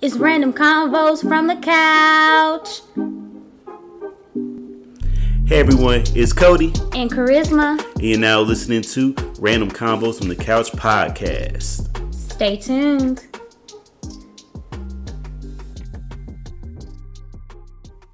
It's 0.00 0.14
random 0.14 0.52
convos 0.52 1.26
from 1.26 1.48
the 1.48 1.56
couch. 1.56 2.82
Hey 5.44 5.58
everyone, 5.58 6.04
it's 6.14 6.32
Cody. 6.32 6.68
And 6.94 7.10
Charisma. 7.10 7.84
And 7.96 8.02
you're 8.04 8.16
now 8.16 8.40
listening 8.42 8.82
to 8.82 9.12
Random 9.40 9.68
Convos 9.68 10.18
from 10.18 10.28
the 10.28 10.36
Couch 10.36 10.70
podcast. 10.70 12.14
Stay 12.14 12.58
tuned. 12.58 13.26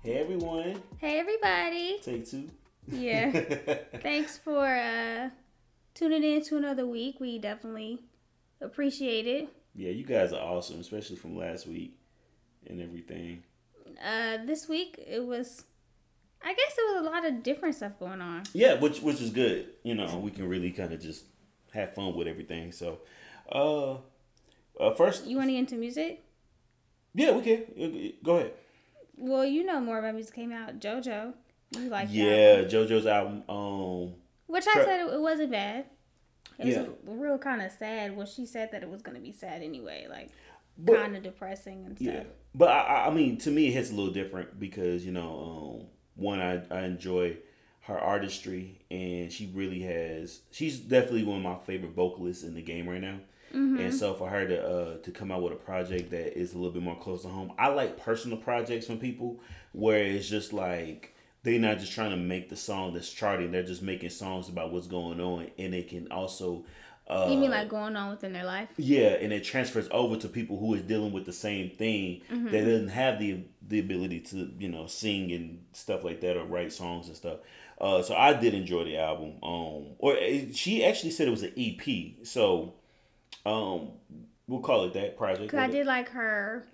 Hey 0.03 0.15
everyone. 0.15 0.81
Hey 0.97 1.19
everybody. 1.19 1.99
Take 2.03 2.27
two. 2.27 2.49
Yeah. 2.89 3.31
Thanks 4.01 4.39
for 4.39 4.65
uh, 4.65 5.29
tuning 5.93 6.25
in 6.25 6.43
to 6.45 6.57
another 6.57 6.87
week. 6.87 7.21
We 7.21 7.39
definitely 7.39 7.99
appreciate 8.63 9.27
it. 9.27 9.51
Yeah, 9.75 9.91
you 9.91 10.05
guys 10.05 10.33
are 10.33 10.41
awesome, 10.41 10.81
especially 10.81 11.17
from 11.17 11.37
last 11.37 11.67
week 11.67 11.99
and 12.67 12.81
everything. 12.81 13.43
Uh, 14.05 14.39
this 14.45 14.69
week 14.69 15.03
it 15.07 15.25
was, 15.25 15.65
I 16.43 16.55
guess 16.55 16.75
it 16.79 16.95
was 16.95 17.07
a 17.07 17.11
lot 17.11 17.27
of 17.27 17.43
different 17.43 17.75
stuff 17.75 17.99
going 17.99 18.21
on. 18.21 18.45
Yeah, 18.53 18.75
which 18.75 19.01
which 19.01 19.21
is 19.21 19.31
good. 19.31 19.69
You 19.83 19.95
know, 19.95 20.19
we 20.19 20.31
can 20.31 20.49
really 20.49 20.71
kind 20.71 20.93
of 20.93 21.01
just 21.01 21.25
have 21.73 21.95
fun 21.95 22.15
with 22.15 22.29
everything. 22.29 22.73
So, 22.73 23.01
uh, 23.51 23.97
uh 24.81 24.95
first, 24.95 25.27
you 25.27 25.37
want 25.37 25.49
to 25.49 25.53
get 25.53 25.59
into 25.59 25.77
music? 25.77 26.25
Yeah, 27.15 27.33
we 27.33 27.43
can. 27.43 28.13
Go 28.23 28.37
ahead. 28.37 28.53
Well, 29.17 29.45
you 29.45 29.65
know 29.65 29.81
more 29.81 29.99
about 29.99 30.15
music 30.15 30.35
came 30.35 30.53
out. 30.53 30.81
JoJo. 30.81 31.35
You 31.77 31.89
like 31.89 32.09
yeah, 32.11 32.63
JoJo's 32.63 33.07
album. 33.07 33.43
Um, 33.49 34.15
which 34.47 34.67
I 34.69 34.85
said 34.85 35.13
it, 35.13 35.21
wasn't 35.21 35.51
bad. 35.51 35.87
It 36.59 36.67
was 36.67 36.75
yeah. 36.77 36.87
real 37.07 37.39
kind 37.39 37.63
of 37.63 37.73
sad. 37.73 38.17
Well, 38.17 38.27
she 38.27 38.47
said 38.47 38.71
that 38.73 38.83
it 38.83 38.89
was 38.89 39.03
going 39.03 39.17
to 39.17 39.23
be 39.23 39.33
sad 39.33 39.63
anyway, 39.63 40.07
like 40.09 40.31
kind 40.87 41.17
of 41.17 41.23
depressing 41.23 41.85
and 41.87 41.99
stuff. 41.99 42.15
Yeah, 42.15 42.23
but 42.55 42.69
I, 42.69 43.07
I 43.07 43.11
mean, 43.11 43.39
to 43.39 43.51
me, 43.51 43.69
it 43.69 43.73
hits 43.73 43.91
a 43.91 43.95
little 43.95 44.13
different 44.13 44.59
because 44.59 45.05
you 45.05 45.13
know, 45.13 45.81
um, 45.81 45.87
one, 46.17 46.41
I 46.41 46.63
I 46.71 46.85
enjoy 46.85 47.39
her 47.83 47.99
artistry, 47.99 48.81
and 48.91 49.31
she 49.31 49.51
really 49.55 49.81
has. 49.81 50.41
She's 50.51 50.79
definitely 50.79 51.25
one 51.25 51.39
of 51.39 51.43
my 51.43 51.57
favorite 51.57 51.93
vocalists 51.93 52.45
in 52.45 52.55
the 52.55 52.63
game 52.63 52.89
right 52.89 53.01
now. 53.01 53.19
Mm-hmm. 53.55 53.79
And 53.79 53.95
so 53.95 54.15
for 54.15 54.29
her 54.29 54.47
to 54.47 54.67
uh, 54.67 54.97
to 54.99 55.11
come 55.11 55.31
out 55.31 55.43
with 55.43 55.53
a 55.53 55.57
project 55.57 56.11
that 56.11 56.39
is 56.39 56.55
a 56.55 56.57
little 56.57 56.73
bit 56.73 56.83
more 56.83 56.99
close 56.99 57.23
to 57.23 57.29
home, 57.29 57.53
I 57.59 57.69
like 57.69 57.99
personal 57.99 58.39
projects 58.39 58.87
from 58.87 58.99
people 58.99 59.41
where 59.73 60.03
it's 60.03 60.29
just 60.29 60.53
like 60.53 61.14
they're 61.45 61.61
not 61.61 61.79
just 61.79 61.93
trying 61.93 62.11
to 62.11 62.17
make 62.17 62.49
the 62.49 62.57
song 62.57 62.95
that's 62.95 63.13
charting. 63.13 63.53
They're 63.53 63.63
just 63.63 63.83
making 63.83 64.11
songs 64.11 64.49
about 64.49 64.73
what's 64.73 64.87
going 64.87 65.21
on, 65.21 65.51
and 65.59 65.75
it 65.75 65.89
can 65.89 66.11
also. 66.11 66.65
Uh, 67.07 67.29
you 67.31 67.37
mean 67.37 67.51
like 67.51 67.69
going 67.69 67.95
on 67.97 68.11
within 68.11 68.33
their 68.33 68.47
life? 68.47 68.71
Yeah, 68.79 69.09
and 69.09 69.31
it 69.31 69.45
transfers 69.45 69.87
over 69.91 70.17
to 70.17 70.27
people 70.27 70.59
who 70.59 70.73
is 70.73 70.83
dealing 70.83 71.13
with 71.13 71.27
the 71.27 71.35
same 71.35 71.69
thing 71.69 72.23
mm-hmm. 72.33 72.47
that 72.47 72.65
doesn't 72.65 72.89
have 72.89 73.19
the 73.19 73.45
the 73.69 73.79
ability 73.79 74.21
to 74.21 74.51
you 74.59 74.71
know 74.71 74.87
sing 74.87 75.31
and 75.33 75.63
stuff 75.73 76.03
like 76.03 76.23
that 76.23 76.39
or 76.39 76.47
write 76.47 76.73
songs 76.73 77.09
and 77.09 77.17
stuff. 77.17 77.41
Uh, 77.79 78.01
so 78.01 78.17
I 78.17 78.33
did 78.33 78.55
enjoy 78.55 78.85
the 78.85 78.97
album. 78.97 79.35
Um, 79.43 79.97
or 79.99 80.17
eh, 80.19 80.47
she 80.55 80.83
actually 80.85 81.11
said 81.11 81.29
it 81.29 81.33
was 81.33 81.43
an 81.43 81.53
EP. 81.59 82.27
So, 82.27 82.75
um, 83.45 83.89
we'll 84.47 84.61
call 84.61 84.85
it 84.85 84.95
that 84.95 85.19
project. 85.19 85.51
Cause 85.51 85.61
I 85.61 85.67
did 85.67 85.85
like 85.85 86.09
her 86.11 86.65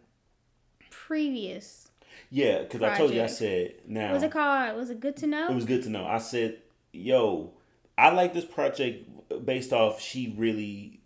previous 0.90 1.89
yeah, 2.30 2.62
because 2.62 2.82
I 2.82 2.96
told 2.96 3.12
you 3.12 3.22
I 3.22 3.26
said 3.26 3.74
now. 3.86 4.12
Was 4.12 4.22
it 4.22 4.32
called? 4.32 4.76
Was 4.76 4.90
it 4.90 5.00
good 5.00 5.16
to 5.18 5.26
know? 5.26 5.48
It 5.50 5.54
was 5.54 5.64
good 5.64 5.82
to 5.84 5.90
know. 5.90 6.04
I 6.06 6.18
said, 6.18 6.58
"Yo, 6.92 7.52
I 7.96 8.10
like 8.10 8.34
this 8.34 8.44
project 8.44 9.08
based 9.44 9.72
off 9.72 10.00
she 10.00 10.34
really, 10.36 11.00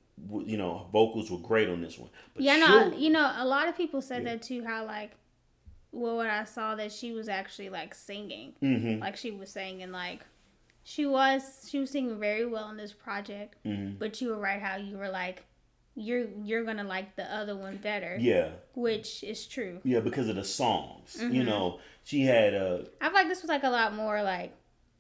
you 0.45 0.57
know, 0.57 0.87
vocals 0.93 1.31
were 1.31 1.39
great 1.39 1.69
on 1.69 1.81
this 1.81 1.99
one." 1.99 2.11
But 2.35 2.43
yeah, 2.43 2.57
no, 2.57 2.93
you 2.97 3.11
know, 3.11 3.33
a 3.37 3.45
lot 3.45 3.69
of 3.69 3.77
people 3.77 4.03
said 4.03 4.23
yeah. 4.23 4.31
that 4.31 4.43
too. 4.43 4.65
How 4.65 4.85
like, 4.85 5.13
well, 5.93 6.17
what 6.17 6.29
I 6.29 6.45
saw 6.45 6.75
that 6.75 6.93
she 6.93 7.13
was 7.13 7.29
actually 7.29 7.71
like 7.71 7.95
singing, 7.95 8.55
mm-hmm. 8.63 9.01
like 9.01 9.17
she 9.17 9.31
was 9.31 9.51
singing 9.51 9.91
like. 9.91 10.25
She 10.87 11.07
was 11.07 11.67
she 11.71 11.79
was 11.79 11.89
singing 11.89 12.21
very 12.21 12.45
well 12.45 12.69
in 12.69 12.77
this 12.77 12.93
project, 12.93 13.57
mm-hmm. 13.65 13.97
but 13.97 14.21
you 14.21 14.29
were 14.29 14.37
right 14.37 14.61
how 14.61 14.77
you 14.77 14.99
were 14.99 15.09
like 15.09 15.47
you're 15.97 16.27
you're 16.43 16.65
gonna 16.65 16.85
like 16.85 17.17
the 17.17 17.33
other 17.35 17.57
one 17.57 17.77
better. 17.77 18.17
Yeah. 18.21 18.51
Which 18.75 19.23
is 19.23 19.47
true. 19.47 19.81
Yeah, 19.85 20.01
because 20.01 20.29
of 20.29 20.37
the 20.37 20.45
songs. 20.45 21.17
Mm-hmm. 21.19 21.35
You 21.35 21.45
know, 21.45 21.79
she 22.03 22.23
had 22.23 22.55
a. 22.55 22.87
I 23.01 23.07
feel 23.07 23.15
like 23.15 23.29
this 23.29 23.43
was 23.43 23.49
like 23.49 23.63
a 23.63 23.71
lot 23.71 23.95
more 23.95 24.23
like 24.23 24.55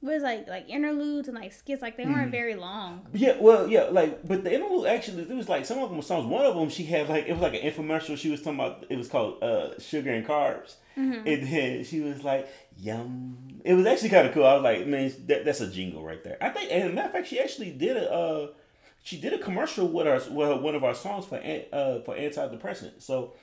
was 0.04 0.22
like 0.22 0.46
like 0.46 0.68
interludes 0.68 1.28
and 1.28 1.36
like 1.36 1.52
skits 1.52 1.80
like 1.80 1.96
they 1.96 2.04
weren't 2.04 2.22
mm-hmm. 2.22 2.30
very 2.30 2.54
long. 2.54 3.06
Yeah, 3.12 3.36
well, 3.40 3.68
yeah, 3.68 3.84
like 3.84 4.26
but 4.26 4.44
the 4.44 4.54
interlude 4.54 4.86
actually 4.86 5.22
it 5.22 5.30
was 5.30 5.48
like 5.48 5.64
some 5.64 5.78
of 5.78 5.88
them 5.88 5.96
were 5.96 6.02
songs. 6.02 6.26
One 6.26 6.44
of 6.44 6.54
them 6.54 6.68
she 6.68 6.84
had 6.84 7.08
like 7.08 7.26
it 7.26 7.32
was 7.32 7.40
like 7.40 7.54
an 7.54 7.70
infomercial. 7.70 8.16
She 8.16 8.30
was 8.30 8.42
talking 8.42 8.60
about 8.60 8.84
it 8.88 8.96
was 8.96 9.08
called 9.08 9.42
uh, 9.42 9.78
sugar 9.80 10.12
and 10.12 10.26
carbs, 10.26 10.76
mm-hmm. 10.96 11.26
and 11.26 11.48
then 11.48 11.84
she 11.84 12.00
was 12.00 12.22
like 12.22 12.48
yum. 12.76 13.38
It 13.64 13.74
was 13.74 13.86
actually 13.86 14.10
kind 14.10 14.28
of 14.28 14.34
cool. 14.34 14.44
I 14.44 14.54
was 14.54 14.62
like, 14.62 14.86
man, 14.86 15.10
that, 15.26 15.46
that's 15.46 15.62
a 15.62 15.70
jingle 15.70 16.04
right 16.04 16.22
there. 16.22 16.36
I 16.40 16.50
think, 16.50 16.70
and 16.70 16.94
matter 16.94 17.06
of 17.06 17.12
fact, 17.12 17.28
she 17.28 17.40
actually 17.40 17.70
did 17.70 17.96
a. 17.96 18.12
Uh, 18.12 18.48
she 19.04 19.18
did 19.20 19.34
a 19.34 19.38
commercial 19.38 19.86
with 19.86 20.08
our 20.08 20.16
with 20.34 20.60
one 20.62 20.74
of 20.74 20.82
our 20.82 20.94
songs 20.94 21.26
for 21.26 21.36
uh 21.36 22.00
for 22.00 22.16
antidepressant. 22.16 23.02
So 23.02 23.34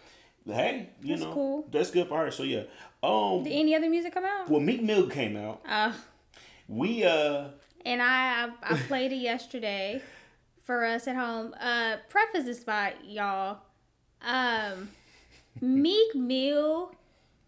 hey, 0.45 0.89
you 1.01 1.09
that's 1.09 1.21
know 1.21 1.33
cool. 1.33 1.67
that's 1.71 1.91
good 1.91 2.07
for 2.09 2.17
her. 2.25 2.31
So 2.31 2.43
yeah. 2.43 2.63
Um 3.01 3.43
Did 3.43 3.53
any 3.53 3.75
other 3.75 3.89
music 3.89 4.13
come 4.13 4.25
out? 4.25 4.49
Well 4.49 4.59
Meek 4.59 4.81
Mill 4.81 5.07
came 5.07 5.37
out. 5.37 5.61
Uh 5.65 5.93
we 6.67 7.03
uh 7.03 7.49
and 7.85 8.01
I 8.01 8.45
I, 8.45 8.73
I 8.73 8.77
played 8.87 9.11
it 9.13 9.17
yesterday 9.17 10.01
for 10.63 10.83
us 10.83 11.07
at 11.07 11.15
home. 11.15 11.53
Uh 11.59 11.97
preface 12.09 12.45
this 12.45 12.63
by 12.63 12.95
y'all. 13.05 13.59
Um 14.25 14.89
Meek 15.61 16.15
Mill 16.15 16.95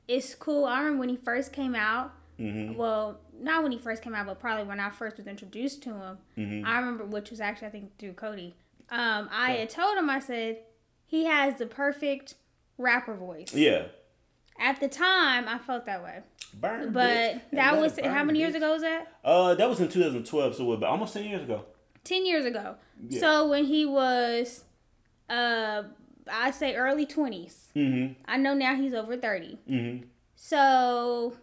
is 0.07 0.35
cool. 0.35 0.65
I 0.65 0.79
remember 0.81 0.99
when 0.99 1.09
he 1.09 1.17
first 1.17 1.51
came 1.51 1.73
out. 1.73 2.13
Mm-hmm. 2.39 2.75
Well, 2.75 3.19
not 3.39 3.63
when 3.63 3.71
he 3.71 3.77
first 3.77 4.01
came 4.01 4.15
out, 4.15 4.25
but 4.25 4.39
probably 4.39 4.65
when 4.65 4.79
I 4.79 4.89
first 4.89 5.17
was 5.17 5.27
introduced 5.27 5.83
to 5.83 5.89
him. 5.89 6.17
Mm-hmm. 6.37 6.67
I 6.67 6.79
remember, 6.79 7.05
which 7.05 7.29
was 7.29 7.39
actually 7.39 7.67
I 7.67 7.71
think 7.71 7.97
through 7.97 8.13
Cody. 8.13 8.55
Um, 8.89 9.29
I 9.31 9.53
yeah. 9.53 9.59
had 9.61 9.69
told 9.69 9.97
him 9.97 10.09
I 10.09 10.19
said 10.19 10.59
he 11.05 11.25
has 11.25 11.57
the 11.57 11.65
perfect 11.65 12.35
rapper 12.77 13.15
voice. 13.15 13.53
Yeah. 13.53 13.85
At 14.59 14.79
the 14.79 14.87
time, 14.87 15.47
I 15.47 15.57
felt 15.57 15.85
that 15.85 16.03
way. 16.03 16.19
Burn, 16.53 16.91
but 16.91 17.07
bitch. 17.07 17.41
that 17.53 17.79
was 17.79 17.99
how 17.99 18.23
many 18.23 18.37
bitch. 18.37 18.41
years 18.41 18.55
ago 18.55 18.73
was 18.73 18.83
that? 18.83 19.11
Uh, 19.23 19.55
that 19.55 19.67
was 19.67 19.79
in 19.79 19.89
2012, 19.89 20.55
so 20.55 20.71
about 20.71 20.89
almost 20.89 21.13
10 21.13 21.25
years 21.25 21.41
ago. 21.41 21.65
10 22.03 22.25
years 22.25 22.45
ago. 22.45 22.75
Yeah. 23.09 23.19
So 23.19 23.49
when 23.49 23.65
he 23.65 23.85
was, 23.85 24.63
uh, 25.29 25.83
I 26.31 26.51
say 26.51 26.75
early 26.75 27.05
20s. 27.05 27.71
Mm-hmm. 27.75 28.13
I 28.25 28.37
know 28.37 28.53
now 28.53 28.75
he's 28.75 28.93
over 28.93 29.17
30. 29.17 29.57
Mm-hmm. 29.69 30.05
So 30.35 31.33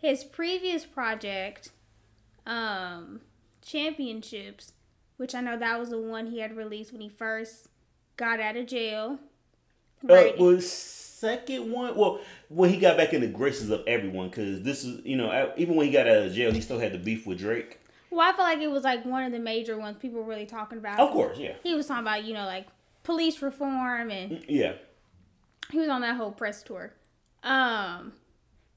his 0.00 0.24
previous 0.24 0.84
project, 0.84 1.70
um, 2.46 3.20
Championships, 3.62 4.72
which 5.16 5.34
I 5.34 5.40
know 5.40 5.58
that 5.58 5.78
was 5.78 5.90
the 5.90 6.00
one 6.00 6.28
he 6.28 6.40
had 6.40 6.56
released 6.56 6.92
when 6.92 7.02
he 7.02 7.08
first 7.08 7.68
got 8.16 8.40
out 8.40 8.56
of 8.56 8.66
jail. 8.66 9.18
Right. 10.02 10.34
Uh, 10.38 10.42
was 10.42 10.70
second 10.72 11.70
one. 11.70 11.94
Well, 11.94 12.20
when 12.48 12.70
he 12.70 12.78
got 12.78 12.96
back 12.96 13.12
in 13.12 13.20
the 13.20 13.26
graces 13.26 13.70
of 13.70 13.82
everyone, 13.86 14.30
because 14.30 14.62
this 14.62 14.84
is 14.84 15.04
you 15.04 15.16
know 15.16 15.52
even 15.56 15.76
when 15.76 15.86
he 15.86 15.92
got 15.92 16.08
out 16.08 16.24
of 16.24 16.32
jail, 16.32 16.52
he 16.52 16.60
still 16.60 16.78
had 16.78 16.92
the 16.92 16.98
beef 16.98 17.26
with 17.26 17.38
Drake. 17.38 17.78
Well, 18.10 18.28
I 18.28 18.32
feel 18.34 18.44
like 18.44 18.58
it 18.58 18.70
was 18.70 18.82
like 18.82 19.04
one 19.04 19.22
of 19.24 19.32
the 19.32 19.38
major 19.38 19.78
ones 19.78 19.96
people 19.98 20.20
were 20.20 20.26
really 20.26 20.46
talking 20.46 20.78
about. 20.78 20.98
Of 20.98 21.10
course, 21.10 21.38
yeah. 21.38 21.54
He 21.62 21.74
was 21.74 21.86
talking 21.86 22.02
about 22.02 22.24
you 22.24 22.34
know 22.34 22.46
like 22.46 22.66
police 23.02 23.42
reform 23.42 24.10
and 24.10 24.32
mm, 24.32 24.44
yeah. 24.48 24.72
He 25.70 25.78
was 25.78 25.88
on 25.88 26.00
that 26.00 26.16
whole 26.16 26.32
press 26.32 26.62
tour. 26.62 26.94
Um, 27.42 28.12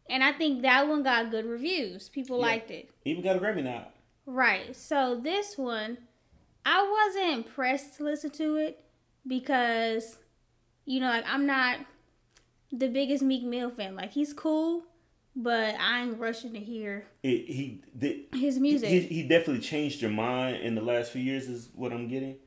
and 0.09 0.23
I 0.23 0.33
think 0.33 0.61
that 0.61 0.87
one 0.87 1.03
got 1.03 1.31
good 1.31 1.45
reviews. 1.45 2.09
People 2.09 2.37
yeah. 2.37 2.45
liked 2.45 2.71
it. 2.71 2.89
Even 3.05 3.23
got 3.23 3.35
a 3.35 3.39
Grammy 3.39 3.63
now. 3.63 3.87
Right. 4.25 4.75
So 4.75 5.19
this 5.21 5.57
one, 5.57 5.97
I 6.65 6.89
wasn't 6.89 7.33
impressed 7.33 7.97
to 7.97 8.03
listen 8.03 8.29
to 8.31 8.55
it 8.55 8.83
because, 9.27 10.17
you 10.85 10.99
know, 10.99 11.07
like 11.07 11.25
I'm 11.27 11.45
not 11.45 11.79
the 12.71 12.87
biggest 12.87 13.23
Meek 13.23 13.43
Mill 13.43 13.69
fan. 13.69 13.95
Like 13.95 14.11
he's 14.11 14.33
cool, 14.33 14.83
but 15.35 15.75
I 15.79 16.03
ain't 16.03 16.19
rushing 16.19 16.53
to 16.53 16.59
hear 16.59 17.05
it, 17.21 17.45
he 17.45 17.83
the, 17.95 18.25
his 18.33 18.59
music. 18.59 18.89
He, 18.89 19.01
he 19.01 19.23
definitely 19.23 19.61
changed 19.61 20.01
your 20.01 20.11
mind 20.11 20.57
in 20.57 20.75
the 20.75 20.81
last 20.81 21.11
few 21.11 21.21
years. 21.21 21.47
Is 21.47 21.69
what 21.73 21.91
I'm 21.91 22.07
getting 22.07 22.37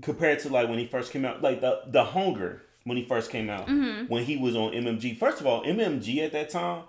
compared 0.00 0.38
to 0.40 0.48
like 0.48 0.68
when 0.68 0.78
he 0.78 0.86
first 0.86 1.12
came 1.12 1.24
out. 1.24 1.42
Like 1.42 1.60
the 1.60 1.82
the 1.86 2.04
hunger 2.04 2.62
when 2.84 2.96
he 2.96 3.04
first 3.04 3.30
came 3.30 3.48
out, 3.48 3.66
mm-hmm. 3.66 4.06
when 4.06 4.24
he 4.24 4.36
was 4.36 4.56
on 4.56 4.72
MMG. 4.72 5.16
First 5.16 5.40
of 5.40 5.46
all, 5.46 5.62
MMG 5.64 6.18
at 6.18 6.32
that 6.32 6.50
time, 6.50 6.84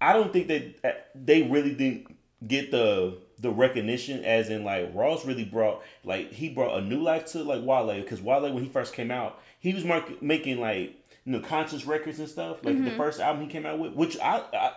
I 0.00 0.12
don't 0.12 0.32
think 0.32 0.48
that 0.48 1.10
they 1.14 1.42
really 1.42 1.74
didn't 1.74 2.16
get 2.46 2.70
the 2.70 3.18
the 3.38 3.50
recognition 3.50 4.24
as 4.24 4.50
in 4.50 4.64
like 4.64 4.90
Ross 4.94 5.24
really 5.24 5.44
brought 5.44 5.82
like 6.04 6.32
he 6.32 6.48
brought 6.48 6.78
a 6.78 6.80
new 6.82 7.02
life 7.02 7.26
to 7.26 7.42
like 7.42 7.62
Wale 7.62 8.00
because 8.00 8.20
Wale 8.20 8.52
when 8.52 8.62
he 8.62 8.68
first 8.68 8.94
came 8.94 9.10
out 9.10 9.40
he 9.58 9.74
was 9.74 9.84
mark- 9.84 10.22
making 10.22 10.60
like 10.60 10.94
you 11.24 11.32
know 11.32 11.40
conscious 11.40 11.86
records 11.86 12.18
and 12.18 12.28
stuff 12.28 12.64
like 12.64 12.74
mm-hmm. 12.74 12.86
the 12.86 12.90
first 12.92 13.20
album 13.20 13.42
he 13.42 13.48
came 13.48 13.66
out 13.66 13.78
with 13.78 13.92
which 13.92 14.18
I, 14.20 14.42
I 14.52 14.72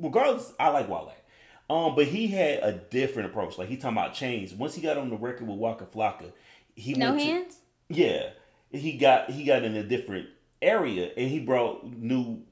regardless 0.00 0.52
I 0.58 0.68
like 0.68 0.88
Wale 0.88 1.12
um 1.70 1.94
but 1.94 2.06
he 2.06 2.28
had 2.28 2.60
a 2.62 2.72
different 2.72 3.30
approach 3.30 3.58
like 3.58 3.68
he 3.68 3.76
talking 3.76 3.96
about 3.96 4.14
chains 4.14 4.54
once 4.54 4.74
he 4.74 4.82
got 4.82 4.96
on 4.96 5.10
the 5.10 5.16
record 5.16 5.46
with 5.46 5.58
Waka 5.58 5.84
Flocka 5.84 6.32
he 6.74 6.94
no 6.94 7.16
hands 7.16 7.56
to, 7.88 7.94
yeah 7.94 8.30
he 8.74 8.96
got 8.96 9.30
he 9.30 9.44
got 9.44 9.62
in 9.64 9.74
a 9.76 9.82
different 9.82 10.28
area, 10.62 11.10
and 11.16 11.30
he 11.30 11.40
brought 11.40 11.84
new, 11.84 12.42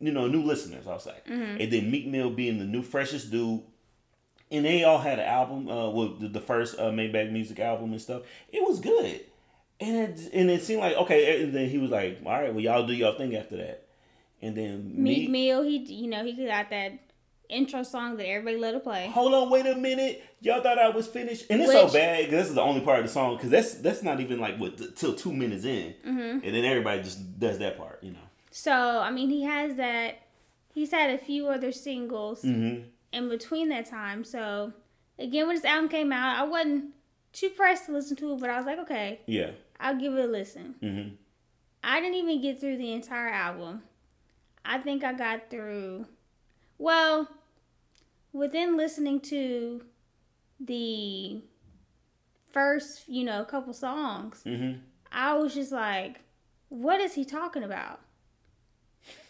you 0.00 0.12
know, 0.12 0.26
new 0.26 0.42
listeners. 0.42 0.86
I'll 0.86 0.98
say, 0.98 1.14
Mm-hmm. 1.28 1.60
and 1.60 1.72
then 1.72 1.90
Meek 1.90 2.06
Mill 2.06 2.30
being 2.30 2.58
the 2.58 2.64
new 2.64 2.82
freshest 2.82 3.30
dude. 3.30 3.62
And 4.48 4.64
they 4.64 4.84
all 4.84 4.98
had 4.98 5.18
an 5.18 5.26
album, 5.26 5.68
uh, 5.68 5.90
with 5.90 6.20
the, 6.20 6.28
the 6.28 6.40
first 6.40 6.78
uh, 6.78 6.90
Maybach 6.92 7.32
music 7.32 7.58
album 7.58 7.90
and 7.90 8.00
stuff. 8.00 8.22
It 8.52 8.62
was 8.62 8.78
good, 8.78 9.20
and 9.80 9.96
it 9.96 10.30
and 10.32 10.48
it 10.48 10.62
seemed 10.62 10.80
like 10.82 10.94
okay. 10.98 11.42
And 11.42 11.52
then 11.52 11.68
he 11.68 11.78
was 11.78 11.90
like, 11.90 12.20
"All 12.24 12.30
right, 12.32 12.52
well, 12.54 12.62
y'all 12.62 12.86
do 12.86 12.92
y'all 12.94 13.18
thing 13.18 13.34
after 13.34 13.56
that." 13.56 13.88
And 14.40 14.56
then 14.56 14.84
Meek 14.94 15.22
Meek, 15.22 15.30
Mill, 15.30 15.62
he 15.64 15.78
you 15.78 16.08
know 16.08 16.24
he 16.24 16.32
got 16.46 16.70
that 16.70 16.92
intro 17.48 17.82
song 17.82 18.16
that 18.18 18.26
everybody 18.28 18.56
let 18.56 18.72
to 18.72 18.80
play. 18.80 19.08
hold 19.08 19.34
on, 19.34 19.50
wait 19.50 19.66
a 19.66 19.74
minute, 19.74 20.22
y'all 20.40 20.62
thought 20.62 20.78
I 20.78 20.88
was 20.90 21.06
finished, 21.06 21.46
and 21.50 21.60
it's 21.60 21.72
so 21.72 21.88
bad 21.90 22.24
because 22.24 22.40
this 22.42 22.48
is 22.48 22.54
the 22.54 22.62
only 22.62 22.80
part 22.82 22.98
of 23.00 23.04
the 23.06 23.10
song 23.12 23.36
because 23.36 23.50
that's 23.50 23.74
that's 23.74 24.02
not 24.02 24.20
even 24.20 24.38
like 24.40 24.58
what 24.58 24.96
till 24.96 25.14
two 25.14 25.32
minutes 25.32 25.64
in, 25.64 25.94
Mm-hmm. 26.06 26.44
and 26.44 26.54
then 26.54 26.64
everybody 26.64 27.02
just 27.02 27.38
does 27.38 27.58
that 27.58 27.76
part, 27.78 28.02
you 28.02 28.12
know. 28.12 28.18
So 28.50 28.72
I 28.72 29.10
mean, 29.10 29.28
he 29.30 29.42
has 29.44 29.76
that. 29.76 30.22
He's 30.74 30.90
had 30.90 31.10
a 31.10 31.18
few 31.18 31.48
other 31.48 31.72
singles 31.72 32.42
Mm-hmm. 32.42 32.82
in 33.12 33.28
between 33.28 33.68
that 33.70 33.86
time. 33.86 34.24
So 34.24 34.72
again, 35.18 35.46
when 35.46 35.56
this 35.56 35.64
album 35.64 35.88
came 35.88 36.12
out, 36.12 36.38
I 36.38 36.42
wasn't 36.44 36.92
too 37.32 37.48
pressed 37.50 37.86
to 37.86 37.92
listen 37.92 38.16
to 38.16 38.32
it, 38.34 38.40
but 38.40 38.50
I 38.50 38.56
was 38.58 38.66
like, 38.66 38.78
okay, 38.80 39.20
Yeah. 39.26 39.50
I'll 39.80 39.96
give 39.96 40.14
it 40.14 40.24
a 40.24 40.26
listen. 40.26 40.74
Mm-hmm. 40.82 41.14
I 41.84 42.00
didn't 42.00 42.16
even 42.16 42.40
get 42.42 42.58
through 42.60 42.78
the 42.78 42.92
entire 42.92 43.28
album. 43.28 43.82
I 44.64 44.78
think 44.78 45.04
I 45.04 45.12
got 45.12 45.48
through, 45.50 46.06
well, 46.78 47.28
within 48.32 48.76
listening 48.76 49.20
to 49.20 49.82
the 50.60 51.42
first, 52.52 53.08
you 53.08 53.24
know, 53.24 53.44
couple 53.44 53.72
songs, 53.72 54.42
Mm-hmm. 54.46 54.78
I 55.12 55.34
was 55.34 55.54
just 55.54 55.72
like, 55.72 56.20
what 56.68 57.00
is 57.00 57.14
he 57.14 57.24
talking 57.24 57.62
about? 57.62 58.00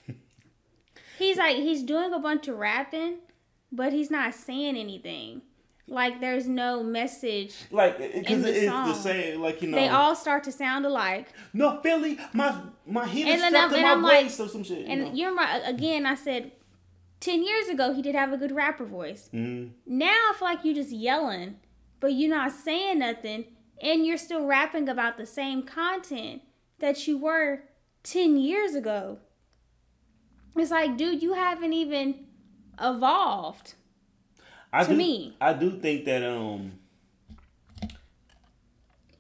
he's 1.19 1.37
like, 1.37 1.57
he's 1.57 1.83
doing 1.83 2.13
a 2.13 2.19
bunch 2.19 2.49
of 2.49 2.57
rapping, 2.57 3.19
but 3.73 3.93
he's 3.93 4.11
not 4.11 4.35
saying 4.35 4.77
anything. 4.77 5.43
Like, 5.89 6.21
there's 6.21 6.49
no 6.49 6.83
message. 6.83 7.55
Like 7.71 7.99
because 7.99 8.43
the 8.43 8.49
it's 8.65 8.67
the 8.73 8.95
same, 8.95 9.41
like 9.41 9.63
you 9.63 9.69
know. 9.69 9.77
They 9.77 9.89
all 9.89 10.17
start 10.17 10.43
to 10.45 10.53
sound 10.53 10.85
alike. 10.85 11.29
no 11.53 11.81
Philly, 11.81 12.19
my 12.33 12.61
my 12.87 13.07
head 13.07 13.29
And 13.29 13.41
is 13.41 13.49
stuck 13.49 13.55
I'm- 13.55 13.71
to 13.71 13.83
my 13.83 13.93
I'm 13.93 14.03
like- 14.03 14.25
waist 14.25 14.41
or 14.41 14.49
some 14.49 14.65
shit. 14.65 14.85
And 14.89 15.01
you 15.01 15.05
know? 15.07 15.13
you 15.15 15.29
remember, 15.29 15.67
again, 15.67 16.05
I 16.07 16.17
said 16.17 16.51
10 17.21 17.43
years 17.45 17.69
ago, 17.69 17.93
he 17.93 18.03
did 18.03 18.15
have 18.15 18.33
a 18.33 18.37
good 18.37 18.53
rapper 18.53 18.85
voice. 18.85 19.29
Mhm. 19.33 19.73
Now 19.87 20.07
I 20.31 20.35
feel 20.39 20.49
like 20.49 20.65
you're 20.65 20.75
just 20.75 20.93
yelling, 20.93 21.59
but 22.01 22.13
you're 22.13 22.31
not 22.35 22.53
saying 22.53 22.99
nothing, 22.99 23.47
and 23.81 24.07
you're 24.07 24.17
still 24.19 24.45
rapping 24.45 24.89
about 24.89 25.17
the 25.17 25.27
same 25.27 25.63
content 25.63 26.43
that 26.79 27.07
you 27.09 27.17
were 27.19 27.63
10 28.03 28.37
years 28.37 28.75
ago. 28.75 29.19
It's 30.57 30.71
like, 30.71 30.97
dude, 30.97 31.23
you 31.23 31.35
haven't 31.35 31.73
even 31.73 32.27
evolved. 32.81 33.75
I 34.73 34.85
to 34.85 34.91
do, 34.91 34.97
me. 34.97 35.37
I 35.41 35.53
do 35.53 35.71
think 35.81 36.05
that 36.05 36.23
um 36.23 36.79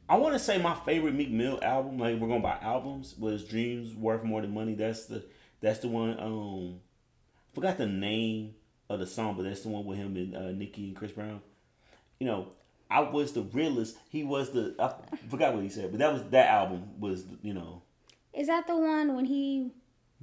I 0.09 0.17
want 0.17 0.35
to 0.35 0.39
say 0.39 0.59
my 0.59 0.75
favorite 0.75 1.15
Meek 1.15 1.31
Mill 1.31 1.59
album, 1.63 1.99
like 1.99 2.19
we're 2.19 2.29
going 2.29 2.43
by 2.43 2.59
albums, 2.63 3.17
was 3.19 3.45
Dreams 3.45 3.95
Worth 3.95 4.23
More 4.23 4.41
Than 4.41 4.55
Money. 4.55 4.75
That's 4.75 5.07
the 5.07 5.25
that's 5.61 5.81
the 5.81 5.89
one 5.89 6.19
um 6.21 6.81
forgot 7.57 7.79
the 7.79 7.87
name 7.87 8.55
of 8.89 9.01
the 9.01 9.07
song, 9.07 9.35
but 9.37 9.45
that's 9.45 9.63
the 9.63 9.69
one 9.71 9.85
with 9.85 9.99
him 9.99 10.15
and 10.17 10.37
uh, 10.37 10.53
Nicki 10.53 10.89
and 10.89 10.95
Chris 10.97 11.11
Brown. 11.11 11.41
You 12.21 12.27
know, 12.27 12.49
I 12.91 13.01
was 13.01 13.33
the 13.33 13.43
realist. 13.43 13.97
He 14.11 14.23
was 14.23 14.51
the 14.51 14.75
I 14.79 14.93
forgot 15.29 15.55
what 15.55 15.63
he 15.63 15.69
said, 15.71 15.91
but 15.91 15.99
that 15.99 16.13
was 16.13 16.23
that 16.31 16.49
album 16.51 17.01
was 17.01 17.25
you 17.43 17.55
know 17.55 17.83
Is 18.35 18.47
that 18.49 18.67
the 18.67 18.77
one 18.77 19.17
when 19.17 19.25
he 19.25 19.73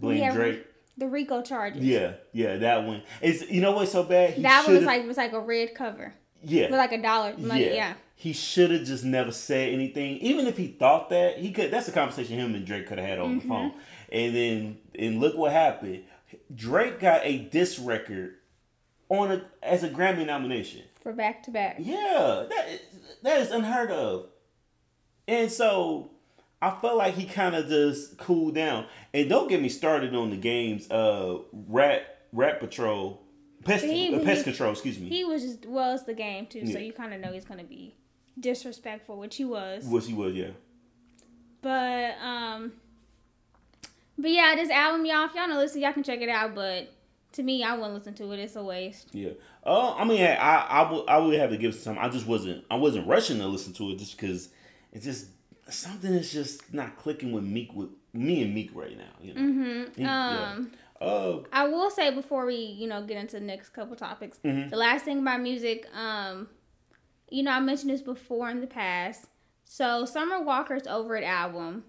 Yeah, 0.01 0.31
Drake. 0.33 0.65
the 0.97 1.07
Rico 1.07 1.41
charges? 1.41 1.83
Yeah, 1.83 2.13
yeah, 2.31 2.57
that 2.57 2.85
one. 2.85 3.01
It's 3.21 3.49
you 3.49 3.61
know 3.61 3.71
what's 3.73 3.91
so 3.91 4.03
bad. 4.03 4.35
He 4.35 4.43
That 4.43 4.63
one 4.65 4.75
was 4.75 4.85
like 4.85 5.05
was 5.07 5.17
like 5.17 5.33
a 5.33 5.39
red 5.41 5.73
cover 5.75 6.13
yeah, 6.43 6.69
with 6.69 6.77
like 6.77 6.91
a 6.93 7.01
dollar. 7.01 7.33
Like, 7.37 7.61
yeah. 7.65 7.95
He 8.15 8.31
should 8.31 8.71
have 8.71 8.85
just 8.85 9.03
never 9.03 9.31
said 9.33 9.73
anything. 9.73 10.17
Even 10.19 10.47
if 10.47 10.55
he 10.55 10.67
thought 10.67 11.09
that, 11.09 11.39
he 11.39 11.51
could 11.51 11.71
that's 11.71 11.87
a 11.89 11.91
conversation 11.91 12.37
him 12.39 12.55
and 12.55 12.65
Drake 12.65 12.87
could 12.87 12.97
have 12.99 13.07
had 13.07 13.19
on 13.19 13.31
Mm-hmm. 13.39 13.39
the 13.39 13.53
phone. 13.53 13.73
And 14.11 14.35
then 14.35 14.77
and 14.97 15.19
look 15.19 15.35
what 15.35 15.51
happened. 15.51 16.03
Drake 16.53 16.99
got 16.99 17.21
a 17.25 17.37
diss 17.39 17.79
record 17.79 18.35
on 19.09 19.31
a 19.31 19.45
as 19.61 19.83
a 19.83 19.89
Grammy 19.89 20.25
nomination. 20.25 20.83
for 21.01 21.13
back 21.13 21.43
to 21.43 21.51
back. 21.51 21.77
Yeah, 21.79 22.45
that 22.49 22.67
is, 22.69 22.79
that 23.23 23.41
is 23.41 23.51
unheard 23.51 23.91
of. 23.91 24.27
And 25.27 25.51
so 25.51 26.11
I 26.61 26.71
felt 26.81 26.97
like 26.97 27.15
he 27.15 27.25
kind 27.25 27.55
of 27.55 27.67
just 27.67 28.17
cooled 28.17 28.55
down. 28.55 28.85
And 29.13 29.29
don't 29.29 29.47
get 29.49 29.61
me 29.61 29.69
started 29.69 30.13
on 30.15 30.29
the 30.29 30.37
games. 30.37 30.89
Uh, 30.89 31.39
Rat 31.51 32.25
Rat 32.31 32.59
Patrol, 32.59 33.21
Pest, 33.63 33.85
He- 33.85 34.13
uh, 34.15 34.19
Pest 34.23 34.39
he- 34.39 34.43
Control. 34.51 34.71
Excuse 34.71 34.99
me. 34.99 35.09
He 35.09 35.23
was 35.23 35.43
just 35.43 35.59
it's 35.65 36.03
the 36.03 36.13
game 36.13 36.47
too, 36.47 36.65
so 36.67 36.79
you 36.79 36.93
kind 36.93 37.13
of 37.13 37.19
know 37.21 37.31
he's 37.31 37.45
gonna 37.45 37.63
be 37.63 37.95
disrespectful, 38.39 39.17
which 39.17 39.35
he 39.35 39.45
was. 39.45 39.85
Which 39.85 40.07
he 40.07 40.13
was 40.13 40.33
yeah. 40.33 40.51
But 41.61 42.17
um, 42.21 42.73
but 44.17 44.31
yeah, 44.31 44.53
this 44.55 44.69
album, 44.69 45.05
y'all, 45.05 45.25
if 45.25 45.33
y'all 45.35 45.47
don't 45.47 45.57
listen, 45.57 45.81
y'all 45.81 45.93
can 45.93 46.03
check 46.03 46.21
it 46.21 46.29
out. 46.29 46.53
But 46.55 46.91
to 47.33 47.43
me, 47.43 47.63
I 47.63 47.75
wouldn't 47.75 47.93
listen 47.95 48.13
to 48.15 48.31
it. 48.31 48.39
It's 48.39 48.55
a 48.55 48.63
waste. 48.63 49.09
Yeah. 49.13 49.31
Uh, 49.65 49.93
I 49.95 50.03
mean, 50.05 50.21
I, 50.21 50.35
I 50.69 50.91
would 50.91 51.07
I 51.09 51.17
would 51.17 51.39
have 51.39 51.49
to 51.51 51.57
give 51.57 51.73
some. 51.75 51.97
I 51.99 52.09
just 52.09 52.27
wasn't 52.27 52.65
I 52.69 52.75
wasn't 52.75 53.07
rushing 53.07 53.37
to 53.39 53.47
listen 53.47 53.73
to 53.73 53.91
it 53.91 53.97
just 53.99 54.17
because 54.19 54.49
it's 54.91 55.05
just 55.05 55.27
something 55.69 56.13
is 56.13 56.31
just 56.31 56.73
not 56.73 56.97
clicking 56.97 57.31
with 57.31 57.43
Meek 57.43 57.73
with 57.73 57.89
me 58.13 58.41
and 58.43 58.53
Meek 58.53 58.71
right 58.73 58.97
now. 58.97 59.03
You 59.21 59.33
know. 59.33 59.41
Mm-hmm. 59.41 59.93
He- 59.95 60.01
yeah. 60.03 60.51
Um, 60.53 60.71
Uh, 61.01 61.39
I 61.51 61.67
will 61.67 61.89
say 61.89 62.13
before 62.13 62.45
we, 62.45 62.55
you 62.55 62.87
know, 62.87 63.01
get 63.05 63.17
into 63.17 63.37
the 63.37 63.45
next 63.45 63.69
couple 63.69 63.95
topics, 63.95 64.39
Mhm. 64.45 64.69
the 64.69 64.77
last 64.77 65.03
thing 65.03 65.19
about 65.19 65.41
music, 65.41 65.85
um, 65.93 66.47
you 67.29 67.43
know, 67.43 67.51
I 67.51 67.59
mentioned 67.59 67.89
this 67.89 68.01
before 68.01 68.49
in 68.49 68.61
the 68.61 68.67
past. 68.67 69.25
So 69.65 70.05
Summer 70.05 70.41
Walker's 70.41 70.87
Over 70.87 71.17
It 71.17 71.23
album, 71.25 71.83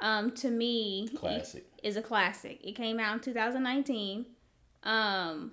um, 0.00 0.30
to 0.32 0.50
me, 0.50 1.08
classic. 1.16 1.66
is 1.82 1.96
a 1.96 2.02
classic. 2.02 2.60
It 2.64 2.72
came 2.72 2.98
out 3.00 3.14
in 3.14 3.20
2019. 3.20 4.26
Um, 4.82 5.52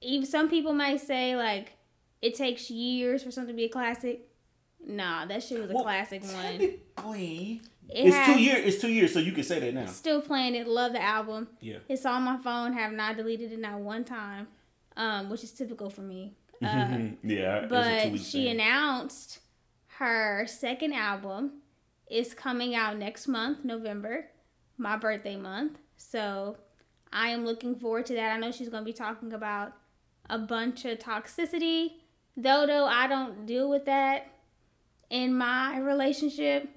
even 0.00 0.26
some 0.26 0.48
people 0.48 0.72
might 0.72 1.00
say 1.00 1.36
like 1.36 1.72
it 2.22 2.34
takes 2.34 2.70
years 2.70 3.22
for 3.22 3.30
something 3.30 3.54
to 3.54 3.56
be 3.56 3.64
a 3.64 3.68
classic. 3.68 4.20
Nah, 4.86 5.26
that 5.26 5.42
shit 5.42 5.60
was 5.60 5.70
a 5.70 5.74
Well, 5.74 5.82
classic 5.84 6.22
one. 6.22 6.60
It 6.60 6.80
it's 8.06 8.14
has- 8.16 8.26
two 8.36 8.42
years. 8.42 8.64
It's 8.74 8.80
two 8.82 8.92
years, 8.92 9.12
so 9.12 9.18
you 9.18 9.32
can 9.32 9.44
say 9.44 9.60
that 9.60 9.74
now. 9.74 9.86
Still 9.86 10.20
playing 10.20 10.54
it. 10.54 10.68
Love 10.68 10.92
the 10.92 11.02
album. 11.02 11.48
Yeah. 11.60 11.78
It's 11.88 12.04
on 12.06 12.22
my 12.22 12.36
phone. 12.38 12.72
Have 12.74 12.92
not 12.92 13.16
deleted 13.16 13.50
it 13.52 13.58
not 13.60 13.80
one 13.80 14.04
time, 14.04 14.46
um, 14.96 15.30
which 15.30 15.42
is 15.42 15.50
typical 15.52 15.90
for 15.90 16.02
me. 16.02 16.34
Uh, 16.62 16.98
yeah. 17.22 17.66
but 17.68 18.16
she 18.18 18.44
thing. 18.44 18.48
announced 18.48 19.38
her 19.98 20.44
second 20.46 20.92
album 20.92 21.52
is 22.10 22.34
coming 22.34 22.74
out 22.74 22.96
next 22.96 23.28
month, 23.28 23.64
November, 23.64 24.26
my 24.76 24.96
birthday 24.96 25.36
month. 25.36 25.78
So 25.96 26.56
I 27.12 27.28
am 27.28 27.44
looking 27.44 27.74
forward 27.74 28.06
to 28.06 28.14
that. 28.14 28.32
I 28.32 28.38
know 28.38 28.52
she's 28.52 28.68
going 28.68 28.82
to 28.82 28.90
be 28.90 28.92
talking 28.92 29.32
about 29.32 29.72
a 30.30 30.38
bunch 30.38 30.84
of 30.84 30.98
toxicity, 30.98 31.92
though. 32.36 32.66
Though 32.66 32.86
I 32.86 33.06
don't 33.06 33.46
deal 33.46 33.68
with 33.68 33.84
that 33.86 34.30
in 35.10 35.34
my 35.36 35.78
relationship. 35.78 36.68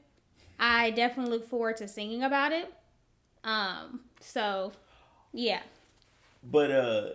I 0.60 0.92
definitely 0.92 1.32
look 1.32 1.50
forward 1.50 1.78
to 1.78 1.88
singing 1.88 2.24
about 2.24 2.52
it. 2.52 2.74
Um. 3.44 4.02
So, 4.20 4.72
yeah. 5.34 5.62
But 6.44 6.72
uh, 6.72 7.10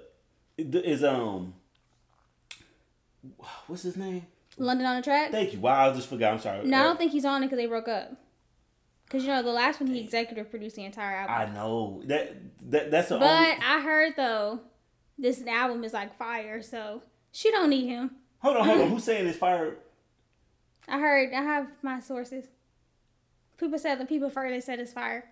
is 0.58 1.04
um, 1.04 1.54
what's 3.66 3.82
his 3.82 3.96
name? 3.96 4.26
London 4.56 4.86
on 4.86 4.96
the 4.96 5.02
track. 5.02 5.30
Thank 5.30 5.52
you. 5.52 5.60
Wow, 5.60 5.90
I 5.90 5.92
just 5.92 6.08
forgot. 6.08 6.32
I'm 6.34 6.38
sorry. 6.40 6.64
No, 6.66 6.76
I 6.76 6.80
Uh, 6.80 6.84
don't 6.84 6.96
think 6.98 7.12
he's 7.12 7.24
on 7.24 7.42
it 7.42 7.46
because 7.46 7.58
they 7.58 7.66
broke 7.66 7.88
up. 7.88 8.12
Because 9.04 9.22
you 9.22 9.28
know 9.28 9.42
the 9.42 9.50
last 9.52 9.80
one 9.80 9.88
he 9.88 10.00
executive 10.00 10.50
produced 10.50 10.76
the 10.76 10.84
entire 10.84 11.16
album. 11.16 11.36
I 11.36 11.54
know 11.54 12.02
that 12.06 12.34
that 12.70 12.90
that's 12.90 13.08
the 13.10 13.18
but 13.18 13.28
only. 13.30 13.62
I 13.64 13.80
heard 13.80 14.14
though, 14.16 14.60
this 15.18 15.42
album 15.46 15.84
is 15.84 15.92
like 15.92 16.16
fire, 16.18 16.60
so 16.62 17.02
she 17.30 17.50
don't 17.52 17.70
need 17.70 17.86
him. 17.86 18.10
Hold 18.38 18.56
on, 18.56 18.64
hold 18.66 18.80
on. 18.80 18.88
Who's 18.90 19.04
saying 19.04 19.26
it's 19.28 19.38
fire? 19.38 19.76
I 20.88 20.98
heard. 20.98 21.32
I 21.32 21.42
have 21.42 21.68
my 21.82 22.00
sources. 22.00 22.46
People 23.58 23.78
said 23.78 23.98
the 24.00 24.04
people 24.06 24.28
first 24.28 24.50
they 24.52 24.60
said 24.60 24.80
it's 24.80 24.92
fire. 24.92 25.24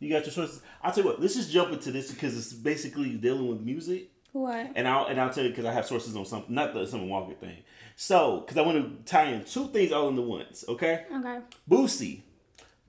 You 0.00 0.10
got 0.10 0.24
your 0.24 0.32
sources. 0.32 0.60
I'll 0.82 0.92
tell 0.92 1.04
you 1.04 1.10
what. 1.10 1.20
Let's 1.20 1.34
just 1.34 1.50
jump 1.50 1.72
into 1.72 1.90
this 1.92 2.10
because 2.10 2.36
it's 2.36 2.52
basically 2.52 3.10
dealing 3.16 3.48
with 3.48 3.60
music, 3.62 4.10
What? 4.32 4.70
and 4.74 4.86
I'll 4.86 5.06
and 5.06 5.18
I'll 5.20 5.30
tell 5.30 5.44
you 5.44 5.50
because 5.50 5.64
I 5.64 5.72
have 5.72 5.86
sources 5.86 6.14
on 6.14 6.26
something, 6.26 6.54
not 6.54 6.74
the 6.74 6.86
Summer 6.86 7.06
Walker 7.06 7.32
thing. 7.34 7.56
So, 7.96 8.40
because 8.40 8.56
I 8.56 8.62
want 8.62 9.06
to 9.06 9.10
tie 9.10 9.26
in 9.26 9.44
two 9.44 9.68
things 9.68 9.92
all 9.92 10.08
into 10.08 10.22
once. 10.22 10.64
Okay. 10.68 11.04
Okay. 11.14 11.38
Boosie. 11.68 12.22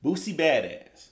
Boosie 0.04 0.36
Badass. 0.36 1.10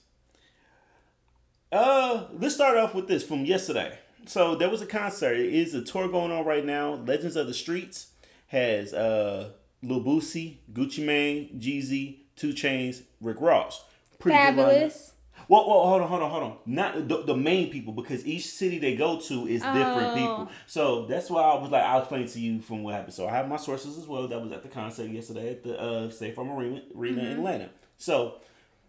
Uh, 1.70 2.26
let's 2.38 2.54
start 2.54 2.76
off 2.76 2.94
with 2.94 3.08
this 3.08 3.24
from 3.24 3.44
yesterday. 3.44 3.98
So 4.26 4.54
there 4.54 4.70
was 4.70 4.80
a 4.80 4.86
concert. 4.86 5.36
It 5.36 5.52
is 5.52 5.74
a 5.74 5.82
tour 5.82 6.08
going 6.08 6.32
on 6.32 6.44
right 6.44 6.64
now. 6.64 6.94
Legends 6.94 7.36
of 7.36 7.46
the 7.46 7.54
Streets 7.54 8.08
has 8.48 8.94
uh 8.94 9.50
Lil 9.82 10.00
Boosie, 10.02 10.58
Gucci 10.72 11.04
Mane, 11.04 11.50
Jeezy, 11.58 12.18
2 12.36 12.52
Chainz, 12.54 13.02
Rick 13.20 13.40
Ross. 13.40 13.84
Pretty. 14.18 14.36
Fabolous. 14.38 15.12
Well, 15.48 15.68
well, 15.68 15.86
hold 15.86 16.02
on, 16.02 16.08
hold 16.08 16.22
on, 16.22 16.30
hold 16.30 16.42
on. 16.42 16.56
Not 16.66 17.08
the, 17.08 17.22
the 17.22 17.36
main 17.36 17.70
people 17.70 17.92
because 17.92 18.26
each 18.26 18.46
city 18.46 18.78
they 18.78 18.96
go 18.96 19.20
to 19.20 19.46
is 19.46 19.62
different 19.62 20.08
Oh. 20.08 20.14
people. 20.14 20.48
So 20.66 21.06
that's 21.06 21.28
why 21.30 21.42
I 21.42 21.60
was 21.60 21.70
like, 21.70 21.82
I'll 21.82 22.00
explain 22.00 22.26
to 22.26 22.40
you 22.40 22.60
from 22.60 22.82
what 22.82 22.94
happened. 22.94 23.14
So 23.14 23.28
I 23.28 23.32
have 23.32 23.48
my 23.48 23.56
sources 23.56 23.98
as 23.98 24.06
well. 24.06 24.26
That 24.28 24.40
was 24.40 24.52
at 24.52 24.62
the 24.62 24.68
concert 24.68 25.10
yesterday 25.10 25.50
at 25.50 25.62
the 25.62 25.80
uh, 25.80 26.10
State 26.10 26.34
Farm 26.34 26.50
Arena, 26.50 26.82
Arena 26.96 27.22
in 27.22 27.32
Atlanta. 27.32 27.70
So 27.98 28.36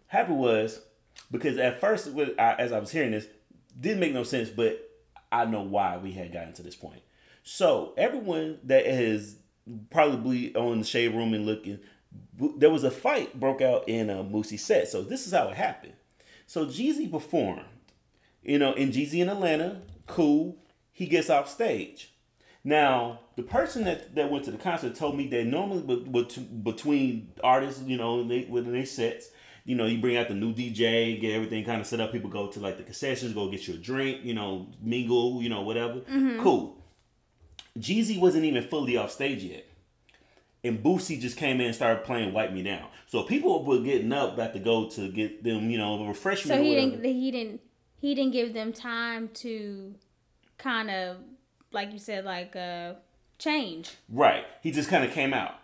happy 0.07 0.33
was 0.33 0.81
because 1.31 1.57
at 1.57 1.79
first, 1.81 2.07
as 2.39 2.71
I 2.71 2.79
was 2.79 2.91
hearing 2.91 3.11
this, 3.11 3.27
didn't 3.79 3.99
make 3.99 4.13
no 4.13 4.23
sense, 4.23 4.49
but 4.49 4.79
I 5.31 5.45
know 5.45 5.61
why 5.61 5.97
we 5.97 6.11
had 6.13 6.31
gotten 6.31 6.53
to 6.53 6.63
this 6.63 6.75
point. 6.75 7.01
So 7.43 7.93
everyone 7.97 8.59
that 8.63 8.85
has 8.85 9.35
probably 9.89 10.55
on 10.55 10.79
the 10.79 10.85
shade 10.85 11.13
room 11.13 11.33
and 11.33 11.45
looking, 11.45 11.79
there 12.57 12.69
was 12.69 12.83
a 12.83 12.91
fight 12.91 13.37
broke 13.39 13.61
out 13.61 13.89
in 13.89 14.09
a 14.09 14.23
Boosie 14.23 14.59
set. 14.59 14.87
So 14.87 15.01
this 15.01 15.27
is 15.27 15.33
how 15.33 15.49
it 15.49 15.55
happened. 15.57 15.93
So 16.47 16.65
Jeezy 16.65 17.09
performed, 17.11 17.65
you 18.43 18.59
know, 18.59 18.73
in 18.73 18.91
Jeezy 18.91 19.21
in 19.21 19.29
Atlanta, 19.29 19.81
cool. 20.07 20.57
He 20.91 21.07
gets 21.07 21.29
off 21.29 21.49
stage. 21.49 22.13
Now, 22.63 23.19
the 23.35 23.43
person 23.43 23.83
that, 23.83 24.15
that 24.15 24.31
went 24.31 24.45
to 24.45 24.51
the 24.51 24.57
concert 24.57 24.95
told 24.95 25.17
me 25.17 25.27
that 25.27 25.45
normally 25.45 25.81
be- 25.81 26.09
bet- 26.09 26.63
between 26.63 27.31
artists, 27.43 27.83
you 27.83 27.97
know, 27.97 28.27
they, 28.27 28.45
within 28.49 28.73
their 28.73 28.85
sets, 28.85 29.29
you 29.65 29.75
know, 29.75 29.85
you 29.85 29.99
bring 29.99 30.15
out 30.17 30.29
the 30.29 30.33
new 30.35 30.53
DJ, 30.53 31.19
get 31.19 31.33
everything 31.33 31.63
kind 31.65 31.81
of 31.81 31.87
set 31.87 31.99
up. 31.99 32.11
People 32.11 32.29
go 32.29 32.47
to 32.47 32.59
like 32.59 32.77
the 32.77 32.83
concessions, 32.83 33.33
go 33.33 33.49
get 33.49 33.67
you 33.67 33.73
a 33.73 33.77
drink, 33.77 34.23
you 34.23 34.33
know, 34.33 34.67
mingle, 34.81 35.41
you 35.41 35.49
know, 35.49 35.61
whatever. 35.61 35.95
Mm-hmm. 36.01 36.41
Cool. 36.41 36.77
Jeezy 37.77 38.19
wasn't 38.19 38.45
even 38.45 38.63
fully 38.63 38.95
off 38.95 39.11
stage 39.11 39.43
yet. 39.43 39.65
And 40.65 40.83
Boosie 40.83 41.19
just 41.19 41.37
came 41.37 41.61
in 41.61 41.67
and 41.67 41.75
started 41.75 42.03
playing 42.03 42.33
Wipe 42.33 42.51
Me 42.51 42.63
Down. 42.63 42.87
So 43.07 43.23
people 43.23 43.63
were 43.63 43.79
getting 43.79 44.11
up 44.11 44.33
about 44.33 44.53
to 44.53 44.59
go 44.59 44.89
to 44.89 45.09
get 45.09 45.43
them, 45.43 45.69
you 45.69 45.77
know, 45.77 46.03
a 46.03 46.07
refreshment 46.07 46.57
So 46.57 46.63
he 46.63 46.73
didn't. 46.73 47.03
He 47.03 47.31
didn't. 47.31 47.61
He 48.01 48.15
didn't 48.15 48.33
give 48.33 48.53
them 48.53 48.73
time 48.73 49.29
to, 49.35 49.95
kind 50.57 50.91
of, 50.91 51.17
like 51.71 51.91
you 51.93 51.99
said, 51.99 52.25
like 52.25 52.55
uh, 52.55 52.93
change. 53.39 53.91
Right. 54.09 54.45
He 54.61 54.71
just 54.71 54.89
kind 54.89 55.05
of 55.05 55.11
came 55.11 55.33
out. 55.33 55.55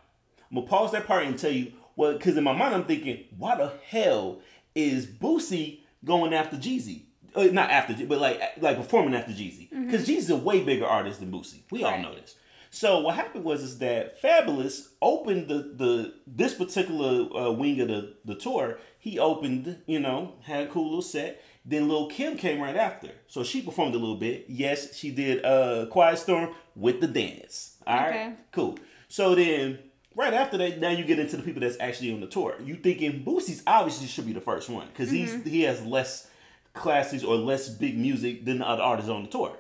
I'm 0.50 0.56
gonna 0.56 0.68
pause 0.68 0.92
that 0.92 1.08
part 1.08 1.26
and 1.26 1.38
tell 1.38 1.52
you, 1.52 1.74
well, 1.96 2.14
because 2.14 2.38
in 2.38 2.44
my 2.44 2.54
mind 2.54 2.76
I'm 2.76 2.86
thinking, 2.86 3.26
why 3.38 3.56
the 3.56 3.74
hell 3.88 4.42
is 4.76 5.06
Boosie 5.06 5.80
going 6.06 6.34
after 6.34 6.58
Jeezy? 6.58 7.04
Uh, 7.34 7.46
not 7.46 7.70
after, 7.70 8.06
but 8.06 8.20
like 8.20 8.42
like 8.60 8.76
performing 8.76 9.16
after 9.16 9.32
Jeezy, 9.32 9.70
because 9.70 10.06
Jeezy's 10.06 10.30
a 10.30 10.36
way 10.36 10.62
bigger 10.64 10.86
artist 10.86 11.22
than 11.22 11.32
Boosie. 11.32 11.62
We 11.72 11.84
all 11.84 11.98
know 12.00 12.14
this. 12.14 12.36
So 12.74 13.02
what 13.02 13.16
happened 13.16 13.44
was 13.44 13.62
is 13.62 13.80
that 13.80 14.22
Fabolous 14.22 14.88
opened 15.02 15.50
the 15.50 15.56
the 15.76 16.14
this 16.26 16.54
particular 16.54 17.28
uh, 17.38 17.52
wing 17.52 17.80
of 17.82 17.90
the 17.90 18.16
the 18.26 18.36
tour. 18.36 18.80
He 18.98 19.20
opened, 19.20 19.78
you 19.88 20.00
know, 20.00 20.34
had 20.44 20.68
a 20.68 20.70
cool 20.72 20.86
little 20.86 21.02
set. 21.02 21.44
Then 21.66 21.88
Lil 21.90 22.08
Kim 22.08 22.38
came 22.38 22.60
right 22.62 22.76
after, 22.76 23.10
so 23.28 23.44
she 23.44 23.62
performed 23.62 23.94
a 23.94 23.98
little 24.00 24.16
bit. 24.16 24.46
Yes, 24.48 24.96
she 24.96 25.12
did 25.12 25.46
uh, 25.46 25.86
Quiet 25.92 26.18
Storm 26.18 26.56
with 26.76 27.02
the 27.02 27.08
dance. 27.08 27.76
All 27.86 27.96
right, 27.98 28.10
Okay. 28.10 28.34
cool. 28.52 28.80
So 29.10 29.36
then, 29.36 29.78
right 30.16 30.34
after 30.34 30.58
that, 30.58 30.80
now 30.80 30.90
you 30.90 31.04
get 31.04 31.20
into 31.20 31.38
the 31.38 31.44
people 31.44 31.62
that's 31.62 31.78
actually 31.80 32.14
on 32.14 32.22
the 32.22 32.28
tour. 32.28 32.56
You 32.64 32.76
thinking 32.78 33.24
Boosie's 33.24 33.62
obviously 33.68 34.08
should 34.08 34.26
be 34.26 34.34
the 34.34 34.42
first 34.42 34.70
one 34.70 34.88
because 34.88 35.12
he's 35.12 35.44
he 35.44 35.62
has 35.64 35.86
less 35.86 36.30
classes 36.74 37.24
or 37.24 37.36
less 37.36 37.68
big 37.70 37.98
music 37.98 38.46
than 38.46 38.60
the 38.60 38.68
other 38.68 38.82
artists 38.82 39.12
on 39.12 39.24
the 39.24 39.30
tour. 39.30 39.56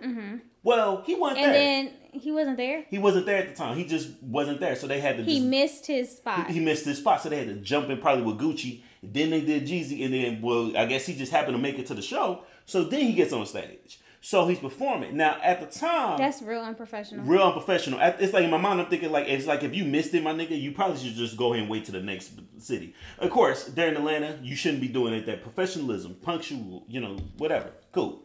Well, 0.63 1.03
he 1.05 1.15
wasn't 1.15 1.39
there. 1.39 1.45
And 1.47 1.55
there. 1.55 1.93
then 2.11 2.21
he 2.21 2.31
wasn't 2.31 2.57
there. 2.57 2.85
he 2.89 2.97
wasn't 2.99 3.25
there 3.25 3.37
at 3.37 3.49
the 3.49 3.55
time. 3.55 3.77
He 3.77 3.85
just 3.85 4.09
wasn't 4.21 4.59
there. 4.59 4.75
So 4.75 4.87
they 4.87 4.99
had 4.99 5.17
to 5.17 5.23
He 5.23 5.37
just 5.37 5.47
missed 5.47 5.87
his 5.87 6.17
spot. 6.17 6.49
he 6.49 6.59
missed 6.59 6.85
his 6.85 6.97
spot, 6.99 7.21
so 7.21 7.29
they 7.29 7.37
had 7.37 7.47
to 7.47 7.55
jump 7.55 7.89
in 7.89 7.97
probably 7.99 8.23
with 8.23 8.39
Gucci. 8.39 8.83
Then 9.03 9.31
they 9.31 9.41
did 9.41 9.65
Jeezy, 9.65 10.05
and 10.05 10.13
then 10.13 10.41
well, 10.41 10.75
I 10.77 10.85
guess 10.85 11.05
he 11.05 11.15
just 11.15 11.31
happened 11.31 11.55
to 11.55 11.61
make 11.61 11.79
it 11.79 11.87
to 11.87 11.93
the 11.95 12.01
show. 12.01 12.43
So 12.65 12.83
then 12.83 13.01
he 13.01 13.13
gets 13.13 13.33
on 13.33 13.45
stage. 13.45 13.99
So 14.23 14.45
he's 14.45 14.59
performing. 14.59 15.17
Now 15.17 15.39
at 15.41 15.59
the 15.61 15.65
time, 15.79 16.19
That's 16.19 16.43
real 16.43 16.61
unprofessional. 16.61 17.25
real 17.25 17.41
unprofessional. 17.41 17.99
It's 18.19 18.33
like 18.33 18.43
in 18.43 18.51
my 18.51 18.57
mind, 18.57 18.79
I'm 18.79 18.85
thinking 18.85 19.11
like 19.11 19.27
it's 19.27 19.47
like 19.47 19.63
if 19.63 19.75
you 19.75 19.83
missed 19.83 20.13
it, 20.13 20.21
my 20.21 20.31
nigga, 20.31 20.61
you 20.61 20.73
probably 20.73 20.99
should 20.99 21.15
just 21.15 21.35
go 21.37 21.53
ahead 21.53 21.63
and 21.63 21.71
wait 21.71 21.85
to 21.85 21.91
the 21.91 22.01
next 22.01 22.33
city. 22.59 22.93
Of 23.17 23.31
course, 23.31 23.63
they're 23.63 23.87
in 23.89 23.97
Atlanta. 23.97 24.37
You 24.43 24.55
shouldn't 24.55 24.81
be 24.81 24.89
doing 24.89 25.15
it. 25.15 25.25
That 25.25 25.41
professionalism, 25.41 26.13
punctual, 26.21 26.85
you 26.87 26.99
know, 27.01 27.17
whatever. 27.37 27.71
Cool. 27.93 28.21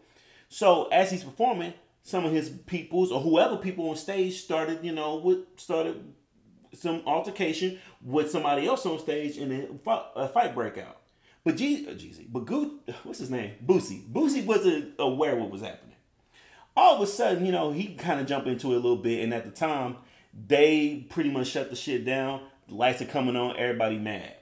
So 0.50 0.88
as 0.88 1.10
he's 1.10 1.24
performing, 1.24 1.72
some 2.06 2.24
of 2.24 2.30
his 2.30 2.48
peoples 2.48 3.10
or 3.10 3.20
whoever 3.20 3.56
people 3.56 3.90
on 3.90 3.96
stage 3.96 4.40
started, 4.40 4.78
you 4.84 4.92
know, 4.92 5.16
with 5.16 5.40
started 5.56 6.04
some 6.72 7.02
altercation 7.04 7.80
with 8.00 8.30
somebody 8.30 8.64
else 8.64 8.86
on 8.86 9.00
stage, 9.00 9.36
and 9.38 9.50
then 9.50 9.80
a 10.14 10.28
fight 10.28 10.54
break 10.54 10.78
out. 10.78 10.98
But 11.42 11.56
G, 11.56 11.84
uh, 11.88 11.94
Jeezy, 11.94 12.26
but 12.28 12.44
Goo, 12.44 12.78
what's 13.02 13.18
his 13.18 13.28
name? 13.28 13.54
Boosie. 13.66 14.08
Boosie 14.08 14.46
wasn't 14.46 14.94
aware 15.00 15.34
what 15.34 15.50
was 15.50 15.62
happening. 15.62 15.96
All 16.76 16.94
of 16.94 17.00
a 17.00 17.08
sudden, 17.08 17.44
you 17.44 17.50
know, 17.50 17.72
he 17.72 17.96
kind 17.96 18.20
of 18.20 18.28
jumped 18.28 18.46
into 18.46 18.72
it 18.72 18.76
a 18.76 18.78
little 18.78 18.98
bit, 18.98 19.24
and 19.24 19.34
at 19.34 19.44
the 19.44 19.50
time, 19.50 19.96
they 20.32 21.08
pretty 21.10 21.32
much 21.32 21.48
shut 21.48 21.70
the 21.70 21.76
shit 21.76 22.04
down. 22.04 22.40
The 22.68 22.76
lights 22.76 23.02
are 23.02 23.06
coming 23.06 23.34
on, 23.34 23.56
everybody 23.56 23.98
mad. 23.98 24.36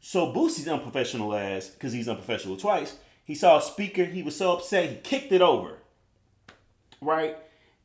So 0.00 0.32
Boosie's 0.32 0.66
unprofessional 0.66 1.34
ass, 1.34 1.68
because 1.68 1.92
he's 1.92 2.08
unprofessional 2.08 2.56
twice. 2.56 2.96
He 3.22 3.34
saw 3.34 3.58
a 3.58 3.62
speaker, 3.62 4.06
he 4.06 4.22
was 4.22 4.34
so 4.34 4.54
upset, 4.54 4.88
he 4.88 4.96
kicked 4.96 5.30
it 5.30 5.42
over. 5.42 5.81
Right? 7.02 7.36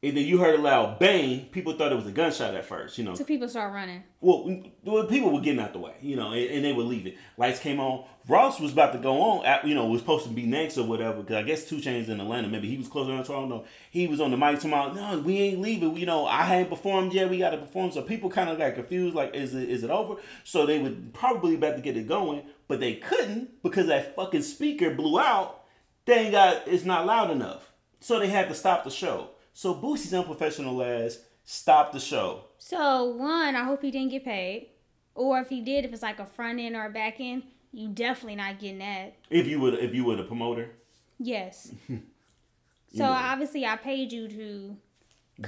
And 0.03 0.15
then 0.15 0.25
you 0.25 0.37
heard 0.37 0.59
a 0.59 0.61
loud 0.61 0.99
bang. 0.99 1.45
People 1.45 1.73
thought 1.73 1.91
it 1.91 1.95
was 1.95 2.05
a 2.05 2.11
gunshot 2.11 2.53
at 2.53 2.65
first, 2.65 2.99
you 2.99 3.03
know. 3.03 3.15
So 3.15 3.23
people 3.23 3.49
start 3.49 3.73
running. 3.73 4.03
Well, 4.21 4.61
well, 4.83 5.05
people 5.07 5.33
were 5.33 5.41
getting 5.41 5.59
out 5.59 5.73
the 5.73 5.79
way, 5.79 5.95
you 6.01 6.15
know, 6.15 6.33
and, 6.33 6.51
and 6.51 6.63
they 6.63 6.71
were 6.71 6.83
leaving. 6.83 7.15
Lights 7.35 7.59
came 7.59 7.79
on. 7.79 8.05
Ross 8.27 8.59
was 8.59 8.73
about 8.73 8.93
to 8.93 8.99
go 8.99 9.19
on, 9.19 9.45
at- 9.47 9.65
you 9.67 9.73
know, 9.73 9.87
was 9.87 10.01
supposed 10.01 10.25
to 10.25 10.29
be 10.29 10.45
next 10.45 10.77
or 10.77 10.85
whatever. 10.85 11.21
Because 11.23 11.37
I 11.37 11.41
guess 11.41 11.67
2 11.67 11.77
Chainz 11.77 12.09
in 12.09 12.19
Atlanta, 12.21 12.47
maybe 12.47 12.69
he 12.69 12.77
was 12.77 12.87
closer 12.87 13.11
on. 13.11 13.21
I 13.21 13.23
don't 13.23 13.49
know. 13.49 13.65
He 13.89 14.05
was 14.05 14.21
on 14.21 14.29
the 14.29 14.37
mic 14.37 14.59
tomorrow. 14.59 14.93
No, 14.93 15.17
we 15.17 15.39
ain't 15.39 15.61
leaving. 15.61 15.97
You 15.97 16.05
know, 16.05 16.27
I 16.27 16.43
hadn't 16.43 16.69
performed 16.69 17.13
yet. 17.13 17.31
We 17.31 17.39
got 17.39 17.49
to 17.49 17.57
perform. 17.57 17.89
So 17.91 18.03
people 18.03 18.29
kind 18.29 18.51
of 18.51 18.59
got 18.59 18.75
confused. 18.75 19.15
Like, 19.15 19.33
is 19.33 19.55
it 19.55 19.67
is 19.67 19.83
it 19.83 19.89
over? 19.89 20.21
So 20.43 20.67
they 20.67 20.77
would 20.77 21.11
probably 21.15 21.55
about 21.55 21.75
to 21.75 21.81
get 21.81 21.97
it 21.97 22.07
going, 22.07 22.43
but 22.67 22.79
they 22.79 22.93
couldn't 22.97 23.63
because 23.63 23.87
that 23.87 24.15
fucking 24.15 24.43
speaker 24.43 24.91
blew 24.93 25.19
out. 25.19 25.63
They 26.05 26.19
ain't 26.19 26.31
got. 26.33 26.67
It's 26.67 26.85
not 26.85 27.07
loud 27.07 27.31
enough. 27.31 27.66
So 27.99 28.19
they 28.19 28.27
had 28.29 28.47
to 28.49 28.55
stop 28.55 28.83
the 28.83 28.89
show. 28.91 29.29
So 29.53 29.73
Boosie's 29.73 30.13
unprofessional 30.13 30.81
ass 30.83 31.19
stopped 31.43 31.93
the 31.93 31.99
show. 31.99 32.43
So 32.57 33.05
one, 33.05 33.55
I 33.55 33.63
hope 33.63 33.81
he 33.81 33.91
didn't 33.91 34.11
get 34.11 34.23
paid, 34.25 34.67
or 35.15 35.39
if 35.39 35.49
he 35.49 35.61
did, 35.61 35.85
if 35.85 35.93
it's 35.93 36.01
like 36.03 36.19
a 36.19 36.25
front 36.25 36.59
end 36.59 36.75
or 36.75 36.85
a 36.85 36.89
back 36.89 37.15
end, 37.19 37.43
you 37.71 37.89
definitely 37.89 38.35
not 38.35 38.59
getting 38.59 38.79
that. 38.79 39.15
If 39.29 39.47
you 39.47 39.59
would, 39.61 39.75
if 39.75 39.93
you 39.93 40.03
were 40.05 40.15
the 40.15 40.23
promoter, 40.23 40.69
Yes. 41.19 41.71
so 41.87 43.03
know. 43.05 43.11
obviously, 43.11 43.65
I 43.65 43.75
paid 43.77 44.11
you 44.11 44.27
to 44.27 44.37
do 44.37 44.77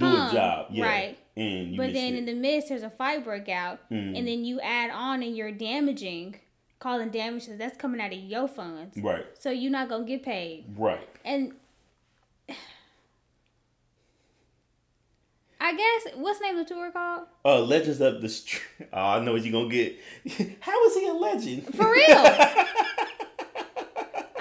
a 0.05 0.29
job, 0.31 0.67
yeah, 0.71 0.85
right. 0.85 1.17
And 1.35 1.71
you 1.71 1.77
But 1.77 1.93
then 1.93 2.13
it. 2.15 2.17
in 2.19 2.25
the 2.25 2.33
midst, 2.33 2.69
there's 2.69 2.83
a 2.83 2.89
fight 2.89 3.23
breakout, 3.23 3.79
Mm. 3.89 4.17
and 4.17 4.27
then 4.27 4.43
you 4.45 4.59
add 4.61 4.89
on 4.91 5.21
and 5.23 5.35
you're 5.37 5.51
damaging, 5.51 6.35
calling 6.79 7.09
damages. 7.09 7.57
That's 7.57 7.77
coming 7.77 8.01
out 8.01 8.11
of 8.13 8.19
your 8.19 8.47
funds, 8.47 8.97
right, 8.97 9.25
so 9.37 9.49
you're 9.51 9.71
not 9.71 9.89
gonna 9.89 10.05
get 10.05 10.23
paid. 10.23 10.65
right. 10.77 11.07
And 11.23 11.53
I 15.61 15.75
guess 15.75 16.13
what's 16.15 16.39
the 16.39 16.45
name 16.45 16.57
of 16.57 16.67
the 16.67 16.73
tour 16.73 16.89
called? 16.91 17.23
Uh, 17.43 17.59
Legends 17.61 17.99
of 18.01 18.21
the 18.21 18.29
Street. 18.29 18.63
Oh, 18.93 18.97
I 19.01 19.19
know 19.19 19.33
what 19.33 19.43
you're 19.43 19.51
gonna 19.51 19.69
get. 19.69 19.99
How 20.61 20.85
is 20.85 20.95
he 20.95 21.07
a 21.07 21.13
legend? 21.13 21.65
For 21.75 21.91
real. 21.91 22.05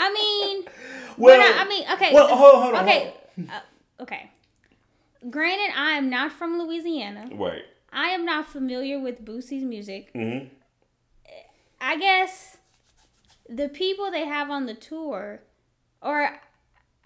I 0.00 0.12
mean, 0.12 0.64
well, 1.16 1.40
I, 1.40 1.64
I 1.64 1.68
mean, 1.68 1.84
okay. 1.94 2.14
well, 2.14 2.28
hold 2.34 2.54
on, 2.54 2.62
hold 2.62 2.75
on. 2.76 2.84
okay, 2.84 3.14
uh, 3.50 3.60
okay. 4.02 4.30
Granted, 5.28 5.72
I 5.76 5.92
am 5.92 6.08
not 6.08 6.32
from 6.32 6.58
Louisiana. 6.58 7.26
hold. 7.28 7.38
Right. 7.40 7.62
I 7.92 8.08
am 8.10 8.25
not 8.25 8.46
familiar 8.48 9.00
with 9.00 9.25
Boosie's 9.25 9.64
music. 9.64 10.10
hmm 10.14 10.38
I 11.80 11.96
guess 11.96 12.56
the 13.48 13.68
people 13.68 14.10
they 14.10 14.26
have 14.26 14.50
on 14.50 14.66
the 14.66 14.75
tour, 14.75 15.40
or 16.02 16.40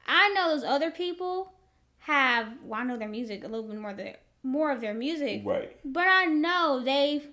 I 0.07 0.29
know 0.31 0.49
those 0.55 0.65
other 0.65 0.91
people 0.91 1.53
have. 2.03 2.49
Well, 2.63 2.81
I 2.81 2.85
know 2.85 2.97
their 2.97 3.09
music 3.09 3.45
a 3.45 3.49
little 3.49 3.67
bit 3.69 3.79
more 3.79 3.93
their 3.95 4.17
more 4.45 4.71
of 4.73 4.81
their 4.81 4.95
music, 4.95 5.43
Right. 5.45 5.77
but 5.85 6.07
I 6.09 6.25
know 6.27 6.81
they've, 6.85 7.27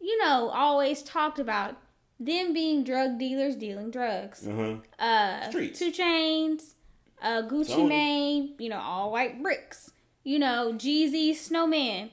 you 0.00 0.18
know, 0.24 0.48
always 0.48 1.02
talked 1.02 1.38
about 1.38 1.76
them 2.18 2.52
being 2.52 2.82
drug 2.82 3.18
dealers 3.18 3.54
dealing 3.56 3.90
drugs. 3.90 4.46
Uh 4.46 4.78
huh. 4.98 5.04
Uh, 5.04 5.48
Streets. 5.50 5.78
2 5.78 5.92
Chainz, 5.92 6.74
uh, 7.22 7.42
Gucci 7.42 7.68
Tony. 7.68 7.88
Mane, 7.88 8.54
you 8.58 8.68
know, 8.68 8.80
all 8.80 9.12
white 9.12 9.40
bricks. 9.42 9.92
You 10.24 10.38
know, 10.40 10.72
Jeezy, 10.74 11.34
Snowman. 11.36 12.10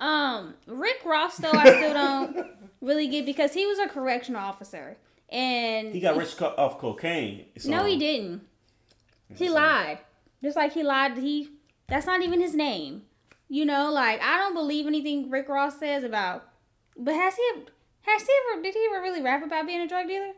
Um, 0.00 0.54
Rick 0.66 1.02
Ross 1.04 1.36
though 1.36 1.50
I 1.52 1.66
still 1.76 1.92
don't 1.92 2.46
really 2.80 3.06
get 3.08 3.26
because 3.26 3.52
he 3.52 3.66
was 3.66 3.78
a 3.78 3.86
correctional 3.86 4.40
officer 4.40 4.96
and 5.28 5.92
He 5.94 6.00
got 6.00 6.16
rich 6.16 6.40
off 6.40 6.78
cocaine. 6.78 7.44
so- 7.58 7.68
no, 7.68 7.84
he 7.84 7.98
didn't. 7.98 8.40
He 9.34 9.50
lied, 9.50 9.98
just 10.42 10.56
like 10.56 10.72
he 10.72 10.82
lied. 10.82 11.16
He 11.18 11.48
that's 11.88 12.06
not 12.06 12.22
even 12.22 12.40
his 12.40 12.54
name. 12.54 13.02
You 13.48 13.64
know, 13.64 13.90
like 13.92 14.20
I 14.22 14.36
don't 14.38 14.54
believe 14.54 14.86
anything 14.86 15.30
Rick 15.30 15.48
Ross 15.48 15.78
says 15.78 16.04
about. 16.04 16.48
But 16.96 17.14
has 17.14 17.34
he 17.36 17.50
has 18.02 18.22
he 18.22 18.32
ever 18.52 18.62
did 18.62 18.74
he 18.74 18.86
ever 18.92 19.02
really 19.02 19.22
rap 19.22 19.44
about 19.44 19.66
being 19.66 19.80
a 19.80 19.88
drug 19.88 20.06
dealer? 20.08 20.32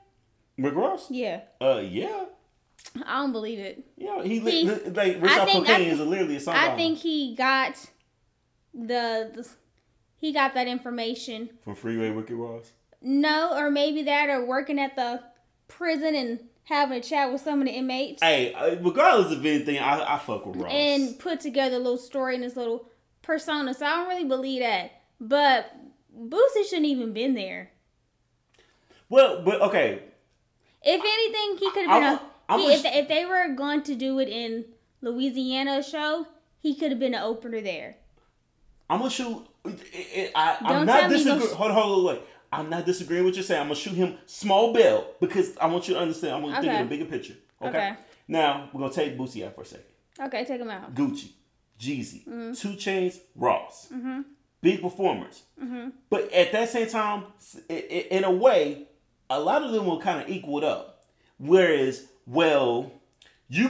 Rick 0.59 0.75
Ross? 0.75 1.11
Yeah, 1.11 1.43
Uh, 1.61 1.83
yeah. 1.85 2.25
I 3.07 3.21
don't 3.21 3.33
believe 3.33 3.59
it. 3.59 3.85
Yeah, 3.97 4.23
he, 4.23 4.39
He- 4.41 4.65
like 4.69 5.23
Rich 5.23 5.31
I 5.31 5.39
Off 5.41 5.49
Cocaine 5.49 5.65
think- 5.65 5.93
is 5.93 6.01
literally 6.01 6.37
a 6.37 6.41
song. 6.41 6.57
I 6.57 6.77
think 6.77 6.99
he 6.99 7.35
got 7.35 7.77
the, 8.75 9.31
the 9.35 9.49
he 10.19 10.33
got 10.33 10.55
that 10.55 10.67
information. 10.69 11.51
from 11.65 11.75
Freeway 11.75 12.11
Ricky 12.11 12.35
Ross. 12.35 12.73
No, 13.01 13.57
or 13.57 13.71
maybe 13.71 14.03
that, 14.05 14.29
or 14.29 14.45
working 14.47 14.79
at 14.79 14.95
the 14.95 15.23
prison 15.69 16.15
and 16.15 16.41
having 16.65 16.99
a 16.99 17.01
chat 17.03 17.33
with 17.33 17.41
some 17.43 17.61
of 17.61 17.67
the 17.67 17.73
inmates, 17.73 18.23
Hey, 18.23 18.53
uh, 18.55 18.77
regardless 18.81 19.33
of 19.33 19.45
anything, 19.45 19.79
I, 19.79 20.15
I 20.15 20.19
fuck 20.19 20.47
with 20.47 20.57
Ross. 20.57 20.73
and 20.73 21.19
put 21.19 21.41
together 21.41 21.77
a 21.77 21.79
little 21.81 21.99
story 21.99 22.35
and 22.35 22.45
this 22.45 22.57
little 22.57 22.89
persona. 23.23 23.75
So 23.75 23.85
I 23.87 23.91
don't 23.97 24.09
really 24.09 24.25
believe 24.25 24.61
that. 24.63 24.93
But 25.21 25.73
Boosie 26.17 26.65
shouldn't 26.69 26.87
even 26.87 27.13
been 27.13 27.35
there. 27.35 27.71
well, 29.09 29.43
but 29.45 29.61
okay, 29.63 30.03
If 30.83 31.01
anything, 31.01 31.59
he 31.59 31.71
could 31.73 31.87
have 31.89 32.01
been 32.01 32.03
a. 32.05 32.59
He- 32.59 32.73
if, 32.75 32.85
if 32.85 33.09
they 33.09 33.25
were 33.25 33.55
going 33.55 33.83
to 33.85 33.95
do 33.95 34.19
it 34.19 34.29
in 34.29 34.65
Louisiana 35.01 35.83
show, 35.83 36.27
he 36.59 36.75
could 36.75 36.91
have 36.91 36.99
been 37.01 37.15
an 37.15 37.23
opener 37.23 37.61
there. 37.61 37.97
I'm 38.91 38.99
gonna 38.99 39.11
shoot. 39.11 39.47
I, 39.65 40.57
I'm 40.61 40.67
Don't 40.67 40.87
not 40.87 41.01
tell 41.01 41.09
me 41.11 41.17
you 41.19 41.25
disagreeing. 41.25 41.55
Hold 41.57 41.71
on, 41.71 41.77
hold 41.77 42.09
on, 42.11 42.15
wait. 42.17 42.23
I'm 42.53 42.69
not 42.69 42.85
disagreeing 42.85 43.25
with 43.25 43.33
what 43.33 43.37
you're 43.37 43.45
saying. 43.45 43.61
I'm 43.63 43.69
gonna 43.69 43.77
shoot 43.81 43.95
him 43.95 44.19
small 44.27 44.73
bell 44.73 45.07
because 45.21 45.57
I 45.59 45.67
want 45.67 45.89
you 45.89 45.95
to 45.95 46.01
understand. 46.01 46.35
I'm 46.35 46.43
gonna 46.43 46.61
think 46.61 46.67
Okay. 46.73 46.83
of 46.83 46.89
the 46.89 46.97
bigger 46.97 47.11
picture. 47.11 47.35
Okay? 47.61 47.69
Okay. 47.71 47.95
Now 48.29 48.69
we're 48.73 48.81
gonna 48.81 48.93
take 48.93 49.17
Boosie 49.17 49.47
out 49.47 49.55
for 49.55 49.63
a 49.63 49.65
second. 49.65 49.87
Okay, 50.21 50.45
take 50.45 50.61
him 50.61 50.69
out. 50.71 50.95
Gucci, 50.95 51.31
Jeezy, 51.81 52.25
Mm-hmm. 52.27 52.53
2 52.53 52.69
Chainz, 52.77 53.19
Ross, 53.35 53.91
big 54.61 54.83
performers. 54.83 55.43
Mm-hmm. 55.63 55.89
But 56.11 56.31
at 56.33 56.53
that 56.53 56.69
same 56.69 56.89
time, 56.89 57.25
in 57.69 58.25
a 58.25 58.31
way, 58.31 58.89
a 59.31 59.41
lot 59.41 59.63
of 59.63 59.73
them 59.73 59.87
were 59.87 59.99
kind 59.99 60.21
of 60.23 60.29
equal 60.29 60.59
it 60.59 60.65
up. 60.65 61.05
Whereas, 61.39 62.07
well, 62.27 62.93
you 63.55 63.69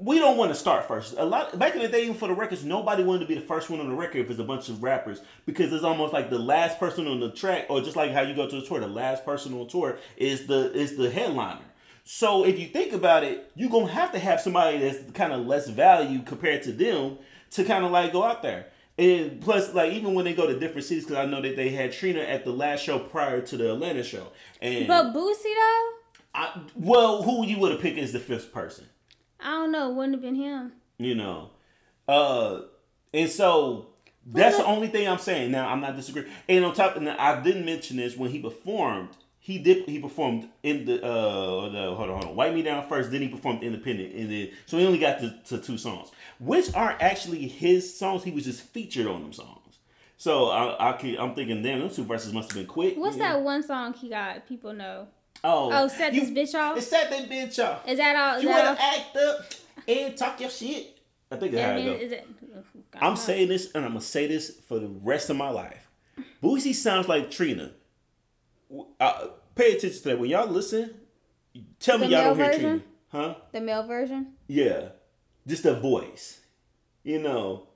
we 0.00 0.18
don't 0.18 0.36
want 0.36 0.50
to 0.50 0.54
start 0.54 0.86
first. 0.86 1.14
A 1.16 1.24
lot 1.24 1.58
back 1.58 1.74
in 1.74 1.80
the 1.80 1.88
day, 1.88 2.02
even 2.02 2.14
for 2.14 2.28
the 2.28 2.34
records, 2.34 2.64
nobody 2.64 3.02
wanted 3.02 3.20
to 3.20 3.26
be 3.26 3.34
the 3.34 3.40
first 3.40 3.70
one 3.70 3.80
on 3.80 3.88
the 3.88 3.94
record 3.94 4.18
if 4.18 4.30
it's 4.30 4.38
a 4.38 4.44
bunch 4.44 4.68
of 4.68 4.82
rappers 4.82 5.22
because 5.46 5.72
it's 5.72 5.84
almost 5.84 6.12
like 6.12 6.28
the 6.28 6.38
last 6.38 6.78
person 6.78 7.06
on 7.06 7.18
the 7.18 7.30
track, 7.30 7.66
or 7.70 7.80
just 7.80 7.96
like 7.96 8.12
how 8.12 8.20
you 8.20 8.34
go 8.34 8.48
to 8.48 8.58
a 8.58 8.62
tour, 8.62 8.80
the 8.80 8.86
last 8.86 9.24
person 9.24 9.54
on 9.54 9.66
tour 9.66 9.98
is 10.18 10.46
the 10.46 10.72
is 10.74 10.96
the 10.96 11.10
headliner. 11.10 11.64
So 12.04 12.44
if 12.44 12.58
you 12.58 12.66
think 12.66 12.92
about 12.92 13.24
it, 13.24 13.50
you're 13.54 13.70
gonna 13.70 13.92
have 13.92 14.12
to 14.12 14.18
have 14.18 14.40
somebody 14.40 14.78
that's 14.78 15.10
kind 15.12 15.32
of 15.32 15.46
less 15.46 15.68
value 15.68 16.20
compared 16.22 16.62
to 16.64 16.72
them 16.72 17.18
to 17.52 17.64
kind 17.64 17.84
of 17.84 17.90
like 17.90 18.12
go 18.12 18.24
out 18.24 18.42
there. 18.42 18.66
And 18.98 19.40
plus, 19.40 19.72
like 19.72 19.92
even 19.92 20.12
when 20.12 20.26
they 20.26 20.34
go 20.34 20.46
to 20.46 20.58
different 20.58 20.86
cities, 20.86 21.04
because 21.04 21.16
I 21.16 21.24
know 21.24 21.40
that 21.40 21.56
they 21.56 21.70
had 21.70 21.92
Trina 21.92 22.20
at 22.20 22.44
the 22.44 22.52
last 22.52 22.82
show 22.82 22.98
prior 22.98 23.40
to 23.40 23.56
the 23.56 23.72
Atlanta 23.72 24.02
show, 24.02 24.32
and 24.60 24.86
But 24.86 25.14
Boosie 25.14 25.44
though, 25.44 25.90
I, 26.34 26.60
well, 26.74 27.22
who 27.22 27.46
you 27.46 27.58
would 27.58 27.72
have 27.72 27.80
picked 27.80 27.98
as 27.98 28.12
the 28.12 28.20
fifth 28.20 28.52
person? 28.52 28.86
I 29.40 29.50
don't 29.52 29.72
know. 29.72 29.90
Wouldn't 29.90 30.14
have 30.14 30.22
been 30.22 30.34
him. 30.34 30.72
you 30.98 31.14
know 31.14 31.50
uh 32.08 32.62
and 33.14 33.30
so 33.30 33.86
that's 34.26 34.56
the 34.56 34.64
only 34.64 34.88
thing 34.88 35.06
i'm 35.06 35.18
saying 35.18 35.50
now 35.50 35.68
i'm 35.68 35.80
not 35.80 35.94
disagreeing 35.94 36.26
and 36.48 36.64
on 36.64 36.74
top 36.74 36.96
and 36.96 37.08
i 37.08 37.40
didn't 37.42 37.64
mention 37.64 37.96
this 37.98 38.16
when 38.16 38.30
he 38.30 38.40
performed 38.40 39.10
he 39.38 39.58
did 39.58 39.86
he 39.88 39.98
performed 40.00 40.48
in 40.62 40.84
the 40.86 41.02
uh 41.04 41.68
the 41.68 41.94
hold 41.94 42.10
on 42.10 42.16
hold 42.16 42.24
on 42.24 42.36
wipe 42.36 42.52
me 42.54 42.62
down 42.62 42.86
first 42.88 43.10
then 43.12 43.22
he 43.22 43.28
performed 43.28 43.62
independent 43.62 44.14
and 44.14 44.30
then 44.30 44.50
so 44.66 44.76
he 44.78 44.84
only 44.86 44.98
got 44.98 45.18
to, 45.20 45.34
to 45.44 45.58
two 45.58 45.78
songs 45.78 46.10
which 46.40 46.74
aren't 46.74 47.00
actually 47.00 47.46
his 47.46 47.96
songs 47.96 48.24
he 48.24 48.30
was 48.30 48.44
just 48.44 48.62
featured 48.62 49.06
on 49.06 49.22
them 49.22 49.32
songs 49.32 49.78
so 50.20 50.46
I, 50.46 50.90
I 50.90 51.16
I'm 51.20 51.32
thinking, 51.36 51.62
damn, 51.62 51.78
those 51.78 51.94
two 51.94 52.02
verses 52.02 52.32
must 52.32 52.50
have 52.50 52.58
been 52.58 52.66
quick. 52.66 52.96
What's 52.96 53.16
you 53.16 53.22
know? 53.22 53.28
that 53.34 53.42
one 53.42 53.62
song 53.62 53.94
he 53.94 54.08
got? 54.08 54.48
People 54.48 54.72
know. 54.72 55.06
Oh, 55.44 55.70
Oh, 55.72 55.88
set 55.88 56.12
you- 56.14 56.26
this 56.26 56.30
bitch 56.54 56.58
off. 56.58 56.76
It's 56.76 56.86
set 56.88 57.10
that 57.10 57.28
bitch 57.30 57.62
off. 57.64 57.86
Is 57.88 57.98
that 57.98 58.16
all? 58.16 58.36
Is 58.36 58.42
You 58.42 58.48
wanna 58.50 58.76
act 58.80 59.16
up 59.16 59.44
and 59.86 60.16
talk 60.16 60.40
your 60.40 60.50
shit. 60.50 60.98
I 61.30 61.36
think 61.36 61.52
that's 61.52 61.64
how 61.64 61.70
I 61.70 61.74
it 61.78 61.84
mean, 61.84 61.92
goes. 61.94 62.02
is 62.02 62.12
it? 62.12 62.26
I 62.94 62.96
I'm 62.98 63.02
don't 63.14 63.16
saying 63.18 63.48
this, 63.48 63.70
and 63.72 63.84
I'm 63.84 63.90
gonna 63.92 64.00
say 64.00 64.26
this 64.26 64.50
for 64.66 64.78
the 64.78 64.88
rest 64.88 65.30
of 65.30 65.36
my 65.36 65.50
life. 65.50 65.88
Boosie 66.42 66.74
sounds 66.74 67.06
like 67.08 67.30
Trina. 67.30 67.72
Uh, 69.00 69.28
pay 69.54 69.72
attention 69.72 70.02
to 70.02 70.08
that. 70.08 70.18
When 70.18 70.28
y'all 70.30 70.48
listen, 70.48 70.94
tell 71.78 71.98
me 71.98 72.06
The 72.06 72.12
y'all 72.12 72.24
don't 72.24 72.38
male 72.38 72.46
hear 72.48 72.52
version? 72.58 72.84
Trina, 73.10 73.24
huh? 73.28 73.34
the 73.52 73.60
male 73.60 73.82
version. 73.86 74.32
Yeah, 74.48 74.88
just 75.46 75.62
the 75.62 75.74
voice, 75.78 76.40
you 77.04 77.20
know. 77.20 77.68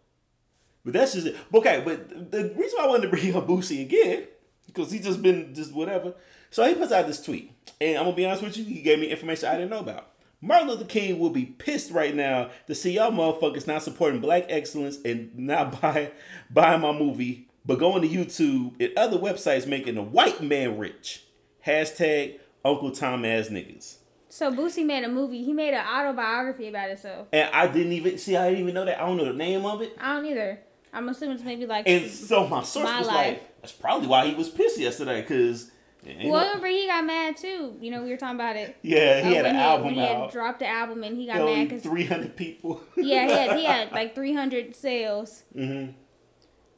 But 0.84 0.94
that's 0.94 1.12
just 1.14 1.28
it. 1.28 1.36
Okay, 1.54 1.80
but 1.84 2.30
the 2.32 2.52
reason 2.56 2.78
why 2.78 2.84
I 2.84 2.88
wanted 2.88 3.02
to 3.02 3.08
bring 3.16 3.36
up 3.36 3.46
Boosie 3.46 3.82
again 3.82 4.26
because 4.66 4.90
he 4.90 4.98
just 4.98 5.22
been 5.22 5.54
just 5.54 5.72
whatever. 5.72 6.14
So 6.50 6.66
he 6.66 6.74
puts 6.74 6.92
out 6.92 7.06
this 7.06 7.22
tweet, 7.22 7.52
and 7.80 7.98
I'm 7.98 8.04
gonna 8.04 8.16
be 8.16 8.26
honest 8.26 8.42
with 8.42 8.56
you, 8.56 8.64
he 8.64 8.82
gave 8.82 8.98
me 8.98 9.06
information 9.08 9.48
I 9.48 9.52
didn't 9.54 9.70
know 9.70 9.80
about. 9.80 10.08
Martin 10.44 10.68
Luther 10.68 10.84
King 10.84 11.18
will 11.20 11.30
be 11.30 11.46
pissed 11.46 11.92
right 11.92 12.14
now 12.14 12.50
to 12.66 12.74
see 12.74 12.92
y'all 12.92 13.12
motherfuckers 13.12 13.66
not 13.66 13.82
supporting 13.82 14.20
black 14.20 14.46
excellence 14.48 14.98
and 15.04 15.36
not 15.38 15.80
buy 15.80 16.10
buying 16.50 16.80
my 16.80 16.92
movie, 16.92 17.48
but 17.64 17.78
going 17.78 18.02
to 18.02 18.08
YouTube 18.08 18.74
and 18.80 18.96
other 18.98 19.18
websites 19.18 19.66
making 19.68 19.96
a 19.96 20.02
white 20.02 20.42
man 20.42 20.78
rich. 20.78 21.24
Hashtag 21.64 22.40
Uncle 22.64 22.90
Tom 22.90 23.24
ass 23.24 23.48
niggas. 23.48 23.98
So 24.28 24.50
Boosie 24.50 24.84
made 24.84 25.04
a 25.04 25.08
movie. 25.08 25.44
He 25.44 25.52
made 25.52 25.74
an 25.74 25.84
autobiography 25.86 26.68
about 26.68 26.88
himself. 26.88 27.28
And 27.32 27.48
I 27.52 27.68
didn't 27.68 27.92
even 27.92 28.18
see. 28.18 28.36
I 28.36 28.48
didn't 28.48 28.62
even 28.62 28.74
know 28.74 28.84
that. 28.84 29.00
I 29.00 29.06
don't 29.06 29.18
know 29.18 29.26
the 29.26 29.34
name 29.34 29.64
of 29.64 29.80
it. 29.82 29.94
I 30.00 30.16
don't 30.16 30.26
either. 30.26 30.58
I'm 30.92 31.08
assuming 31.08 31.36
it's 31.36 31.44
maybe 31.44 31.66
like. 31.66 31.86
And 31.88 32.10
so 32.10 32.48
my 32.48 32.62
source 32.62 32.84
My 32.84 32.98
was 32.98 33.06
life. 33.08 33.38
like, 33.38 33.51
"That's 33.62 33.72
probably 33.72 34.08
why 34.08 34.26
he 34.26 34.34
was 34.34 34.50
pissed 34.50 34.78
yesterday." 34.78 35.22
Because 35.22 35.70
well, 36.04 36.44
remember 36.46 36.66
he 36.66 36.86
got 36.88 37.04
mad 37.04 37.36
too. 37.36 37.76
You 37.80 37.90
know, 37.92 38.02
we 38.02 38.10
were 38.10 38.16
talking 38.16 38.34
about 38.34 38.56
it. 38.56 38.76
yeah, 38.82 39.20
he 39.22 39.30
Uh, 39.30 39.36
had 39.36 39.46
an 39.46 39.56
album 39.56 39.86
when 39.86 39.94
he 39.94 40.00
had 40.00 40.16
out. 40.16 40.32
dropped 40.32 40.58
the 40.58 40.66
album 40.66 41.04
and 41.04 41.16
he 41.16 41.26
got 41.26 41.40
Only 41.40 41.54
mad 41.56 41.68
because 41.68 41.82
three 41.82 42.04
hundred 42.04 42.36
people. 42.36 42.82
yeah, 42.96 43.26
he 43.26 43.32
had 43.32 43.56
he 43.58 43.64
had 43.64 43.92
like 43.92 44.14
300 44.14 44.74
sales. 44.74 45.44
Mm-hmm. 45.56 45.92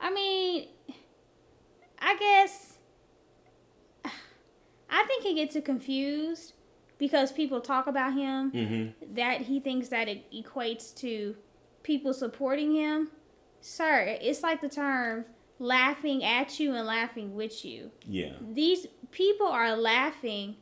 I 0.01 0.11
mean, 0.13 0.69
I 1.99 2.17
guess 2.19 2.77
I 4.91 5.05
think 5.07 5.23
he 5.25 5.35
gets 5.35 5.57
it 5.57 5.65
confused 5.65 6.53
because 6.99 7.33
people 7.33 7.61
talk 7.61 7.87
about 7.87 8.13
him 8.15 8.51
hmm 8.51 9.15
that 9.15 9.41
he 9.43 9.59
thinks 9.61 9.89
that 9.89 10.09
it 10.09 10.31
equates 10.33 10.95
to 10.97 11.35
people 11.83 12.13
supporting 12.13 12.73
him. 12.75 13.09
Sir, 13.61 14.19
it's 14.21 14.43
like 14.43 14.61
the 14.61 14.69
term 14.69 15.25
laughing 15.59 16.25
at 16.25 16.59
you 16.61 16.75
and 16.75 16.87
laughing 16.87 17.35
with 17.35 17.65
you. 17.65 17.91
Yeah. 18.07 18.33
These 18.53 18.87
people 19.11 19.47
are 19.47 19.77
laughing 19.77 20.57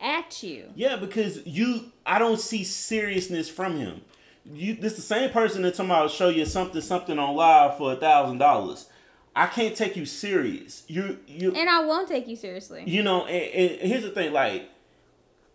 at 0.00 0.42
you. 0.42 0.70
Yeah, 0.74 0.96
because 0.96 1.44
you, 1.46 1.92
I 2.04 2.18
don't 2.18 2.40
see 2.40 2.64
seriousness 2.64 3.48
from 3.48 3.76
him. 3.76 4.02
You, 4.44 4.74
this 4.74 4.94
the 4.94 5.02
same 5.02 5.30
person 5.30 5.62
that 5.62 5.74
talking 5.74 5.90
about 5.90 6.10
show 6.10 6.28
you 6.28 6.44
something, 6.44 6.80
something 6.80 7.18
on 7.18 7.34
live 7.34 7.76
for 7.76 7.92
a 7.92 7.96
thousand 7.96 8.38
dollars. 8.38 8.88
I 9.34 9.46
can't 9.46 9.76
take 9.76 9.96
you 9.96 10.06
serious. 10.06 10.84
You, 10.86 11.18
you, 11.26 11.52
And 11.52 11.68
I 11.68 11.84
won't 11.84 12.08
take 12.08 12.26
you 12.26 12.36
seriously. 12.36 12.84
you 12.86 13.02
know. 13.02 13.26
And, 13.26 13.72
and 13.72 13.90
here's 13.90 14.02
the 14.04 14.10
thing, 14.10 14.32
like, 14.32 14.70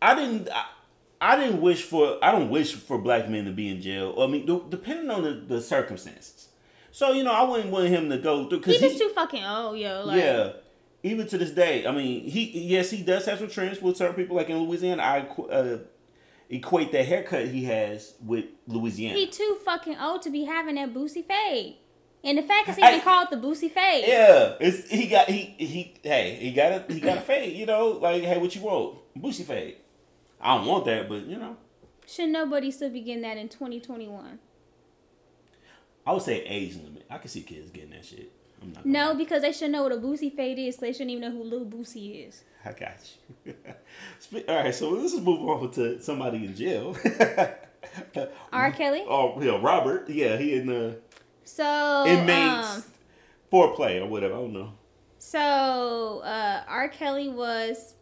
I 0.01 0.13
didn't, 0.13 0.49
I, 0.51 0.65
I 1.19 1.35
didn't 1.37 1.61
wish 1.61 1.83
for, 1.83 2.17
I 2.23 2.31
don't 2.31 2.49
wish 2.49 2.73
for 2.75 2.97
black 2.97 3.29
men 3.29 3.45
to 3.45 3.51
be 3.51 3.69
in 3.69 3.81
jail. 3.81 4.15
I 4.19 4.27
mean, 4.27 4.45
depending 4.69 5.09
on 5.09 5.23
the, 5.23 5.31
the 5.33 5.61
circumstances. 5.61 6.49
So 6.91 7.13
you 7.13 7.23
know, 7.23 7.31
I 7.31 7.43
wouldn't 7.43 7.71
want 7.71 7.87
him 7.87 8.09
to 8.09 8.17
go 8.17 8.47
through 8.49 8.59
He 8.59 8.73
because 8.73 8.79
just 8.81 8.97
too 8.97 9.09
fucking 9.15 9.43
old, 9.43 9.77
yo. 9.77 10.03
Like, 10.05 10.21
yeah. 10.21 10.51
Even 11.03 11.25
to 11.27 11.37
this 11.37 11.51
day, 11.51 11.87
I 11.87 11.91
mean, 11.91 12.25
he 12.29 12.43
yes, 12.67 12.91
he 12.91 13.01
does 13.01 13.25
have 13.25 13.39
some 13.39 13.49
trends 13.49 13.81
with 13.81 13.97
certain 13.97 14.15
people, 14.15 14.35
like 14.35 14.49
in 14.49 14.57
Louisiana. 14.57 15.01
I 15.01 15.19
uh, 15.51 15.77
equate 16.49 16.91
that 16.91 17.05
haircut 17.05 17.47
he 17.47 17.63
has 17.65 18.13
with 18.23 18.45
Louisiana. 18.67 19.17
He 19.17 19.27
too 19.27 19.57
fucking 19.65 19.97
old 19.97 20.21
to 20.23 20.29
be 20.29 20.43
having 20.43 20.75
that 20.75 20.93
Boosie 20.93 21.25
fade. 21.25 21.77
And 22.23 22.37
the 22.37 22.43
fact 22.43 22.69
is 22.69 22.75
he 22.75 22.83
I- 22.83 22.89
even 22.89 23.01
called 23.01 23.29
the 23.31 23.37
Boosie 23.37 23.71
fade. 23.71 24.05
yeah, 24.07 24.53
it's 24.59 24.87
he 24.89 25.07
got 25.07 25.27
he 25.27 25.55
he 25.57 25.95
hey 26.03 26.35
he 26.39 26.51
got 26.51 26.71
a 26.87 26.93
he 26.93 26.99
got 26.99 27.17
a 27.17 27.21
fade. 27.21 27.55
You 27.55 27.65
know, 27.65 27.87
like 27.99 28.21
hey, 28.21 28.37
what 28.37 28.55
you 28.55 28.61
want? 28.61 28.97
Boosie 29.17 29.43
fade. 29.45 29.77
I 30.39 30.55
don't 30.57 30.67
want 30.67 30.85
that, 30.85 31.09
but 31.09 31.25
you 31.25 31.37
know, 31.37 31.57
Should 32.05 32.29
nobody 32.29 32.69
still 32.69 32.89
be 32.91 33.01
getting 33.01 33.21
that 33.23 33.37
in 33.37 33.49
2021? 33.49 34.37
I 36.05 36.13
would 36.13 36.21
say 36.21 36.41
age 36.43 36.75
limit. 36.75 37.05
I 37.09 37.17
can 37.17 37.29
see 37.29 37.41
kids 37.41 37.69
getting 37.71 37.91
that 37.91 38.05
shit. 38.05 38.31
I'm 38.61 38.73
not. 38.73 38.85
No, 38.85 39.13
because 39.15 39.41
they 39.41 39.51
should 39.51 39.71
know 39.71 39.83
what 39.83 39.91
a 39.91 39.97
Boosie 39.97 40.33
fade 40.35 40.59
is. 40.59 40.77
They 40.77 40.91
shouldn't 40.93 41.11
even 41.11 41.21
know 41.21 41.31
who 41.31 41.43
Lil 41.43 41.65
Boosie 41.65 42.27
is. 42.27 42.43
I 42.63 42.73
got 42.73 42.97
you. 43.45 43.53
All 44.47 44.55
right, 44.55 44.73
so 44.73 44.89
let's 44.91 45.13
just 45.13 45.23
move 45.23 45.41
on 45.49 45.71
to 45.71 46.01
somebody 46.01 46.45
in 46.45 46.55
jail. 46.55 46.95
R. 48.53 48.71
Kelly. 48.71 49.03
Oh, 49.09 49.41
yeah, 49.41 49.59
Robert. 49.61 50.09
Yeah, 50.09 50.37
he 50.37 50.55
in 50.55 50.67
the 50.67 50.97
So, 51.43 52.05
inmates 52.07 52.77
um, 52.77 52.83
foreplay 53.51 53.99
or 54.01 54.05
whatever. 54.07 54.35
I 54.35 54.37
don't 54.37 54.53
know. 54.53 54.73
so 55.17 56.19
uh, 56.23 56.63
R. 56.67 56.87
Kelly 56.89 57.29
was 57.29 57.95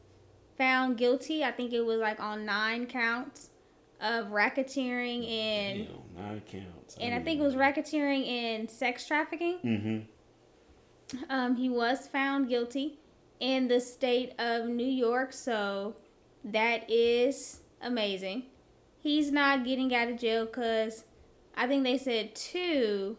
found 0.57 0.97
guilty. 0.97 1.43
I 1.43 1.51
think 1.51 1.71
it 1.73 1.81
was 1.85 1.99
like 1.99 2.19
on 2.19 2.45
nine 2.45 2.85
counts 2.85 3.49
of 4.01 4.27
racketeering 4.27 5.29
and 5.29 5.87
Damn, 5.87 6.23
nine 6.25 6.41
counts. 6.51 6.78
And 6.99 7.13
I 7.13 7.19
think 7.19 7.39
it 7.39 7.43
was 7.43 7.55
racketeering 7.55 8.27
and 8.27 8.69
sex 8.69 9.05
trafficking. 9.05 9.59
Mm-hmm. 9.63 11.21
Um, 11.29 11.55
he 11.55 11.69
was 11.69 12.07
found 12.07 12.49
guilty 12.49 12.99
in 13.39 13.67
the 13.67 13.79
state 13.79 14.33
of 14.39 14.67
New 14.67 14.85
York. 14.85 15.33
So 15.33 15.95
that 16.43 16.89
is 16.89 17.61
amazing. 17.81 18.43
He's 18.99 19.31
not 19.31 19.65
getting 19.65 19.93
out 19.95 20.09
of 20.09 20.19
jail 20.19 20.45
because 20.45 21.05
I 21.55 21.67
think 21.67 21.83
they 21.83 21.97
said 21.97 22.35
two. 22.35 23.17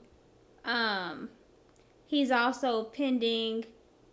Um, 0.64 1.30
he's 2.06 2.30
also 2.30 2.84
pending. 2.84 3.64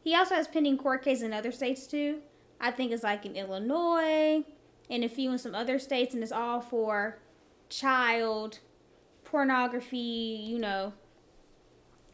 He 0.01 0.15
also 0.15 0.35
has 0.35 0.47
pending 0.47 0.77
court 0.77 1.03
cases 1.03 1.23
in 1.23 1.33
other 1.33 1.51
states 1.51 1.87
too. 1.87 2.19
I 2.59 2.71
think 2.71 2.91
it's 2.91 3.03
like 3.03 3.25
in 3.25 3.35
Illinois 3.35 4.43
and 4.89 5.03
a 5.03 5.09
few 5.09 5.31
in 5.31 5.37
some 5.37 5.53
other 5.53 5.77
states, 5.77 6.13
and 6.13 6.23
it's 6.23 6.31
all 6.31 6.61
for 6.61 7.19
child 7.69 8.59
pornography. 9.27 9.97
You 10.47 10.59
know, 10.59 10.93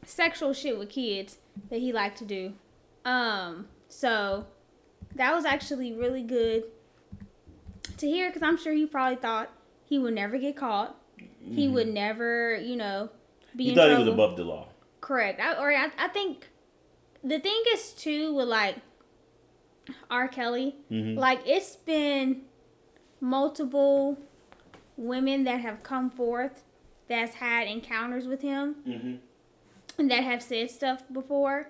sexual 0.05 0.53
shit 0.53 0.77
with 0.77 0.89
kids 0.89 1.37
that 1.69 1.79
he 1.79 1.93
liked 1.93 2.17
to 2.19 2.25
do. 2.25 2.53
Um, 3.05 3.67
so 3.89 4.47
that 5.15 5.33
was 5.33 5.45
actually 5.45 5.93
really 5.93 6.23
good 6.23 6.63
to 7.97 8.07
hear 8.07 8.29
because 8.29 8.41
I'm 8.41 8.57
sure 8.57 8.73
he 8.73 8.85
probably 8.85 9.17
thought 9.17 9.51
he 9.85 9.99
would 9.99 10.13
never 10.13 10.37
get 10.37 10.55
caught. 10.55 10.99
Mm-hmm. 11.19 11.55
He 11.55 11.67
would 11.67 11.87
never, 11.87 12.55
you 12.55 12.75
know, 12.75 13.09
be. 13.55 13.75
Thought 13.75 13.87
trouble. 13.87 13.91
he 13.91 14.03
was 14.03 14.13
above 14.13 14.37
the 14.37 14.43
law. 14.43 14.67
Correct. 15.01 15.39
I, 15.39 15.53
or 15.55 15.71
I, 15.71 15.89
I 15.97 16.07
think 16.07 16.47
the 17.23 17.39
thing 17.39 17.61
is 17.73 17.91
too 17.91 18.33
with 18.33 18.47
like 18.47 18.77
R. 20.09 20.27
Kelly, 20.27 20.75
mm-hmm. 20.91 21.17
like 21.17 21.41
it's 21.45 21.75
been 21.75 22.43
multiple 23.19 24.17
women 24.97 25.43
that 25.43 25.59
have 25.61 25.83
come 25.83 26.09
forth 26.09 26.63
that's 27.07 27.35
had 27.35 27.67
encounters 27.67 28.27
with 28.27 28.41
him 28.41 28.75
mm-hmm. 28.87 29.15
and 29.97 30.11
that 30.11 30.23
have 30.23 30.41
said 30.41 30.71
stuff 30.71 31.03
before. 31.11 31.69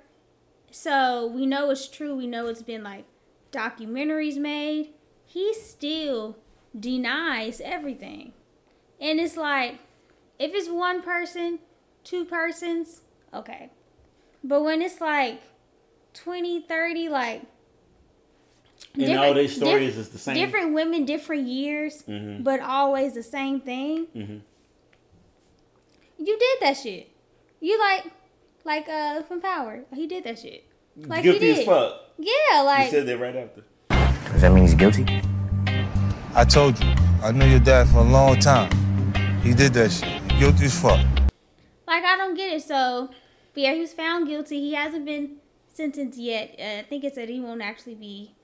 So 0.71 1.27
we 1.27 1.45
know 1.45 1.69
it's 1.69 1.87
true. 1.87 2.15
We 2.15 2.27
know 2.27 2.47
it's 2.47 2.61
been 2.61 2.83
like 2.83 3.05
documentaries 3.51 4.37
made. 4.37 4.89
He 5.25 5.53
still 5.53 6.37
denies 6.77 7.61
everything. 7.63 8.33
And 8.99 9.19
it's 9.19 9.37
like, 9.37 9.79
if 10.39 10.53
it's 10.53 10.69
one 10.69 11.01
person, 11.01 11.59
two 12.03 12.25
persons, 12.25 13.01
okay. 13.33 13.69
But 14.43 14.63
when 14.63 14.81
it's 14.81 14.99
like 14.99 15.41
20, 16.13 16.61
30, 16.61 17.09
like. 17.09 17.41
And 18.95 19.17
all 19.17 19.33
these 19.33 19.55
stories 19.55 19.97
is 19.97 20.09
the 20.09 20.17
same. 20.17 20.35
Different 20.35 20.73
women, 20.73 21.05
different 21.05 21.47
years, 21.47 22.03
mm-hmm. 22.07 22.43
but 22.43 22.59
always 22.59 23.13
the 23.13 23.23
same 23.23 23.59
thing. 23.59 24.07
Mm-hmm. 24.15 24.37
You 26.25 26.39
did 26.39 26.57
that 26.61 26.77
shit. 26.77 27.09
You 27.59 27.77
like, 27.79 28.05
like 28.63 28.87
uh 28.87 29.23
from 29.23 29.41
Power. 29.41 29.83
He 29.93 30.07
did 30.07 30.23
that 30.23 30.39
shit. 30.39 30.63
Like 30.95 31.23
guilty 31.23 31.51
as 31.51 31.65
fuck. 31.65 31.99
Yeah, 32.17 32.61
like. 32.61 32.85
You 32.85 32.91
said 32.91 33.07
that 33.07 33.17
right 33.17 33.35
after. 33.35 33.63
Does 34.31 34.41
that 34.41 34.53
mean 34.53 34.63
he's 34.63 34.73
guilty? 34.73 35.05
I 36.33 36.45
told 36.45 36.81
you, 36.81 36.89
I 37.21 37.31
knew 37.33 37.45
your 37.45 37.59
dad 37.59 37.89
for 37.89 37.97
a 37.97 38.03
long 38.03 38.39
time. 38.39 38.71
He 39.41 39.53
did 39.53 39.73
that 39.73 39.91
shit. 39.91 40.39
Guilty 40.39 40.65
as 40.65 40.79
fuck. 40.79 41.05
Like, 41.87 42.05
I 42.05 42.15
don't 42.15 42.35
get 42.35 42.53
it. 42.53 42.63
So, 42.63 43.09
yeah, 43.53 43.73
he 43.73 43.81
was 43.81 43.91
found 43.93 44.27
guilty. 44.27 44.61
He 44.61 44.73
hasn't 44.75 45.05
been 45.05 45.37
sentenced 45.67 46.17
yet. 46.17 46.55
Uh, 46.57 46.79
I 46.79 46.85
think 46.87 47.03
it 47.03 47.15
said 47.15 47.27
he 47.27 47.41
won't 47.41 47.61
actually 47.61 47.95
be 47.95 48.35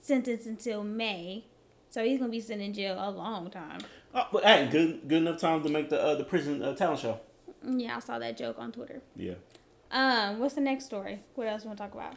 sentenced 0.00 0.46
until 0.46 0.82
May. 0.82 1.44
So 1.90 2.04
he's 2.04 2.18
gonna 2.18 2.30
be 2.30 2.40
sitting 2.40 2.66
in 2.66 2.74
jail 2.74 2.96
a 2.98 3.10
long 3.10 3.50
time. 3.50 3.80
Oh, 4.14 4.26
but 4.32 4.44
hey, 4.44 4.68
good 4.70 5.08
good 5.08 5.22
enough 5.22 5.40
time 5.40 5.62
to 5.62 5.68
make 5.68 5.88
the 5.88 6.00
uh, 6.00 6.14
the 6.16 6.24
prison 6.24 6.62
uh, 6.62 6.74
talent 6.74 7.00
show. 7.00 7.20
Yeah, 7.66 7.96
I 7.96 8.00
saw 8.00 8.18
that 8.18 8.36
joke 8.36 8.56
on 8.58 8.72
Twitter. 8.72 9.02
Yeah. 9.16 9.34
Um, 9.90 10.38
what's 10.38 10.54
the 10.54 10.60
next 10.60 10.84
story? 10.84 11.20
What 11.34 11.48
else 11.48 11.64
you 11.64 11.68
want 11.68 11.78
to 11.78 11.84
talk 11.84 11.94
about? 11.94 12.14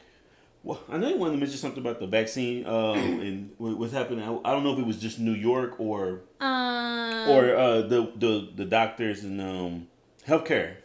Well, 0.63 0.79
I 0.89 0.97
know 0.97 1.09
you 1.09 1.17
wanted 1.17 1.33
to 1.33 1.39
mention 1.39 1.57
something 1.57 1.79
about 1.79 1.99
the 1.99 2.07
vaccine 2.07 2.65
uh, 2.65 2.93
and 2.93 3.51
what's 3.57 3.93
happening. 3.93 4.23
I, 4.23 4.51
don't 4.51 4.63
know 4.63 4.73
if 4.73 4.79
it 4.79 4.85
was 4.85 4.97
just 4.97 5.19
New 5.19 5.33
York 5.33 5.79
or 5.79 6.21
um, 6.39 7.29
or 7.29 7.55
uh, 7.55 7.81
the 7.81 8.11
the 8.15 8.49
the 8.55 8.65
doctors 8.65 9.23
and 9.23 9.41
um, 9.41 9.87
healthcare. 10.27 10.75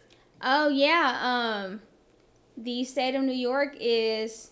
Oh 0.41 0.69
yeah, 0.69 1.19
um, 1.21 1.81
the 2.55 2.83
state 2.83 3.15
of 3.15 3.23
New 3.23 3.33
York 3.33 3.75
is 3.79 4.51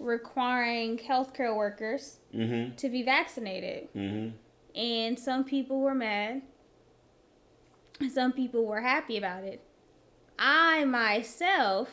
requiring 0.00 0.98
healthcare 0.98 1.56
workers 1.56 2.18
mm-hmm. 2.34 2.74
to 2.76 2.88
be 2.88 3.02
vaccinated, 3.04 3.92
mm-hmm. 3.94 4.30
and 4.76 5.18
some 5.18 5.44
people 5.44 5.80
were 5.80 5.94
mad. 5.94 6.42
Some 8.12 8.32
people 8.32 8.64
were 8.64 8.80
happy 8.80 9.16
about 9.16 9.44
it. 9.44 9.62
I 10.38 10.84
myself 10.84 11.88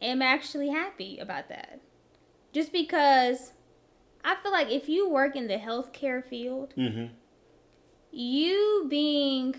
am 0.00 0.20
actually 0.20 0.68
happy 0.68 1.18
about 1.18 1.48
that. 1.48 1.80
Just 2.52 2.72
because 2.72 3.52
I 4.24 4.36
feel 4.36 4.52
like 4.52 4.70
if 4.70 4.88
you 4.88 5.08
work 5.08 5.36
in 5.36 5.46
the 5.46 5.56
healthcare 5.56 6.24
field, 6.24 6.74
mm-hmm. 6.76 7.12
you 8.10 8.86
being 8.88 9.56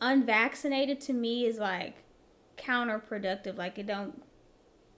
unvaccinated 0.00 1.00
to 1.02 1.12
me 1.12 1.46
is 1.46 1.58
like 1.58 1.96
counterproductive. 2.56 3.56
Like 3.56 3.78
it 3.78 3.86
don't 3.86 4.22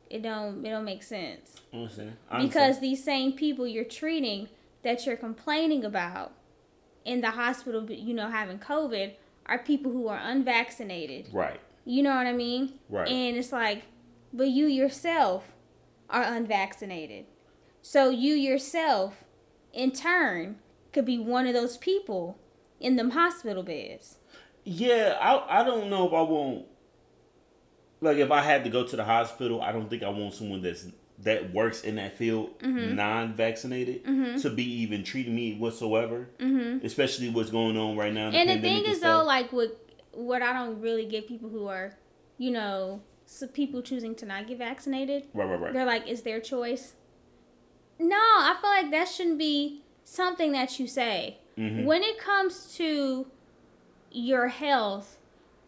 it 0.09 0.23
don't 0.23 0.65
it 0.65 0.71
don't 0.71 0.85
make 0.85 1.03
sense. 1.03 1.57
Understand. 1.73 2.17
Because 2.39 2.81
these 2.81 3.03
same 3.03 3.33
people 3.33 3.67
you're 3.67 3.85
treating 3.85 4.49
that 4.83 5.07
you're 5.07 5.17
complaining 5.17 5.85
about 5.85 6.33
in 7.05 7.21
the 7.21 7.31
hospital, 7.31 7.91
you 7.91 8.15
know, 8.15 8.29
having 8.31 8.59
COVID, 8.59 9.15
are 9.51 9.59
people 9.59 9.93
who 9.93 10.07
are 10.07 10.21
unvaccinated. 10.23 11.29
Right. 11.33 11.61
You 11.85 12.03
know 12.03 12.15
what 12.15 12.27
I 12.27 12.33
mean? 12.33 12.79
Right. 12.89 13.09
And 13.09 13.37
it's 13.37 13.53
like, 13.53 13.83
but 14.33 14.49
you 14.49 14.67
yourself 14.67 15.45
are 16.09 16.23
unvaccinated. 16.23 17.27
So 17.83 18.11
you 18.11 18.35
yourself, 18.35 19.25
in 19.73 19.91
turn, 19.91 20.57
could 20.93 21.05
be 21.05 21.19
one 21.19 21.47
of 21.47 21.55
those 21.55 21.77
people 21.77 22.39
in 22.79 22.97
them 22.97 23.11
hospital 23.11 23.63
beds. 23.63 24.19
Yeah, 24.65 25.19
I 25.21 25.61
I 25.61 25.65
don't 25.65 25.91
know 25.91 26.07
if 26.07 26.13
I 26.13 26.23
want 26.23 26.67
like 28.01 28.19
if 28.19 28.31
I 28.31 28.43
had 28.43 28.63
to 28.65 28.71
go 28.71 28.87
to 28.87 28.97
the 28.97 29.05
hospital, 29.05 29.61
I 29.61 29.73
don't 29.73 29.91
think 29.91 30.03
I 30.03 30.11
want 30.11 30.35
someone 30.35 30.63
that's 30.63 30.87
that 31.23 31.53
works 31.53 31.83
in 31.83 31.97
that 31.97 32.17
field 32.17 32.59
mm-hmm. 32.61 32.95
non-vaccinated 32.95 34.05
mm-hmm. 34.05 34.39
to 34.39 34.51
be 34.51 34.65
even 34.65 35.05
treating 35.05 35.35
me 35.35 35.55
whatsoever 35.55 36.29
mm-hmm. 36.39 36.85
especially 36.85 37.29
what's 37.29 37.51
going 37.51 37.77
on 37.77 37.97
right 37.97 38.13
now 38.13 38.31
and 38.31 38.49
the 38.49 38.59
thing 38.61 38.85
is 38.85 39.01
though 39.01 39.23
like 39.25 39.53
what 39.53 39.77
what 40.13 40.43
i 40.43 40.53
don't 40.53 40.81
really 40.81 41.07
get 41.07 41.29
people 41.29 41.51
who 41.51 41.67
are 41.67 41.95
you 42.39 42.51
know 42.51 43.01
so 43.31 43.47
people 43.47 43.81
choosing 43.81 44.17
to 44.17 44.27
not 44.27 44.49
get 44.49 44.59
vaccinated. 44.59 45.23
Right, 45.33 45.45
right, 45.45 45.61
right. 45.61 45.73
They're 45.73 45.85
like, 45.85 46.09
is 46.09 46.23
their 46.23 46.41
choice? 46.41 46.95
No, 48.01 48.17
I 48.17 48.57
feel 48.61 48.71
like 48.71 48.91
that 48.91 49.09
shouldn't 49.09 49.39
be 49.39 49.83
something 50.03 50.51
that 50.51 50.81
you 50.81 50.89
say. 50.89 51.39
Mm-hmm. 51.57 51.85
When 51.85 52.03
it 52.03 52.19
comes 52.19 52.75
to 52.75 53.29
your 54.11 54.49
health 54.49 55.17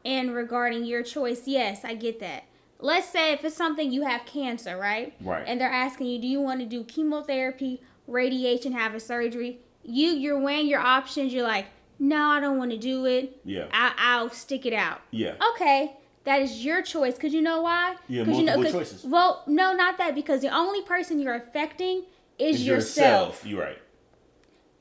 and 0.04 0.34
regarding 0.34 0.84
your 0.84 1.04
choice, 1.04 1.42
yes, 1.46 1.84
I 1.84 1.94
get 1.94 2.18
that. 2.18 2.44
Let's 2.82 3.08
say 3.08 3.32
if 3.32 3.44
it's 3.44 3.56
something 3.56 3.92
you 3.92 4.02
have 4.04 4.26
cancer, 4.26 4.76
right? 4.76 5.14
Right. 5.20 5.44
And 5.46 5.60
they're 5.60 5.70
asking 5.70 6.08
you, 6.08 6.20
do 6.20 6.26
you 6.26 6.40
want 6.40 6.60
to 6.60 6.66
do 6.66 6.82
chemotherapy, 6.82 7.80
radiation, 8.08 8.72
have 8.72 8.94
a 8.94 9.00
surgery? 9.00 9.60
You 9.84 10.08
you're 10.08 10.38
weighing 10.38 10.66
your 10.66 10.80
options. 10.80 11.32
You're 11.32 11.46
like, 11.46 11.66
no, 11.98 12.30
I 12.30 12.40
don't 12.40 12.58
want 12.58 12.72
to 12.72 12.76
do 12.76 13.06
it. 13.06 13.40
Yeah. 13.44 13.66
I, 13.72 13.92
I'll 13.96 14.30
stick 14.30 14.66
it 14.66 14.72
out. 14.72 15.00
Yeah. 15.12 15.34
Okay. 15.54 15.96
That 16.24 16.42
is 16.42 16.64
your 16.64 16.82
choice. 16.82 17.16
Cause 17.16 17.32
you 17.32 17.40
know 17.40 17.62
why? 17.62 17.96
Yeah, 18.08 18.24
multiple 18.24 18.40
you 18.40 18.64
know, 18.64 18.70
choices. 18.70 19.04
Well, 19.04 19.44
no, 19.46 19.72
not 19.72 19.98
that. 19.98 20.14
Because 20.14 20.40
the 20.40 20.54
only 20.54 20.82
person 20.82 21.20
you're 21.20 21.34
affecting 21.34 22.04
is 22.38 22.66
yourself. 22.66 23.44
yourself. 23.44 23.46
You're 23.46 23.60
right. 23.60 23.78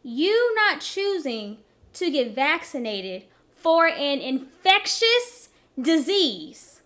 You 0.04 0.56
not 0.56 0.82
choosing 0.82 1.58
to 1.94 2.10
get 2.10 2.34
vaccinated 2.34 3.26
for 3.56 3.88
an 3.88 4.20
infectious 4.20 5.50
disease. 5.80 6.81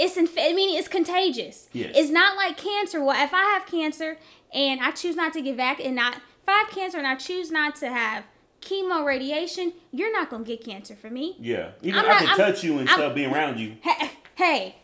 It's 0.00 0.16
inf- 0.16 0.38
I 0.38 0.54
mean, 0.54 0.78
it's 0.78 0.88
contagious. 0.88 1.68
Yes. 1.72 1.92
It's 1.94 2.10
not 2.10 2.36
like 2.36 2.56
cancer. 2.56 3.04
Well, 3.04 3.22
if 3.22 3.34
I 3.34 3.42
have 3.52 3.66
cancer 3.66 4.16
and 4.52 4.80
I 4.80 4.92
choose 4.92 5.14
not 5.14 5.34
to 5.34 5.42
get 5.42 5.56
vac 5.56 5.78
and 5.78 5.94
not 5.94 6.14
if 6.14 6.48
I 6.48 6.64
have 6.64 6.70
cancer 6.70 6.96
and 6.96 7.06
I 7.06 7.16
choose 7.16 7.50
not 7.50 7.76
to 7.76 7.90
have 7.90 8.24
chemo, 8.62 9.04
radiation, 9.04 9.74
you're 9.92 10.12
not 10.12 10.30
gonna 10.30 10.44
get 10.44 10.64
cancer 10.64 10.96
from 10.96 11.14
me. 11.14 11.36
Yeah, 11.38 11.72
even 11.82 11.98
I'm 11.98 12.06
I 12.06 12.08
not, 12.08 12.18
can 12.20 12.28
I'm, 12.30 12.36
touch 12.36 12.64
you 12.64 12.78
and 12.78 12.88
I'm, 12.88 12.96
stuff 12.96 13.14
being 13.14 13.32
around 13.32 13.58
you. 13.58 13.76
Hey, 13.82 14.10
hey, 14.36 14.76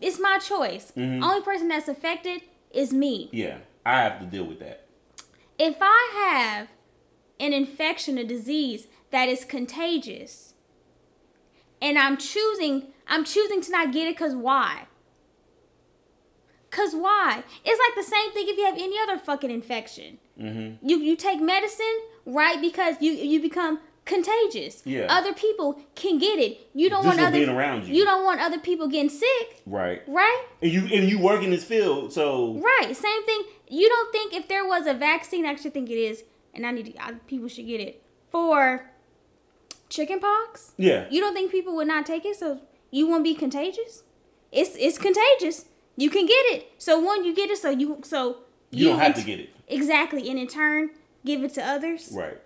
it's 0.00 0.20
my 0.20 0.38
choice. 0.38 0.92
Mm-hmm. 0.96 1.24
Only 1.24 1.42
person 1.42 1.68
that's 1.68 1.88
affected 1.88 2.42
is 2.70 2.92
me. 2.92 3.30
Yeah, 3.32 3.58
I 3.84 4.02
have 4.02 4.20
to 4.20 4.26
deal 4.26 4.44
with 4.44 4.60
that. 4.60 4.86
If 5.58 5.76
I 5.80 6.10
have 6.30 6.68
an 7.40 7.52
infection, 7.52 8.18
a 8.18 8.24
disease 8.24 8.88
that 9.10 9.28
is 9.28 9.44
contagious, 9.44 10.54
and 11.80 11.98
I'm 11.98 12.16
choosing, 12.16 12.88
I'm 13.08 13.24
choosing 13.24 13.60
to 13.62 13.70
not 13.70 13.92
get 13.92 14.06
it 14.08 14.14
because 14.16 14.34
why? 14.34 14.86
Cause 16.70 16.94
why? 16.94 17.42
It's 17.64 17.80
like 17.88 18.04
the 18.04 18.08
same 18.10 18.30
thing 18.32 18.46
if 18.48 18.58
you 18.58 18.64
have 18.66 18.74
any 18.74 18.98
other 18.98 19.18
fucking 19.18 19.50
infection. 19.50 20.18
Mm-hmm. 20.40 20.86
You 20.86 20.98
you 20.98 21.16
take 21.16 21.40
medicine 21.40 21.98
right 22.26 22.60
because 22.60 22.96
you 23.00 23.12
you 23.12 23.40
become 23.40 23.80
contagious. 24.04 24.82
Yeah. 24.84 25.06
Other 25.08 25.32
people 25.32 25.80
can 25.94 26.18
get 26.18 26.38
it. 26.38 26.68
You 26.74 26.90
don't 26.90 27.02
Just 27.04 27.16
want 27.16 27.28
other 27.28 27.38
being 27.38 27.48
around 27.48 27.86
you. 27.86 27.94
you 27.94 28.04
don't 28.04 28.22
want 28.24 28.40
other 28.40 28.58
people 28.58 28.86
getting 28.88 29.08
sick, 29.10 29.62
Right. 29.66 30.02
right? 30.06 30.44
And 30.62 30.70
you 30.70 30.80
and 30.82 31.08
you 31.08 31.18
work 31.20 31.42
in 31.42 31.50
this 31.50 31.64
field, 31.64 32.12
so 32.12 32.54
Right. 32.54 32.94
Same 32.94 33.24
thing. 33.24 33.42
You 33.68 33.88
don't 33.88 34.12
think 34.12 34.34
if 34.34 34.46
there 34.48 34.66
was 34.66 34.86
a 34.86 34.94
vaccine, 34.94 35.46
I 35.46 35.50
actually 35.50 35.70
think 35.70 35.88
it 35.90 35.98
is, 35.98 36.22
and 36.54 36.66
I 36.66 36.70
need 36.70 36.86
to, 36.94 37.02
I, 37.02 37.12
people 37.26 37.48
should 37.48 37.66
get 37.66 37.80
it 37.80 38.02
for 38.30 38.90
chickenpox. 39.88 40.72
yeah. 40.76 41.06
You 41.10 41.20
don't 41.20 41.32
think 41.34 41.50
people 41.50 41.74
would 41.76 41.88
not 41.88 42.04
take 42.06 42.24
it, 42.26 42.36
so 42.36 42.60
you 42.90 43.06
won't 43.08 43.24
be 43.24 43.34
contagious? 43.34 44.02
It's 44.52 44.74
it's 44.76 44.98
contagious. 44.98 45.66
You 45.96 46.10
can 46.10 46.26
get 46.26 46.44
it. 46.54 46.72
So 46.78 46.98
one, 46.98 47.24
you 47.24 47.34
get 47.34 47.50
it, 47.50 47.58
so 47.58 47.70
you 47.70 48.00
so 48.04 48.38
You 48.70 48.88
don't 48.88 48.98
have 49.00 49.14
to 49.16 49.22
get 49.22 49.40
it. 49.40 49.50
exactly, 49.66 50.28
and 50.30 50.38
in 50.38 50.46
turn, 50.46 50.90
give 51.24 51.42
it 51.44 51.54
to 51.54 51.62
others. 51.64 52.10
Right. 52.12 52.40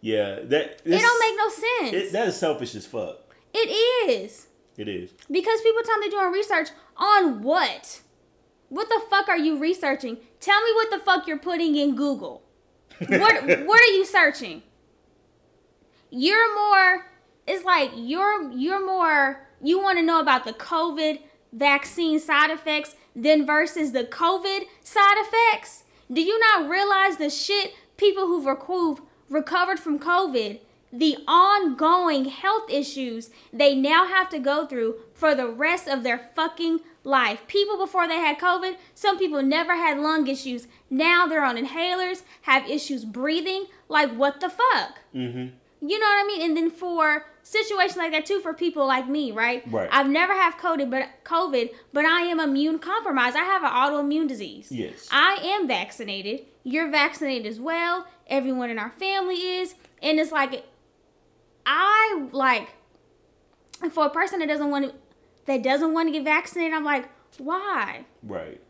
Yeah. 0.00 0.40
That 0.44 0.80
It 0.84 1.00
don't 1.00 1.20
make 1.20 1.36
no 1.36 1.48
sense. 1.48 1.92
it, 2.08 2.12
that 2.12 2.28
is 2.28 2.36
selfish 2.36 2.74
as 2.74 2.86
fuck. 2.86 3.18
it 3.52 3.68
is 4.10 4.46
It 4.76 4.88
is. 4.88 5.10
because 5.30 5.60
people 5.60 5.82
tell 5.84 5.98
me 5.98 6.08
they're 6.08 6.20
doing 6.20 6.32
research 6.32 6.68
on 6.96 7.42
what? 7.42 8.00
What 8.70 8.88
the 8.88 9.00
fuck 9.10 9.28
are 9.28 9.38
you 9.38 9.58
researching? 9.58 10.18
Tell 10.40 10.60
me 10.62 10.70
what 10.74 10.90
the 10.90 10.98
fuck 10.98 11.26
you're 11.26 11.38
putting 11.38 11.74
in 11.76 11.94
Google. 11.96 12.42
What 13.06 13.42
what 13.66 13.80
are 13.80 13.92
you 13.92 14.04
searching? 14.04 14.62
You're 16.10 16.54
more 16.54 17.07
it's 17.48 17.64
like 17.64 17.90
you're 17.96 18.50
you're 18.52 18.84
more 18.84 19.46
you 19.62 19.80
want 19.80 19.98
to 19.98 20.04
know 20.04 20.20
about 20.20 20.44
the 20.44 20.52
COVID 20.52 21.20
vaccine 21.52 22.20
side 22.20 22.50
effects 22.50 22.94
than 23.16 23.46
versus 23.46 23.92
the 23.92 24.04
COVID 24.04 24.64
side 24.82 25.16
effects. 25.18 25.84
Do 26.12 26.22
you 26.22 26.38
not 26.38 26.68
realize 26.68 27.16
the 27.16 27.30
shit 27.30 27.74
people 27.96 28.26
who've 28.26 28.44
reco- 28.44 29.00
recovered 29.28 29.78
from 29.80 29.98
COVID, 29.98 30.60
the 30.92 31.16
ongoing 31.26 32.26
health 32.26 32.70
issues 32.70 33.30
they 33.52 33.74
now 33.74 34.06
have 34.06 34.28
to 34.30 34.38
go 34.38 34.66
through 34.66 34.96
for 35.12 35.34
the 35.34 35.48
rest 35.48 35.88
of 35.88 36.02
their 36.02 36.30
fucking 36.34 36.80
life? 37.02 37.42
People 37.46 37.76
before 37.76 38.06
they 38.06 38.16
had 38.16 38.38
COVID, 38.38 38.76
some 38.94 39.18
people 39.18 39.42
never 39.42 39.74
had 39.74 39.98
lung 39.98 40.26
issues. 40.28 40.68
Now 40.88 41.26
they're 41.26 41.44
on 41.44 41.56
inhalers, 41.56 42.22
have 42.42 42.68
issues 42.70 43.04
breathing. 43.04 43.66
Like, 43.88 44.14
what 44.14 44.40
the 44.40 44.48
fuck? 44.48 45.00
Mm-hmm. 45.14 45.54
You 45.86 45.98
know 45.98 46.06
what 46.06 46.24
I 46.24 46.26
mean? 46.26 46.42
And 46.42 46.56
then 46.56 46.70
for 46.70 47.26
situations 47.48 47.96
like 47.96 48.12
that 48.12 48.26
too, 48.26 48.40
for 48.40 48.52
people 48.52 48.86
like 48.86 49.08
me, 49.08 49.32
right? 49.32 49.62
Right. 49.72 49.88
I've 49.90 50.08
never 50.08 50.34
have 50.34 50.58
COVID, 50.58 50.90
but 50.90 51.08
COVID, 51.24 51.70
but 51.94 52.04
I 52.04 52.22
am 52.22 52.40
immune 52.40 52.78
compromised. 52.78 53.36
I 53.36 53.44
have 53.44 53.62
an 53.62 53.70
autoimmune 53.70 54.28
disease. 54.28 54.70
Yes. 54.70 55.08
I 55.10 55.38
am 55.42 55.66
vaccinated. 55.66 56.44
You're 56.62 56.90
vaccinated 56.90 57.46
as 57.46 57.58
well. 57.58 58.06
Everyone 58.26 58.68
in 58.68 58.78
our 58.78 58.90
family 58.90 59.36
is, 59.36 59.74
and 60.02 60.20
it's 60.20 60.30
like, 60.30 60.66
I 61.64 62.28
like, 62.32 62.68
for 63.92 64.04
a 64.04 64.10
person 64.10 64.40
that 64.40 64.48
doesn't 64.48 64.70
want 64.70 64.90
to, 64.90 64.94
that 65.46 65.62
doesn't 65.62 65.94
want 65.94 66.08
to 66.08 66.12
get 66.12 66.24
vaccinated, 66.24 66.74
I'm 66.74 66.84
like, 66.84 67.08
why? 67.38 68.04
Right. 68.22 68.60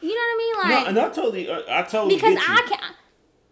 You 0.00 0.08
know 0.08 0.14
what 0.14 0.20
I 0.20 0.36
mean? 0.38 0.56
Like, 0.56 0.84
no, 0.84 0.88
and 0.90 0.98
I 0.98 1.08
totally, 1.12 1.50
uh, 1.50 1.62
I 1.68 1.82
totally 1.82 2.14
because. 2.14 2.36
I 2.38 2.66
can't. 2.68 2.96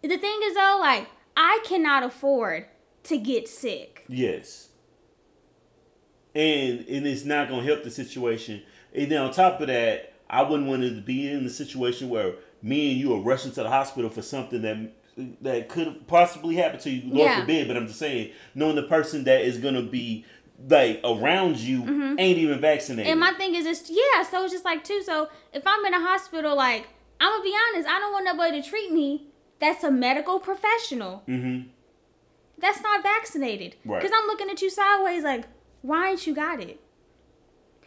The 0.01 0.17
thing 0.17 0.39
is 0.43 0.55
though, 0.55 0.77
like 0.79 1.07
I 1.37 1.59
cannot 1.65 2.03
afford 2.03 2.65
to 3.03 3.17
get 3.17 3.47
sick. 3.47 4.05
Yes. 4.07 4.69
And 6.33 6.85
and 6.87 7.05
it's 7.07 7.25
not 7.25 7.49
gonna 7.49 7.63
help 7.63 7.83
the 7.83 7.91
situation. 7.91 8.61
And 8.93 9.11
then 9.11 9.21
on 9.21 9.31
top 9.31 9.59
of 9.61 9.67
that, 9.67 10.13
I 10.29 10.43
wouldn't 10.43 10.67
want 10.69 10.83
to 10.83 11.01
be 11.01 11.29
in 11.29 11.43
the 11.43 11.49
situation 11.49 12.09
where 12.09 12.35
me 12.61 12.91
and 12.91 12.99
you 12.99 13.13
are 13.13 13.19
rushing 13.19 13.51
to 13.53 13.63
the 13.63 13.69
hospital 13.69 14.09
for 14.09 14.21
something 14.21 14.61
that 14.61 14.77
that 15.41 15.67
could 15.67 16.07
possibly 16.07 16.55
happen 16.55 16.79
to 16.81 16.89
you. 16.89 17.01
Lord 17.13 17.29
Yeah. 17.29 17.39
forbid, 17.41 17.67
but 17.67 17.75
I'm 17.75 17.87
just 17.87 17.99
saying, 17.99 18.31
knowing 18.55 18.75
the 18.75 18.83
person 18.83 19.25
that 19.25 19.41
is 19.41 19.57
gonna 19.57 19.81
be 19.81 20.25
like 20.69 21.01
around 21.03 21.57
you 21.57 22.15
ain't 22.17 22.37
even 22.37 22.59
vaccinated. 22.61 23.05
Mm-hmm. 23.11 23.11
And 23.11 23.19
my 23.19 23.37
thing 23.37 23.55
is 23.55 23.65
just 23.65 23.89
yeah, 23.89 24.23
so 24.23 24.43
it's 24.43 24.53
just 24.53 24.63
like 24.65 24.83
too. 24.85 25.01
So 25.03 25.27
if 25.53 25.63
I'm 25.65 25.83
in 25.85 25.93
a 25.93 25.99
hospital, 25.99 26.55
like 26.55 26.87
I'm 27.19 27.29
gonna 27.29 27.43
be 27.43 27.55
honest, 27.73 27.89
I 27.89 27.99
don't 27.99 28.13
want 28.13 28.25
nobody 28.25 28.61
to 28.61 28.69
treat 28.69 28.91
me. 28.93 29.27
That's 29.59 29.83
a 29.83 29.91
medical 29.91 30.39
professional. 30.39 31.23
mm-hmm. 31.27 31.67
That's 32.61 32.81
not 32.81 33.03
vaccinated. 33.03 33.75
Right. 33.83 34.01
Because 34.01 34.15
I'm 34.15 34.27
looking 34.27 34.49
at 34.49 34.61
you 34.61 34.69
sideways, 34.69 35.23
like 35.23 35.45
why 35.81 36.09
ain't 36.09 36.27
you 36.27 36.33
got 36.33 36.61
it? 36.61 36.79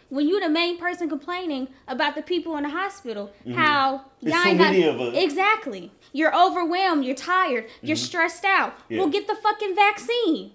When 0.09 0.29
you 0.29 0.39
the 0.39 0.49
main 0.49 0.79
person 0.79 1.09
complaining 1.09 1.69
about 1.89 2.15
the 2.15 2.23
people 2.23 2.57
in 2.57 2.65
the 2.65 2.71
hospital, 2.71 3.33
mm-hmm. 3.41 3.55
how 3.59 4.05
y'all 4.21 4.43
so 4.43 4.49
ain't 4.49 4.59
got 4.59 5.15
exactly. 5.15 5.93
You're 6.13 6.37
overwhelmed. 6.37 7.05
You're 7.05 7.17
tired. 7.17 7.67
You're 7.83 7.97
mm-hmm. 7.97 8.05
stressed 8.05 8.45
out. 8.45 8.75
Yeah. 8.89 9.01
Well, 9.01 9.09
get 9.09 9.27
the 9.27 9.35
fucking 9.35 9.75
vaccine. 9.75 10.53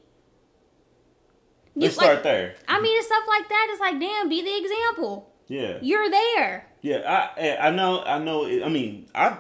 You- 1.75 1.83
Let's 1.83 1.97
like- 1.97 2.05
start 2.05 2.23
there. 2.23 2.55
I 2.67 2.79
mean, 2.79 2.97
it's 2.97 3.07
stuff 3.07 3.23
like 3.27 3.49
that. 3.49 3.67
It's 3.71 3.81
like, 3.81 3.99
damn, 3.99 4.29
be 4.29 4.41
the 4.41 4.57
example. 4.57 5.29
Yeah. 5.47 5.79
You're 5.81 6.09
there. 6.09 6.67
Yeah, 6.81 7.31
I 7.37 7.67
I 7.67 7.71
know 7.71 8.01
I 8.03 8.19
know. 8.19 8.45
I 8.45 8.69
mean, 8.69 9.07
I 9.13 9.35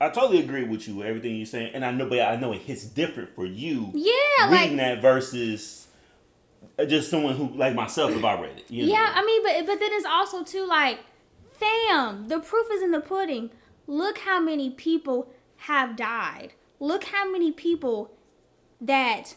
I 0.00 0.10
totally 0.10 0.40
agree 0.40 0.64
with 0.64 0.86
you 0.86 1.02
everything 1.02 1.36
you're 1.36 1.46
saying, 1.46 1.72
and 1.74 1.84
I 1.84 1.90
know, 1.90 2.06
but 2.06 2.20
I 2.20 2.36
know 2.36 2.52
it 2.52 2.62
hits 2.62 2.84
different 2.84 3.34
for 3.34 3.46
you. 3.46 3.90
Yeah, 3.94 4.50
reading 4.50 4.76
like 4.76 4.76
that 4.76 5.02
versus 5.02 5.86
uh, 6.78 6.84
just 6.84 7.10
someone 7.10 7.34
who 7.34 7.48
like 7.54 7.74
myself 7.74 8.12
if 8.12 8.22
I 8.24 8.40
read 8.40 8.58
it. 8.58 8.70
You 8.70 8.86
know? 8.86 8.92
yeah. 8.92 9.12
I 9.14 9.24
mean, 9.24 9.42
but 9.42 9.66
but 9.66 9.80
then 9.80 9.90
it's 9.92 10.06
also 10.06 10.44
too 10.44 10.66
like, 10.66 11.00
fam, 11.52 12.28
the 12.28 12.40
proof 12.40 12.66
is 12.72 12.82
in 12.82 12.90
the 12.90 13.00
pudding. 13.00 13.50
Look 13.86 14.18
how 14.18 14.40
many 14.40 14.70
people 14.70 15.32
have 15.56 15.96
died. 15.96 16.52
Look 16.78 17.04
how 17.04 17.30
many 17.30 17.50
people 17.52 18.12
that 18.80 19.36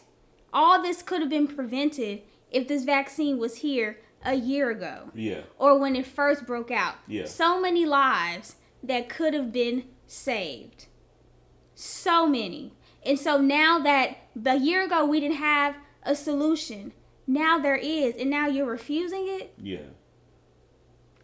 all 0.52 0.82
this 0.82 1.00
could 1.00 1.20
have 1.20 1.30
been 1.30 1.46
prevented 1.46 2.22
if 2.50 2.68
this 2.68 2.84
vaccine 2.84 3.38
was 3.38 3.58
here 3.58 3.98
a 4.22 4.34
year 4.34 4.68
ago. 4.70 5.10
yeah, 5.14 5.40
or 5.56 5.78
when 5.78 5.96
it 5.96 6.06
first 6.06 6.46
broke 6.46 6.70
out. 6.70 6.96
Yeah. 7.06 7.24
So 7.24 7.58
many 7.58 7.86
lives 7.86 8.56
that 8.82 9.08
could 9.08 9.32
have 9.32 9.52
been 9.52 9.84
saved. 10.10 10.86
So 11.74 12.26
many. 12.26 12.72
And 13.04 13.18
so 13.18 13.40
now 13.40 13.78
that 13.78 14.18
the 14.34 14.56
year 14.56 14.84
ago 14.84 15.04
we 15.06 15.20
didn't 15.20 15.36
have 15.36 15.76
a 16.02 16.14
solution, 16.14 16.92
now 17.26 17.58
there 17.58 17.76
is, 17.76 18.16
and 18.16 18.28
now 18.28 18.46
you're 18.46 18.66
refusing 18.66 19.26
it 19.28 19.54
yeah, 19.62 19.78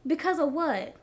because 0.06 0.38
of 0.38 0.52
what? 0.52 0.94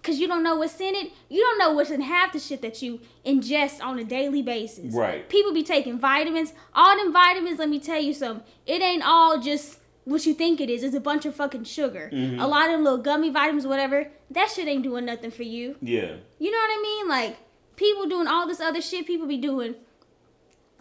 Because 0.00 0.20
you 0.20 0.28
don't 0.28 0.42
know 0.42 0.56
what's 0.56 0.78
in 0.80 0.94
it. 0.94 1.12
You 1.30 1.40
don't 1.40 1.58
know 1.58 1.72
what's 1.72 1.90
in 1.90 2.02
half 2.02 2.34
the 2.34 2.38
shit 2.38 2.60
that 2.60 2.82
you 2.82 3.00
ingest 3.24 3.82
on 3.82 3.98
a 3.98 4.04
daily 4.04 4.42
basis. 4.42 4.92
Right. 4.92 5.26
People 5.30 5.54
be 5.54 5.62
taking 5.62 5.98
vitamins. 5.98 6.52
All 6.74 6.94
them 6.98 7.10
vitamins, 7.10 7.58
let 7.58 7.70
me 7.70 7.80
tell 7.80 8.02
you 8.02 8.12
something. 8.12 8.46
It 8.66 8.82
ain't 8.82 9.02
all 9.02 9.40
just 9.40 9.78
what 10.04 10.26
you 10.26 10.34
think 10.34 10.60
it 10.60 10.68
is. 10.70 10.82
It's 10.82 10.94
a 10.94 11.00
bunch 11.00 11.24
of 11.24 11.34
fucking 11.34 11.64
sugar. 11.64 12.10
Mm-hmm. 12.12 12.38
A 12.40 12.46
lot 12.46 12.70
of 12.70 12.80
little 12.80 12.98
gummy 12.98 13.30
vitamins, 13.30 13.66
whatever. 13.66 14.08
That 14.30 14.50
shit 14.50 14.68
ain't 14.68 14.82
doing 14.82 15.04
nothing 15.06 15.30
for 15.30 15.42
you. 15.44 15.76
yeah, 15.80 16.16
You 16.38 16.50
know 16.50 16.58
what 16.58 16.78
I 16.78 16.82
mean? 16.82 17.08
Like 17.08 17.36
people 17.76 18.06
doing 18.08 18.26
all 18.26 18.46
this 18.46 18.60
other 18.60 18.80
shit. 18.80 19.06
People 19.06 19.26
be 19.26 19.38
doing 19.38 19.74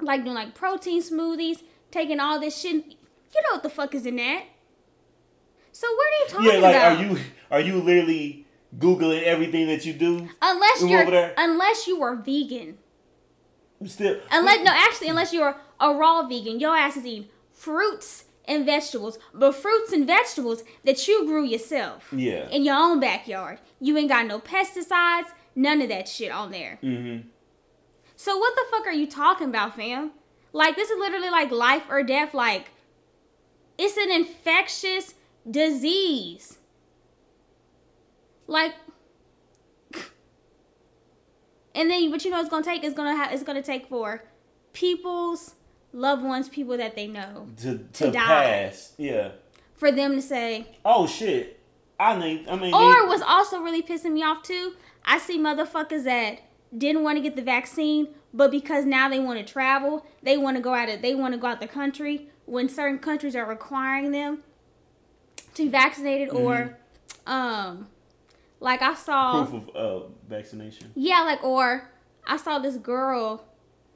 like 0.02 0.24
doing 0.24 0.36
like 0.36 0.54
protein 0.56 1.02
smoothies, 1.02 1.62
taking 1.92 2.20
all 2.20 2.40
this 2.40 2.60
shit. 2.60 2.74
You 2.76 3.42
know 3.44 3.54
what 3.54 3.64
the 3.64 3.70
fuck 3.70 3.96
is 3.96 4.06
in 4.06 4.18
that? 4.18 4.44
So 5.72 5.88
what 5.88 6.06
are 6.08 6.20
you 6.20 6.28
talking 6.30 6.48
about? 6.48 6.56
yeah. 6.56 6.62
Like, 6.62 6.76
about? 6.76 6.98
are 6.98 7.04
you 7.04 7.20
are 7.52 7.60
you 7.62 7.82
literally 7.82 8.46
googling 8.78 9.24
everything 9.24 9.68
that 9.68 9.86
you 9.86 9.94
do? 9.94 10.28
Unless 10.42 10.84
you're 10.84 11.02
over 11.02 11.12
there? 11.12 11.34
unless 11.38 11.88
you 11.88 12.02
are 12.04 12.16
vegan. 12.16 12.78
Still, 13.86 14.18
Unless 14.32 14.64
no, 14.64 14.72
actually, 14.74 15.10
unless 15.10 15.34
you're 15.34 15.58
a 15.78 15.94
raw 15.94 16.26
vegan, 16.26 16.58
your 16.60 16.74
ass 16.74 16.96
is 16.96 17.06
eating 17.06 17.28
fruits 17.52 18.24
and 18.46 18.66
vegetables, 18.66 19.18
but 19.34 19.54
fruits 19.54 19.92
and 19.92 20.06
vegetables 20.06 20.64
that 20.84 21.08
you 21.08 21.26
grew 21.26 21.44
yourself 21.44 22.12
yeah, 22.12 22.48
in 22.50 22.64
your 22.64 22.76
own 22.76 23.00
backyard. 23.00 23.60
You 23.80 23.98
ain't 23.98 24.10
got 24.10 24.28
no 24.28 24.40
pesticides, 24.40 25.28
none 25.56 25.82
of 25.82 25.90
that 25.90 26.08
shit 26.08 26.32
on 26.32 26.52
there. 26.52 26.80
mm-hmm. 26.84 27.28
So 28.16 28.38
what 28.38 28.56
the 28.56 28.64
fuck 28.72 28.88
are 28.88 28.94
you 28.94 29.08
talking 29.08 29.50
about, 29.50 29.76
fam? 29.76 30.12
Like 30.54 30.76
this 30.76 30.90
is 30.90 30.98
literally 30.98 31.30
like 31.30 31.52
life 31.52 31.84
or 31.90 32.04
death. 32.04 32.34
Like 32.34 32.72
it's 33.78 33.98
an 33.98 34.12
infectious 34.12 35.16
disease. 35.50 36.60
Like, 38.48 38.74
and 41.76 41.90
then 41.90 42.12
what 42.12 42.24
you 42.24 42.32
know 42.32 42.40
it's 42.40 42.50
gonna 42.50 42.64
take 42.64 42.84
is 42.84 42.94
gonna 42.94 43.16
have 43.16 43.34
it's 43.34 43.44
gonna 43.44 43.64
take 43.64 43.88
for 43.88 44.24
people's 44.74 45.56
loved 45.94 46.24
ones, 46.24 46.50
people 46.50 46.76
that 46.78 46.96
they 46.96 47.08
know, 47.08 47.48
to 47.62 47.78
To 47.94 48.06
to, 48.06 48.12
pass. 48.12 48.94
Yeah. 48.98 49.30
for 49.76 49.92
them 49.92 50.16
to 50.16 50.22
say. 50.22 50.68
Oh 50.84 51.08
shit. 51.08 51.60
I 52.00 52.18
mean, 52.18 52.46
I 52.50 52.56
mean, 52.58 52.74
Or 52.74 53.02
they- 53.02 53.08
what's 53.08 53.22
also 53.22 53.62
really 53.62 53.82
pissing 53.84 54.12
me 54.14 54.24
off 54.24 54.42
too, 54.44 54.74
I 55.06 55.18
see 55.20 55.38
motherfuckers 55.40 56.04
that 56.06 56.40
didn't 56.76 57.04
want 57.04 57.18
to 57.18 57.22
get 57.22 57.36
the 57.36 57.42
vaccine, 57.44 58.08
but 58.34 58.50
because 58.52 58.84
now 58.86 59.08
they 59.10 59.20
want 59.20 59.40
to 59.40 59.46
travel, 59.46 60.06
they 60.24 60.36
want 60.38 60.58
to 60.58 60.62
go 60.64 60.74
out 60.74 60.90
of 60.90 61.02
they 61.02 61.14
want 61.16 61.34
to 61.34 61.40
go 61.40 61.48
out 61.48 61.60
the 61.62 61.68
country 61.68 62.30
when 62.46 62.68
certain 62.68 62.98
countries 63.00 63.36
are 63.36 63.46
requiring 63.46 64.12
them 64.12 64.40
to 65.54 65.64
be 65.64 65.70
vaccinated 65.70 66.30
or 66.30 66.78
um 67.28 67.88
like 68.60 68.82
I 68.82 68.96
saw 68.96 69.46
proof 69.46 69.70
of 69.76 70.04
uh, 70.04 70.06
vaccination. 70.28 70.92
yeah, 70.96 71.22
like 71.22 71.44
or 71.44 71.90
I 72.26 72.38
saw 72.38 72.58
this 72.60 72.78
girl, 72.78 73.46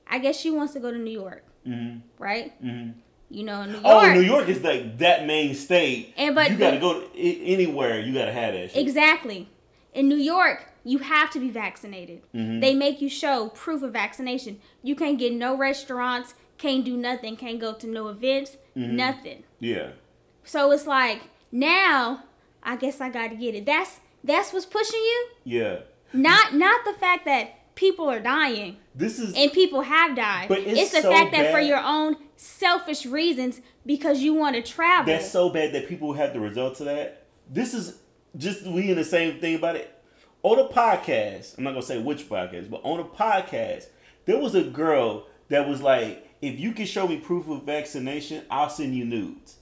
I 0.08 0.20
guess 0.20 0.40
she 0.40 0.52
wants 0.52 0.74
to 0.74 0.80
go 0.80 0.92
to 0.92 0.98
New 0.98 1.12
York. 1.20 1.44
Mhm. 1.68 2.02
right? 2.20 2.54
Mhm. 2.64 2.94
You 3.30 3.44
know, 3.44 3.66
New 3.66 3.74
York, 3.74 3.84
Oh, 3.86 4.14
New 4.14 4.22
York 4.22 4.48
is 4.48 4.62
like 4.64 4.98
that 5.00 5.26
main 5.26 5.54
state. 5.54 6.14
And 6.18 6.34
but 6.34 6.50
you 6.50 6.58
got 6.58 6.72
to 6.72 6.80
go 6.80 7.04
anywhere. 7.16 8.00
You 8.00 8.14
got 8.14 8.26
to 8.26 8.32
have 8.32 8.54
that 8.54 8.72
shit. 8.72 8.82
exactly. 8.82 9.50
In 9.94 10.08
New 10.08 10.16
York, 10.18 10.72
you 10.86 11.00
have 11.00 11.30
to 11.32 11.40
be 11.40 11.50
vaccinated. 11.50 12.22
Mhm. 12.34 12.62
They 12.62 12.74
make 12.74 13.02
you 13.02 13.10
show 13.10 13.50
proof 13.50 13.84
of 13.84 13.92
vaccination. 13.92 14.60
You 14.84 14.96
can't 14.96 15.18
get 15.20 15.34
no 15.34 15.56
restaurants, 15.56 16.36
can't 16.58 16.86
do 16.86 16.96
nothing, 16.96 17.36
can't 17.36 17.60
go 17.60 17.74
to 17.74 17.88
no 17.88 18.08
events, 18.08 18.58
Mm-hmm. 18.78 18.96
nothing. 18.96 19.44
Yeah. 19.60 19.90
So 20.46 20.72
it's 20.72 20.88
like 20.88 21.22
now, 21.52 22.24
I 22.64 22.76
guess 22.78 23.02
I 23.02 23.10
got 23.10 23.30
to 23.30 23.36
get 23.36 23.56
it. 23.56 23.66
That's 23.66 24.00
that's 24.24 24.54
what's 24.54 24.66
pushing 24.66 25.00
you. 25.00 25.28
Yeah. 25.44 25.80
Not 26.14 26.54
not 26.54 26.86
the 26.86 26.94
fact 26.94 27.26
that 27.26 27.57
people 27.78 28.10
are 28.10 28.20
dying 28.20 28.76
This 28.94 29.20
is 29.20 29.34
and 29.36 29.52
people 29.54 29.82
have 29.82 30.16
died. 30.16 30.50
But 30.50 30.60
it's 30.60 30.80
it's 30.80 30.92
the 30.92 31.04
so 31.04 31.12
fact 31.12 31.32
that 31.32 31.54
for 31.54 31.60
your 31.60 31.80
own 31.80 32.18
selfish 32.36 33.06
reasons 33.06 33.62
because 33.86 34.20
you 34.20 34.34
want 34.34 34.56
to 34.58 34.62
travel. 34.62 35.14
that's 35.14 35.32
so 35.32 35.50
bad 35.50 35.74
that 35.74 35.88
people 35.88 36.12
have 36.14 36.34
the 36.34 36.40
results 36.42 36.82
of 36.82 36.88
that. 36.88 37.26
This 37.50 37.74
is 37.74 38.00
just 38.36 38.66
we 38.66 38.90
in 38.92 38.98
the 38.98 39.06
same 39.06 39.40
thing 39.40 39.56
about 39.56 39.78
it. 39.78 39.94
On 40.44 40.60
a 40.60 40.68
podcast, 40.68 41.58
I'm 41.58 41.64
not 41.64 41.72
gonna 41.72 41.82
say 41.82 42.02
which 42.02 42.28
podcast, 42.28 42.70
but 42.70 42.82
on 42.84 43.00
a 43.00 43.06
podcast, 43.06 43.86
there 44.26 44.38
was 44.38 44.56
a 44.56 44.64
girl 44.64 45.26
that 45.50 45.68
was 45.68 45.82
like, 45.82 46.28
"If 46.42 46.60
you 46.60 46.74
can 46.74 46.86
show 46.86 47.08
me 47.08 47.18
proof 47.18 47.48
of 47.48 47.64
vaccination, 47.64 48.44
I'll 48.50 48.70
send 48.70 48.96
you 48.96 49.06
nudes." 49.06 49.58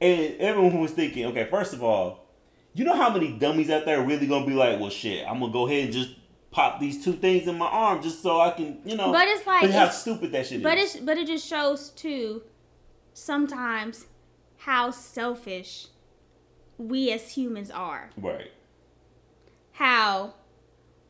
And 0.00 0.34
everyone 0.38 0.80
was 0.80 0.92
thinking, 0.92 1.26
okay, 1.26 1.44
first 1.44 1.74
of 1.74 1.84
all, 1.84 2.26
you 2.74 2.84
know 2.84 2.94
how 2.96 3.10
many 3.10 3.32
dummies 3.32 3.70
out 3.70 3.84
there 3.84 4.00
are 4.00 4.04
really 4.04 4.26
gonna 4.26 4.46
be 4.46 4.54
like, 4.54 4.80
"Well, 4.80 4.90
shit, 4.90 5.26
I'm 5.26 5.40
gonna 5.40 5.52
go 5.52 5.66
ahead 5.66 5.84
and 5.84 5.92
just 5.92 6.10
pop 6.50 6.80
these 6.80 7.04
two 7.04 7.12
things 7.12 7.46
in 7.46 7.56
my 7.58 7.66
arm 7.66 8.02
just 8.02 8.22
so 8.22 8.40
I 8.40 8.50
can, 8.50 8.80
you 8.84 8.96
know." 8.96 9.12
But 9.12 9.28
it's 9.28 9.46
like- 9.46 9.62
but 9.62 9.70
how 9.70 9.84
it's- 9.84 10.00
stupid 10.00 10.32
that 10.32 10.46
shit 10.46 10.62
But 10.62 10.78
is. 10.78 10.96
it's 10.96 11.04
but 11.04 11.16
it 11.18 11.26
just 11.26 11.46
shows 11.46 11.90
too 11.90 12.42
sometimes 13.12 14.06
how 14.58 14.90
selfish 14.90 15.88
we 16.78 17.10
as 17.12 17.32
humans 17.32 17.70
are. 17.70 18.10
right. 18.16 18.50
How 19.72 20.34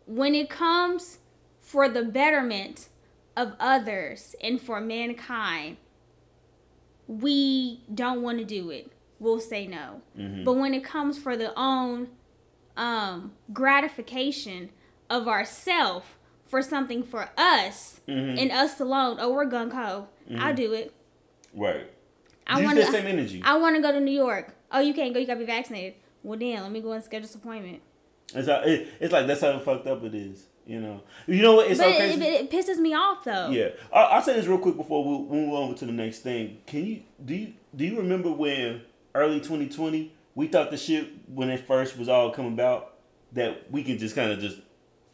when 0.06 0.34
it 0.34 0.48
comes 0.50 1.18
for 1.60 1.88
the 1.88 2.02
betterment 2.02 2.88
of 3.36 3.54
others 3.60 4.34
and 4.42 4.60
for 4.60 4.80
mankind, 4.80 5.76
we 7.06 7.82
don't 7.92 8.22
want 8.22 8.38
to 8.38 8.44
do 8.44 8.70
it. 8.70 8.92
We'll 9.18 9.40
say 9.40 9.66
no. 9.66 10.02
Mhm. 10.18 10.44
But 10.44 10.54
when 10.54 10.74
it 10.74 10.82
comes 10.84 11.18
for 11.18 11.36
the 11.36 11.52
own 11.58 12.08
um, 12.76 13.32
gratification 13.52 14.70
of 15.10 15.28
ourself 15.28 16.16
for 16.46 16.62
something 16.62 17.02
for 17.02 17.28
us 17.36 18.00
Mhm. 18.08 18.40
and 18.40 18.50
us 18.52 18.80
alone, 18.80 19.18
oh, 19.20 19.32
we're 19.32 19.46
gung 19.46 19.72
ho. 19.72 20.08
I'll 20.38 20.54
do 20.54 20.72
it. 20.72 20.92
Right. 21.54 21.90
I 22.46 22.58
Use 22.60 22.64
want 22.66 22.78
to. 22.78 22.86
same 22.86 23.06
energy. 23.06 23.42
I 23.44 23.56
want 23.58 23.76
to 23.76 23.82
go 23.82 23.92
to 23.92 24.00
New 24.00 24.10
York. 24.12 24.54
Oh, 24.72 24.80
you 24.80 24.94
can't 24.94 25.12
go. 25.12 25.20
You 25.20 25.26
gotta 25.26 25.40
be 25.40 25.46
vaccinated. 25.46 25.94
Well, 26.22 26.38
then 26.38 26.62
let 26.62 26.70
me 26.72 26.80
go 26.80 26.92
and 26.92 27.02
schedule 27.02 27.22
this 27.26 27.34
appointment. 27.34 27.80
It's, 28.34 28.46
how, 28.48 28.60
it, 28.62 28.88
it's 29.00 29.12
like 29.12 29.26
that's 29.26 29.40
how 29.40 29.58
fucked 29.58 29.86
up 29.86 30.02
it 30.04 30.14
is. 30.14 30.46
You 30.66 30.80
know. 30.80 31.02
You 31.26 31.42
know 31.42 31.54
what? 31.56 31.68
It's 31.70 31.80
but 31.80 31.92
so 31.92 32.04
it, 32.04 32.20
it, 32.22 32.50
pisses 32.50 32.78
me 32.78 32.94
off 32.94 33.24
though. 33.24 33.48
yeah. 33.50 33.70
I, 33.92 34.02
I'll 34.02 34.22
say 34.22 34.34
this 34.34 34.46
real 34.46 34.58
quick 34.58 34.76
before 34.76 35.04
we 35.04 35.24
move 35.36 35.52
on 35.52 35.74
to 35.76 35.86
the 35.86 35.92
next 35.92 36.20
thing. 36.20 36.58
Can 36.66 36.86
you 36.86 37.02
do 37.24 37.34
you 37.34 37.52
do 37.74 37.84
you 37.84 37.96
remember 37.98 38.30
when 38.30 38.82
early 39.14 39.38
2020 39.40 40.12
we 40.36 40.46
thought 40.46 40.70
the 40.70 40.76
shit 40.76 41.08
when 41.28 41.50
it 41.50 41.66
first 41.66 41.96
was 41.98 42.08
all 42.08 42.30
coming 42.30 42.52
about 42.52 42.94
that 43.32 43.70
we 43.72 43.82
can 43.82 43.98
just 43.98 44.14
kind 44.14 44.30
of 44.30 44.38
just 44.38 44.58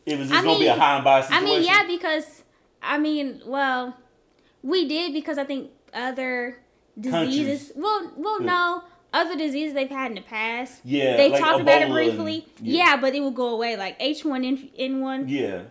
it 0.07 0.19
was 0.19 0.29
just 0.29 0.41
I 0.41 0.45
gonna 0.45 0.59
be 0.59 0.67
a 0.67 0.71
mean- 0.71 0.79
high 0.81 0.95
and 0.97 1.05
by 1.05 1.27
I 1.31 1.41
mean, 1.43 1.63
yeah, 1.65 1.85
because 1.87 2.43
I 2.83 2.99
mean, 2.99 3.43
well, 3.47 3.97
we 4.63 4.87
did 4.89 5.13
because 5.13 5.39
I 5.39 5.45
think 5.45 5.71
other 5.93 6.59
diseases. 6.99 7.69
Countries. 7.69 7.73
Well, 7.77 8.13
well, 8.17 8.41
Yeah. 8.41 8.47
no, 8.47 8.83
other 9.13 9.37
diseases 9.37 9.75
they've 9.75 9.91
had 9.91 10.11
in 10.13 10.15
the 10.17 10.21
past. 10.23 10.81
Yeah, 10.85 11.17
they 11.17 11.31
like 11.31 11.41
talked 11.41 11.61
about 11.61 11.83
it 11.83 11.91
briefly. 11.91 12.47
and- 12.59 12.67
yeah. 12.67 12.85
yeah. 12.93 12.97
but 13.01 13.15
it 13.15 13.21
will 13.21 13.31
go 13.33 13.49
away, 13.49 13.77
like 13.77 13.97
H 14.01 14.25
one 14.25 14.45
N 14.79 15.01
one. 15.01 15.29
Yeah. 15.29 15.63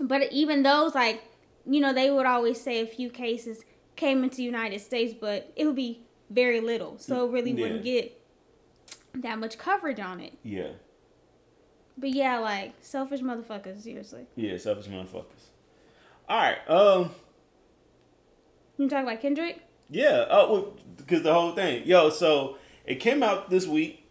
But 0.00 0.30
even 0.32 0.62
those, 0.62 0.94
like, 0.94 1.22
you 1.66 1.80
know, 1.80 1.92
they 1.92 2.10
would 2.10 2.26
always 2.26 2.60
say 2.60 2.80
a 2.80 2.86
few 2.86 3.10
cases 3.10 3.64
came 3.96 4.22
into 4.22 4.36
the 4.36 4.44
United 4.44 4.80
States, 4.80 5.12
but 5.20 5.52
it 5.56 5.66
would 5.66 5.74
be 5.74 6.02
very 6.30 6.60
little. 6.60 6.98
So 6.98 7.26
it 7.26 7.32
really 7.32 7.52
wouldn't 7.52 7.82
get 7.82 8.20
that 9.14 9.38
much 9.40 9.58
coverage 9.58 9.98
on 9.98 10.20
it. 10.20 10.34
Yeah. 10.44 10.68
But 11.98 12.10
yeah, 12.10 12.38
like, 12.38 12.74
selfish 12.80 13.20
motherfuckers, 13.20 13.82
seriously. 13.82 14.26
Yeah. 14.36 14.56
Selfish 14.56 14.86
motherfuckers. 14.86 15.50
All 16.28 16.38
right. 16.38 16.70
Um. 16.70 17.10
You 18.76 18.88
talk 18.88 19.02
about 19.02 19.20
Kendrick? 19.20 19.60
Yeah, 19.90 20.26
uh, 20.28 20.46
well, 20.48 20.76
because 20.96 21.22
the 21.22 21.32
whole 21.32 21.52
thing, 21.52 21.84
yo. 21.86 22.10
So 22.10 22.58
it 22.84 22.96
came 22.96 23.22
out 23.22 23.50
this 23.50 23.66
week. 23.66 24.04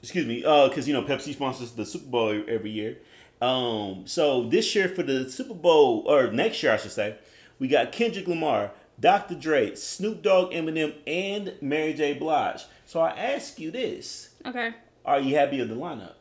Excuse 0.00 0.26
me, 0.26 0.44
uh, 0.44 0.68
because 0.68 0.86
you 0.86 0.94
know 0.94 1.02
Pepsi 1.02 1.32
sponsors 1.32 1.72
the 1.72 1.84
Super 1.84 2.06
Bowl 2.06 2.44
every 2.46 2.70
year. 2.70 2.98
Um, 3.40 4.06
so 4.06 4.48
this 4.48 4.74
year 4.74 4.88
for 4.88 5.02
the 5.02 5.28
Super 5.30 5.54
Bowl, 5.54 6.04
or 6.06 6.30
next 6.30 6.62
year 6.62 6.72
I 6.72 6.76
should 6.76 6.92
say, 6.92 7.16
we 7.58 7.66
got 7.66 7.90
Kendrick 7.90 8.28
Lamar, 8.28 8.72
Dr. 9.00 9.34
Dre, 9.34 9.74
Snoop 9.74 10.22
Dogg, 10.22 10.52
Eminem, 10.52 10.94
and 11.06 11.54
Mary 11.60 11.94
J. 11.94 12.14
Blige. 12.14 12.64
So 12.86 13.00
I 13.00 13.10
ask 13.10 13.58
you 13.58 13.70
this: 13.72 14.30
Okay. 14.46 14.74
Are 15.04 15.18
you 15.18 15.34
happy 15.34 15.58
with 15.58 15.70
the 15.70 15.74
lineup? 15.74 16.14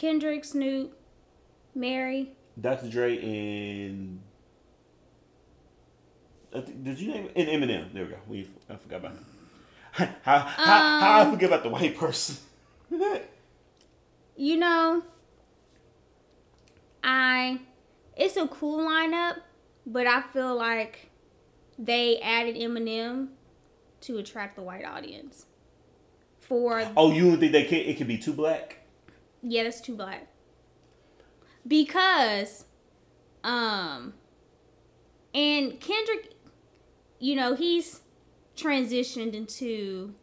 Kendrick, 0.00 0.46
Snoop, 0.46 0.96
Mary. 1.74 2.30
Dr. 2.58 2.88
Dre 2.88 3.18
and 3.18 4.22
did 6.82 6.98
you 6.98 7.12
name 7.12 7.26
it? 7.26 7.32
And 7.36 7.48
Eminem? 7.62 7.92
There 7.92 8.04
we 8.04 8.10
go. 8.10 8.16
We 8.26 8.50
I 8.70 8.76
forgot 8.76 9.00
about 9.00 9.12
him. 9.12 9.26
how, 10.22 10.38
how, 10.38 10.38
how 10.38 11.18
I 11.18 11.20
Um, 11.20 11.32
forget 11.32 11.50
about 11.50 11.62
the 11.64 11.68
white 11.68 11.96
person? 11.98 12.36
You 14.36 14.56
know, 14.56 15.02
I. 17.04 17.60
It's 18.16 18.38
a 18.38 18.48
cool 18.48 18.88
lineup, 18.88 19.36
but 19.86 20.06
I 20.06 20.22
feel 20.32 20.56
like 20.56 21.10
they 21.78 22.18
added 22.20 22.56
Eminem 22.56 23.28
to 24.00 24.16
attract 24.16 24.56
the 24.56 24.62
white 24.62 24.86
audience. 24.86 25.44
For 26.38 26.90
oh, 26.96 27.12
you 27.12 27.28
don't 27.28 27.38
think 27.38 27.52
they 27.52 27.64
can? 27.64 27.80
It 27.80 27.98
could 27.98 28.08
be 28.08 28.16
too 28.16 28.32
black? 28.32 28.79
Yeah, 29.42 29.64
that's 29.64 29.80
too 29.80 29.96
black. 29.96 30.28
Because, 31.66 32.64
um, 33.44 34.14
and 35.34 35.78
Kendrick, 35.80 36.34
you 37.18 37.36
know, 37.36 37.54
he's 37.54 38.00
transitioned 38.56 39.34
into, 39.34 40.14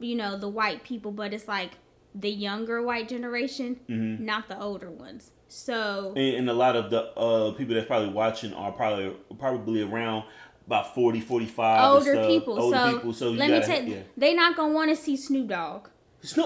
you 0.00 0.14
know, 0.14 0.36
the 0.38 0.48
white 0.48 0.84
people, 0.84 1.12
but 1.12 1.32
it's 1.32 1.48
like 1.48 1.72
the 2.14 2.30
younger 2.30 2.80
white 2.82 3.08
generation, 3.08 3.80
Mhm. 3.88 4.20
not 4.20 4.48
the 4.48 4.60
older 4.60 4.90
ones. 4.90 5.32
So, 5.48 6.12
And, 6.16 6.36
and 6.36 6.50
a 6.50 6.52
lot 6.52 6.76
of 6.76 6.90
the 6.90 7.02
uh, 7.18 7.52
people 7.52 7.74
that's 7.74 7.86
probably 7.86 8.08
watching 8.08 8.52
are 8.54 8.72
probably 8.72 9.14
probably 9.38 9.82
around 9.82 10.24
about 10.66 10.94
40, 10.94 11.20
45. 11.20 11.92
older 11.94 12.26
people. 12.26 12.60
Older 12.60 12.76
so, 12.76 12.92
people. 12.94 13.12
So 13.12 13.30
let 13.30 13.50
me 13.50 13.60
tell 13.60 13.82
you, 13.82 13.96
yeah. 13.96 14.02
they 14.16 14.34
not 14.34 14.56
gonna 14.56 14.72
want 14.72 14.90
to 14.90 14.96
see 14.96 15.16
Snoop 15.16 15.48
Dogg. 15.48 15.88
Snoop. 16.24 16.44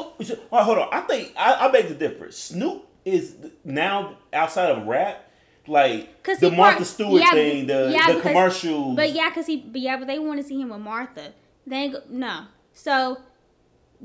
All 0.50 0.58
right, 0.58 0.64
hold 0.64 0.78
on. 0.78 0.88
I 0.92 1.00
think 1.02 1.32
I, 1.36 1.66
I 1.66 1.70
beg 1.70 1.88
the 1.88 1.94
difference. 1.94 2.36
Snoop 2.36 2.86
is 3.04 3.36
now 3.64 4.16
outside 4.32 4.70
of 4.70 4.86
rap, 4.86 5.30
Like 5.66 6.22
the 6.40 6.50
Martha 6.50 6.76
part- 6.78 6.86
Stewart 6.86 7.20
yeah, 7.22 7.30
thing, 7.32 7.66
the 7.66 7.90
yeah, 7.92 8.08
the 8.08 8.14
because- 8.14 8.22
commercials. 8.32 8.96
But 8.96 9.12
yeah, 9.12 9.30
cause 9.30 9.46
he, 9.46 9.56
but 9.58 9.80
yeah, 9.80 9.96
but 9.96 10.06
they 10.06 10.18
want 10.18 10.40
to 10.40 10.46
see 10.46 10.60
him 10.60 10.70
with 10.70 10.80
Martha. 10.80 11.32
They 11.66 11.88
go, 11.90 12.00
no. 12.08 12.46
So 12.72 13.18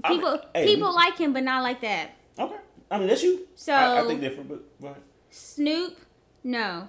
I 0.04 0.10
mean, 0.10 0.20
people 0.20 0.40
hey, 0.54 0.66
people 0.66 0.90
we- 0.90 0.96
like 0.96 1.18
him, 1.18 1.34
but 1.34 1.44
not 1.44 1.64
like 1.64 1.82
that. 1.82 2.12
Okay. 2.40 2.56
I 2.92 2.98
mean, 3.00 3.08
that's 3.08 3.24
you. 3.24 3.48
So 3.56 3.74
I, 3.74 4.04
I 4.04 4.08
think 4.08 4.22
different, 4.22 4.50
but 4.50 4.64
right. 4.80 4.96
Snoop, 5.32 5.98
no. 6.44 6.88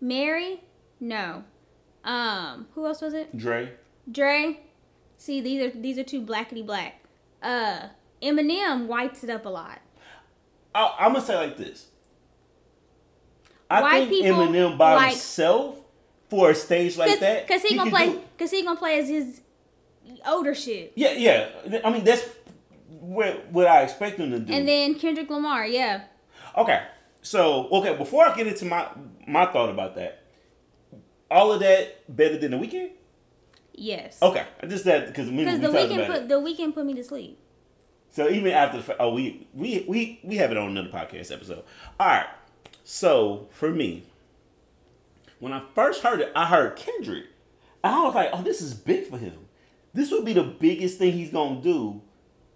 Mary, 0.00 0.60
no. 1.00 1.44
Um, 2.04 2.66
who 2.74 2.86
else 2.86 3.00
was 3.00 3.14
it? 3.14 3.36
Dre. 3.36 3.72
Dre. 4.10 4.60
See, 5.16 5.40
these 5.40 5.62
are 5.62 5.70
these 5.80 5.98
are 5.98 6.04
two 6.04 6.20
blackety 6.22 6.64
black. 6.64 7.02
Uh, 7.42 7.88
Eminem 8.22 8.86
whites 8.86 9.22
it 9.24 9.30
up 9.30 9.44
a 9.46 9.48
lot. 9.48 9.80
I, 10.74 10.94
I'm 11.00 11.12
gonna 11.12 11.24
say 11.24 11.36
like 11.36 11.56
this. 11.56 11.86
I 13.70 13.82
White 13.82 14.08
think 14.08 14.26
Eminem 14.26 14.78
by 14.78 14.94
like- 14.94 15.10
himself 15.12 15.76
for 16.28 16.50
a 16.50 16.54
stage 16.54 16.96
like 16.96 17.08
that. 17.20 17.46
Cause, 17.48 17.62
that, 17.62 17.62
'cause 17.62 17.62
he, 17.62 17.76
gonna 17.76 17.90
play. 17.90 18.18
Cause 18.38 18.50
he 18.50 18.62
gonna 18.62 18.78
play 18.78 18.98
as 18.98 19.08
his 19.08 19.40
older 20.26 20.54
shit. 20.54 20.92
Yeah, 20.94 21.12
yeah. 21.12 21.80
I 21.84 21.90
mean, 21.90 22.04
that's 22.04 22.24
what 22.88 23.46
what 23.50 23.66
I 23.66 23.82
expect 23.82 24.18
him 24.18 24.30
to 24.30 24.38
do. 24.38 24.52
And 24.52 24.66
then 24.68 24.94
Kendrick 24.96 25.30
Lamar, 25.30 25.66
yeah. 25.66 26.04
Okay. 26.56 26.82
So, 27.22 27.68
okay, 27.70 27.96
before 27.96 28.24
I 28.24 28.34
get 28.36 28.46
into 28.46 28.64
my 28.64 28.88
my 29.26 29.46
thought 29.46 29.68
about 29.70 29.96
that, 29.96 30.22
all 31.30 31.52
of 31.52 31.60
that 31.60 32.14
better 32.14 32.38
than 32.38 32.52
the 32.52 32.56
Weeknd? 32.56 32.90
Yes. 33.74 34.22
Okay. 34.22 34.44
I 34.62 34.66
just 34.66 34.84
said 34.84 35.06
because 35.08 35.28
Because 35.28 35.60
the 35.60 35.68
Weeknd 35.68 36.06
put 36.06 36.16
it. 36.16 36.28
the 36.28 36.36
Weeknd 36.40 36.72
put 36.74 36.86
me 36.86 36.94
to 36.94 37.04
sleep. 37.04 37.38
So 38.16 38.30
even 38.30 38.50
after 38.52 38.80
the 38.80 38.96
oh 39.02 39.12
we 39.12 39.46
we 39.52 39.84
we 39.86 40.20
we 40.24 40.36
have 40.36 40.50
it 40.50 40.56
on 40.56 40.68
another 40.70 40.88
podcast 40.88 41.30
episode. 41.30 41.64
All 42.00 42.06
right. 42.06 42.26
So, 42.82 43.48
for 43.50 43.70
me, 43.70 44.04
When 45.38 45.52
I 45.52 45.62
first 45.74 46.02
heard 46.02 46.20
it, 46.20 46.32
I 46.34 46.46
heard 46.46 46.76
Kendrick. 46.76 47.26
I 47.84 48.02
was 48.04 48.14
like, 48.14 48.30
oh, 48.32 48.42
this 48.42 48.62
is 48.62 48.74
big 48.74 49.06
for 49.08 49.18
him. 49.18 49.34
This 49.92 50.10
would 50.10 50.24
be 50.24 50.32
the 50.32 50.42
biggest 50.44 50.98
thing 50.98 51.12
he's 51.12 51.30
gonna 51.30 51.60
do 51.60 52.00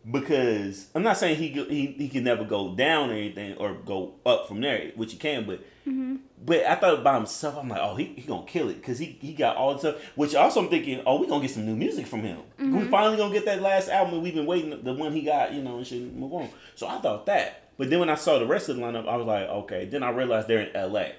because 0.08 0.86
I'm 0.94 1.02
not 1.02 1.16
saying 1.18 1.36
he 1.36 1.48
he, 1.48 1.86
he 1.86 2.08
can 2.08 2.24
never 2.24 2.44
go 2.44 2.74
down 2.74 3.10
or 3.10 3.14
anything 3.14 3.56
or 3.56 3.74
go 3.74 4.14
up 4.24 4.48
from 4.48 4.60
there, 4.60 4.92
which 4.96 5.12
he 5.12 5.18
can, 5.18 5.44
but 5.46 5.60
Mm-hmm. 5.88 6.16
but 6.44 6.66
I 6.66 6.74
thought 6.74 7.02
by 7.02 7.16
himself, 7.16 7.56
I'm 7.56 7.68
like, 7.68 7.80
oh, 7.82 7.96
he, 7.96 8.04
he 8.04 8.22
gonna 8.22 8.46
kill 8.46 8.68
it 8.68 8.74
because 8.74 8.98
he, 8.98 9.18
he 9.20 9.32
got 9.32 9.56
all 9.56 9.72
the 9.72 9.78
stuff. 9.78 9.96
Which 10.14 10.34
also 10.34 10.60
I'm 10.60 10.68
thinking, 10.68 11.02
oh, 11.06 11.18
we 11.18 11.26
gonna 11.26 11.40
get 11.40 11.50
some 11.50 11.64
new 11.64 11.74
music 11.74 12.06
from 12.06 12.20
him. 12.20 12.38
Mm-hmm. 12.60 12.78
We 12.78 12.84
finally 12.88 13.16
gonna 13.16 13.32
get 13.32 13.46
that 13.46 13.62
last 13.62 13.88
album 13.88 14.22
we've 14.22 14.34
been 14.34 14.46
waiting, 14.46 14.84
the 14.84 14.92
one 14.92 15.12
he 15.12 15.22
got, 15.22 15.54
you 15.54 15.62
know, 15.62 15.78
and 15.78 15.86
should 15.86 16.14
move 16.14 16.32
on. 16.34 16.50
So 16.74 16.86
I 16.86 16.98
thought 17.00 17.26
that, 17.26 17.70
but 17.78 17.88
then 17.88 17.98
when 17.98 18.10
I 18.10 18.14
saw 18.14 18.38
the 18.38 18.46
rest 18.46 18.68
of 18.68 18.76
the 18.76 18.82
lineup, 18.82 19.08
I 19.08 19.16
was 19.16 19.26
like, 19.26 19.48
okay. 19.48 19.86
Then 19.86 20.02
I 20.02 20.10
realized 20.10 20.48
they're 20.48 20.60
in 20.60 20.76
L.A. 20.76 21.14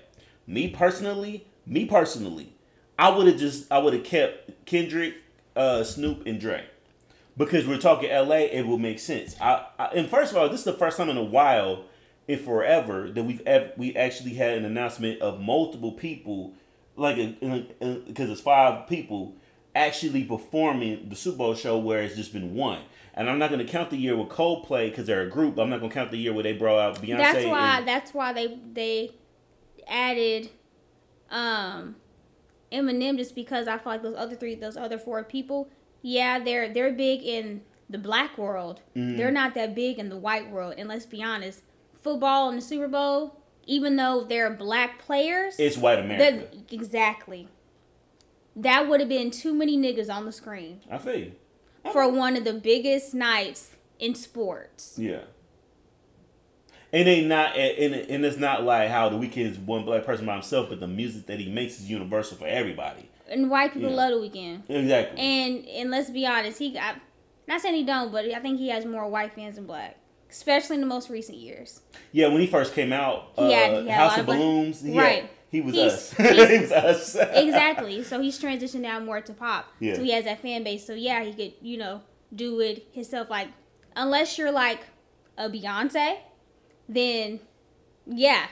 Me 0.46 0.70
personally, 0.70 1.48
me 1.66 1.86
personally, 1.86 2.54
I 3.00 3.10
would 3.10 3.28
have 3.28 3.38
just 3.38 3.70
I 3.72 3.80
would 3.80 3.94
have 3.94 4.04
kept 4.04 4.66
Kendrick, 4.66 5.16
uh, 5.56 5.84
Snoop, 5.84 6.26
and 6.28 6.40
Dre 6.40 6.66
because 7.38 7.68
we're 7.68 7.78
talking 7.78 8.10
LA, 8.10 8.36
it 8.52 8.64
will 8.68 8.78
make 8.80 9.00
sense. 9.00 9.36
I, 9.40 9.66
I 9.80 9.86
and 9.96 10.10
first 10.10 10.32
of 10.32 10.38
all, 10.38 10.50
this 10.50 10.60
is 10.60 10.66
the 10.66 10.74
first 10.74 10.98
time 10.98 11.10
in 11.10 11.18
a 11.18 11.24
while, 11.24 11.86
in 12.28 12.40
forever, 12.40 13.10
that 13.12 13.24
we've 13.24 13.42
ev- 13.48 13.74
we 13.78 13.96
actually 13.96 14.34
had 14.36 14.58
an 14.58 14.66
announcement 14.66 15.22
of 15.22 15.40
multiple 15.40 15.92
people, 15.94 16.54
like 16.96 17.16
because 17.40 18.30
it's 18.30 18.42
five 18.42 18.88
people 18.88 19.36
actually 19.74 20.24
performing 20.26 21.08
the 21.10 21.16
Super 21.16 21.38
Bowl 21.38 21.56
show 21.56 21.78
where 21.78 22.02
it's 22.02 22.16
just 22.16 22.34
been 22.34 22.54
one. 22.54 22.82
And 23.14 23.30
I'm 23.30 23.40
not 23.40 23.50
going 23.50 23.66
to 23.66 23.70
count 23.72 23.90
the 23.90 23.98
year 23.98 24.16
with 24.16 24.30
Coldplay 24.30 24.90
because 24.90 25.06
they're 25.08 25.22
a 25.22 25.30
group. 25.30 25.58
I'm 25.58 25.70
not 25.70 25.80
going 25.80 25.90
to 25.90 25.94
count 25.94 26.12
the 26.12 26.18
year 26.18 26.34
where 26.34 26.44
they 26.44 26.54
brought 26.54 26.80
out 26.80 27.02
Beyonce. 27.02 27.18
That's 27.18 27.46
why. 27.46 27.78
and- 27.78 27.88
That's 27.88 28.14
why 28.14 28.34
they 28.34 28.60
they 28.74 29.12
added 29.88 30.50
um 31.30 31.96
Eminem 32.72 33.18
just 33.18 33.36
because 33.36 33.68
I 33.68 33.78
feel 33.78 33.92
like 33.94 34.02
those 34.04 34.16
other 34.18 34.36
three, 34.36 34.56
those 34.56 34.78
other 34.78 34.98
four 34.98 35.24
people, 35.26 35.70
yeah, 36.02 36.40
they're 36.40 36.74
they're 36.74 36.92
big 36.92 37.24
in 37.24 37.62
the 37.90 37.98
black 37.98 38.38
world. 38.38 38.82
Mm-hmm. 38.96 39.18
They're 39.18 39.32
not 39.32 39.54
that 39.56 39.76
big 39.76 40.00
in 40.00 40.10
the 40.10 40.18
white 40.18 40.50
world. 40.50 40.76
And 40.78 40.88
let's 40.90 41.06
be 41.06 41.22
honest, 41.22 41.62
football 42.02 42.50
and 42.50 42.58
the 42.58 42.62
Super 42.62 42.88
Bowl, 42.88 43.42
even 43.66 43.96
though 43.96 44.24
they're 44.24 44.50
black 44.50 45.00
players, 45.00 45.56
it's 45.60 45.78
white 45.78 46.00
America. 46.00 46.48
exactly. 46.72 47.48
That 48.56 48.90
would 48.90 49.00
have 49.00 49.10
been 49.10 49.32
too 49.32 49.54
many 49.54 49.78
niggas 49.78 50.14
on 50.14 50.26
the 50.26 50.32
screen 50.32 50.82
I 50.90 50.98
feel 50.98 51.16
you. 51.16 51.32
for 51.94 52.10
one 52.10 52.36
of 52.36 52.44
the 52.44 52.54
biggest 52.54 53.14
nights 53.14 53.76
in 54.00 54.16
sports. 54.16 54.96
Yeah. 54.98 55.22
And 56.94 57.08
they 57.08 57.24
not 57.24 57.56
and, 57.56 57.94
and 57.94 58.26
it's 58.26 58.38
not 58.38 58.64
like 58.64 58.90
how 58.90 59.08
the 59.08 59.16
Weeknd 59.16 59.52
is 59.52 59.58
one 59.58 59.86
black 59.86 60.06
person 60.06 60.26
by 60.26 60.34
himself, 60.34 60.68
but 60.68 60.82
the 60.82 60.88
music 60.88 61.28
that 61.28 61.40
he 61.40 61.50
makes 61.50 61.80
is 61.80 61.90
universal 61.90 62.38
for 62.38 62.48
everybody. 62.48 63.10
And 63.32 63.50
white 63.50 63.74
people 63.74 63.90
Yeah. 63.90 63.96
love 63.96 64.12
the 64.12 64.30
Weeknd. 64.30 64.70
Exactly. 64.70 65.20
And 65.20 65.66
and 65.68 65.90
let's 65.92 66.10
be 66.10 66.26
honest, 66.26 66.60
he 66.60 66.72
got 66.72 66.96
not 67.48 67.62
saying 67.62 67.76
he 67.76 67.84
don't, 67.84 68.12
but 68.12 68.26
I 68.26 68.40
think 68.40 68.60
he 68.60 68.70
has 68.70 68.86
more 68.86 69.08
white 69.10 69.34
fans 69.34 69.56
than 69.56 69.66
black, 69.66 69.98
especially 70.30 70.76
in 70.76 70.82
the 70.82 70.88
most 70.88 71.10
recent 71.10 71.38
years. 71.38 71.82
yeah, 72.12 72.28
when 72.28 72.42
he 72.42 72.48
first 72.48 72.74
came 72.74 72.92
out, 72.94 73.32
uh, 73.38 73.48
He 73.48 73.54
had- 73.54 73.72
he 73.72 73.78
had 73.78 73.88
a 73.88 73.92
House 73.94 74.14
of 74.16 74.20
of 74.22 74.26
Balloons, 74.28 74.82
he 74.82 74.98
Right. 74.98 75.22
had- 75.22 75.30
he 75.50 75.62
was 75.62 75.74
He's- 75.76 75.94
us. 75.94 76.14
he's- 76.18 76.50
he 76.50 76.60
was 76.60 76.72
us. 76.72 77.16
exactly. 77.34 78.04
So 78.04 78.22
he's 78.22 78.40
transitioned 78.40 78.82
now 78.82 79.00
more 79.00 79.22
to 79.22 79.34
pop. 79.34 79.66
Yeah. 79.80 79.96
So 79.96 80.04
he 80.04 80.12
has 80.12 80.26
that 80.26 80.40
fan 80.42 80.64
base. 80.64 80.86
So 80.86 80.94
yeah, 80.94 81.24
he 81.24 81.34
could 81.34 81.54
you 81.62 81.78
know 81.78 82.02
do 82.36 82.60
it 82.60 82.88
himself. 82.92 83.30
Like 83.30 83.48
unless 83.96 84.38
you're 84.38 84.52
like 84.52 84.80
a 85.38 85.50
Beyonce, 85.50 86.18
then 86.88 87.40
yeah. 88.06 88.48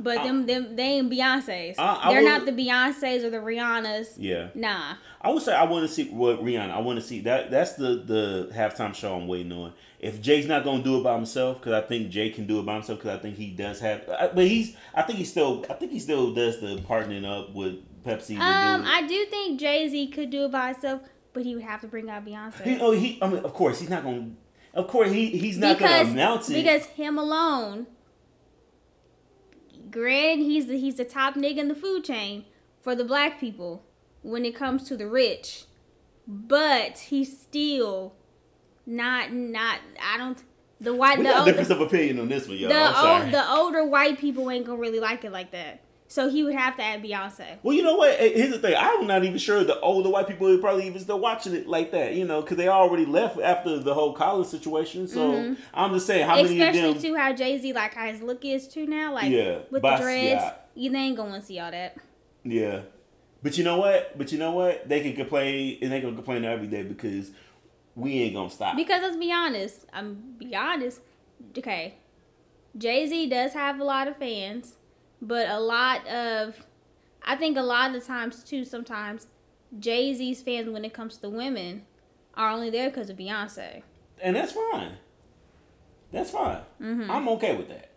But 0.00 0.18
I- 0.18 0.26
them 0.26 0.46
them 0.46 0.76
they 0.76 0.82
ain't 0.84 1.10
Beyonces. 1.10 1.74
I- 1.78 2.00
I 2.04 2.12
They're 2.12 2.22
would- 2.22 2.28
not 2.28 2.46
the 2.46 2.52
Beyonces 2.52 3.24
or 3.24 3.30
the 3.30 3.38
Rihannas. 3.38 4.14
yeah. 4.18 4.48
Nah. 4.54 4.94
I 5.20 5.30
would 5.30 5.42
say 5.42 5.52
I 5.54 5.64
want 5.64 5.86
to 5.86 5.92
see 5.92 6.08
what 6.10 6.42
Rihanna. 6.44 6.70
I 6.70 6.78
want 6.80 6.98
to 7.00 7.04
see 7.04 7.20
that. 7.22 7.50
That's 7.50 7.72
the 7.72 7.96
the 8.04 8.50
halftime 8.54 8.94
show 8.94 9.14
I'm 9.16 9.26
waiting 9.26 9.52
on. 9.52 9.72
If 10.00 10.20
Jay's 10.22 10.46
not 10.46 10.62
gonna 10.62 10.82
do 10.82 10.98
it 11.00 11.02
by 11.02 11.14
himself, 11.16 11.58
because 11.58 11.72
I 11.72 11.80
think 11.80 12.08
Jay 12.10 12.30
can 12.30 12.46
do 12.46 12.60
it 12.60 12.66
by 12.66 12.74
himself, 12.74 13.00
because 13.00 13.18
I 13.18 13.20
think 13.20 13.36
he 13.36 13.48
does 13.50 13.80
have. 13.80 14.06
But 14.06 14.46
he's. 14.46 14.76
I 14.94 15.02
think 15.02 15.18
he 15.18 15.24
still. 15.24 15.64
I 15.68 15.74
think 15.74 15.90
he 15.90 15.98
still 15.98 16.32
does 16.32 16.60
the 16.60 16.76
partnering 16.88 17.26
up 17.26 17.52
with 17.52 17.76
Pepsi. 18.04 18.38
Um, 18.38 18.82
do. 18.82 18.88
I 18.88 19.06
do 19.08 19.24
think 19.26 19.58
Jay 19.58 19.88
Z 19.88 20.06
could 20.08 20.30
do 20.30 20.44
it 20.44 20.52
by 20.52 20.68
himself, 20.72 21.00
but 21.32 21.42
he 21.42 21.54
would 21.56 21.64
have 21.64 21.80
to 21.80 21.88
bring 21.88 22.08
out 22.08 22.24
Beyonce. 22.24 22.62
He, 22.62 22.78
oh, 22.80 22.92
he. 22.92 23.18
I 23.20 23.26
mean, 23.28 23.40
of 23.44 23.52
course, 23.52 23.80
he's 23.80 23.90
not 23.90 24.04
gonna. 24.04 24.28
Of 24.72 24.86
course, 24.86 25.10
he 25.10 25.30
he's 25.36 25.58
not 25.58 25.76
because 25.78 25.90
gonna 26.06 26.10
announce 26.12 26.48
it. 26.48 26.54
because 26.54 26.84
him 26.86 27.18
alone. 27.18 27.88
Granted, 29.90 30.44
he's 30.44 30.66
the 30.66 30.78
he's 30.78 30.96
the 30.96 31.04
top 31.04 31.34
nigga 31.34 31.58
in 31.58 31.68
the 31.68 31.74
food 31.74 32.04
chain 32.04 32.44
for 32.82 32.94
the 32.94 33.04
black 33.04 33.38
people 33.40 33.84
when 34.22 34.44
it 34.44 34.54
comes 34.54 34.84
to 34.84 34.96
the 34.96 35.06
rich, 35.06 35.64
but 36.26 36.98
he's 36.98 37.38
still 37.38 38.14
not 38.86 39.32
not. 39.32 39.80
I 40.02 40.18
don't. 40.18 40.42
The 40.80 40.94
white 40.94 41.18
we 41.18 41.24
the 41.24 41.30
got 41.30 41.40
older, 41.40 41.50
difference 41.50 41.70
of 41.70 41.80
opinion 41.80 42.20
on 42.20 42.28
this 42.28 42.46
one, 42.46 42.56
y'all. 42.56 42.68
the, 42.68 43.24
old, 43.24 43.32
the 43.32 43.50
older 43.50 43.84
white 43.84 44.18
people 44.18 44.48
ain't 44.50 44.64
gonna 44.64 44.78
really 44.78 45.00
like 45.00 45.24
it 45.24 45.32
like 45.32 45.50
that. 45.50 45.80
So 46.10 46.30
he 46.30 46.42
would 46.42 46.54
have 46.54 46.74
to 46.78 46.82
add 46.82 47.02
Beyonce. 47.02 47.58
well, 47.62 47.76
you 47.76 47.82
know 47.82 47.94
what? 47.94 48.18
Here's 48.18 48.50
the 48.50 48.58
thing. 48.58 48.74
I'm 48.78 49.06
not 49.06 49.24
even 49.24 49.36
sure 49.36 49.62
the 49.62 49.78
older 49.80 50.08
white 50.08 50.26
people 50.26 50.48
are 50.48 50.56
probably 50.56 50.86
even 50.86 51.00
still 51.00 51.18
watching 51.20 51.54
it 51.54 51.66
like 51.66 51.90
that, 51.92 52.14
you 52.14 52.24
know, 52.24 52.40
because 52.40 52.56
they 52.56 52.66
already 52.66 53.04
left 53.04 53.38
after 53.38 53.78
the 53.78 53.92
whole 53.92 54.14
college 54.14 54.48
situation. 54.48 55.06
So 55.06 55.54
I'm 55.74 55.92
just 55.92 56.06
saying, 56.06 56.26
how 56.26 56.36
many 56.36 56.60
of 56.62 56.68
Mm-hmm. 56.68 56.76
Especially 56.76 57.08
too 57.10 57.14
how 57.14 57.32
Jay 57.34 57.58
Z 57.58 57.72
like 57.74 57.94
how 57.94 58.06
his 58.06 58.22
look 58.22 58.44
is 58.44 58.66
too 58.66 58.86
now, 58.86 59.12
like 59.12 59.30
Yeah, 59.30 59.58
with 59.70 59.82
the 59.82 59.96
dreads. 59.96 60.44
You 60.74 60.94
ain't 60.94 61.16
gonna 61.16 61.42
see 61.42 61.58
all 61.58 61.70
that. 61.70 61.96
Yeah. 62.42 62.80
But 63.42 63.58
you 63.58 63.64
know 63.64 63.78
what? 63.78 64.16
But 64.16 64.32
you 64.32 64.38
know 64.38 64.52
what? 64.52 64.88
They 64.88 65.00
can 65.00 65.14
complain 65.14 65.78
and 65.82 65.92
they 65.92 66.00
can 66.00 66.14
complain 66.14 66.44
every 66.44 66.66
day 66.66 66.82
because 66.82 67.30
we 67.94 68.22
ain't 68.22 68.34
gonna 68.34 68.50
stop. 68.50 68.76
Because 68.76 69.02
let's 69.02 69.16
be 69.16 69.32
honest, 69.32 69.84
I'm 69.92 70.34
be 70.38 70.54
honest. 70.56 71.00
Okay, 71.56 71.96
Jay 72.76 73.06
Z 73.06 73.28
does 73.28 73.52
have 73.52 73.78
a 73.78 73.84
lot 73.84 74.08
of 74.08 74.16
fans, 74.16 74.74
but 75.22 75.48
a 75.48 75.58
lot 75.60 76.06
of, 76.06 76.54
I 77.24 77.36
think 77.36 77.56
a 77.56 77.62
lot 77.62 77.94
of 77.94 78.00
the 78.00 78.06
times 78.06 78.42
too. 78.44 78.64
Sometimes 78.64 79.26
Jay 79.78 80.14
Z's 80.14 80.40
fans, 80.42 80.68
when 80.70 80.84
it 80.84 80.92
comes 80.94 81.16
to 81.18 81.28
women, 81.28 81.82
are 82.34 82.50
only 82.50 82.70
there 82.70 82.88
because 82.88 83.10
of 83.10 83.16
Beyonce. 83.16 83.82
and 84.22 84.34
that's 84.36 84.52
fine. 84.52 84.92
That's 86.12 86.30
fine. 86.30 86.62
Mm-hmm. 86.80 87.10
I'm 87.10 87.28
okay 87.30 87.56
with 87.56 87.68
that. 87.68 87.90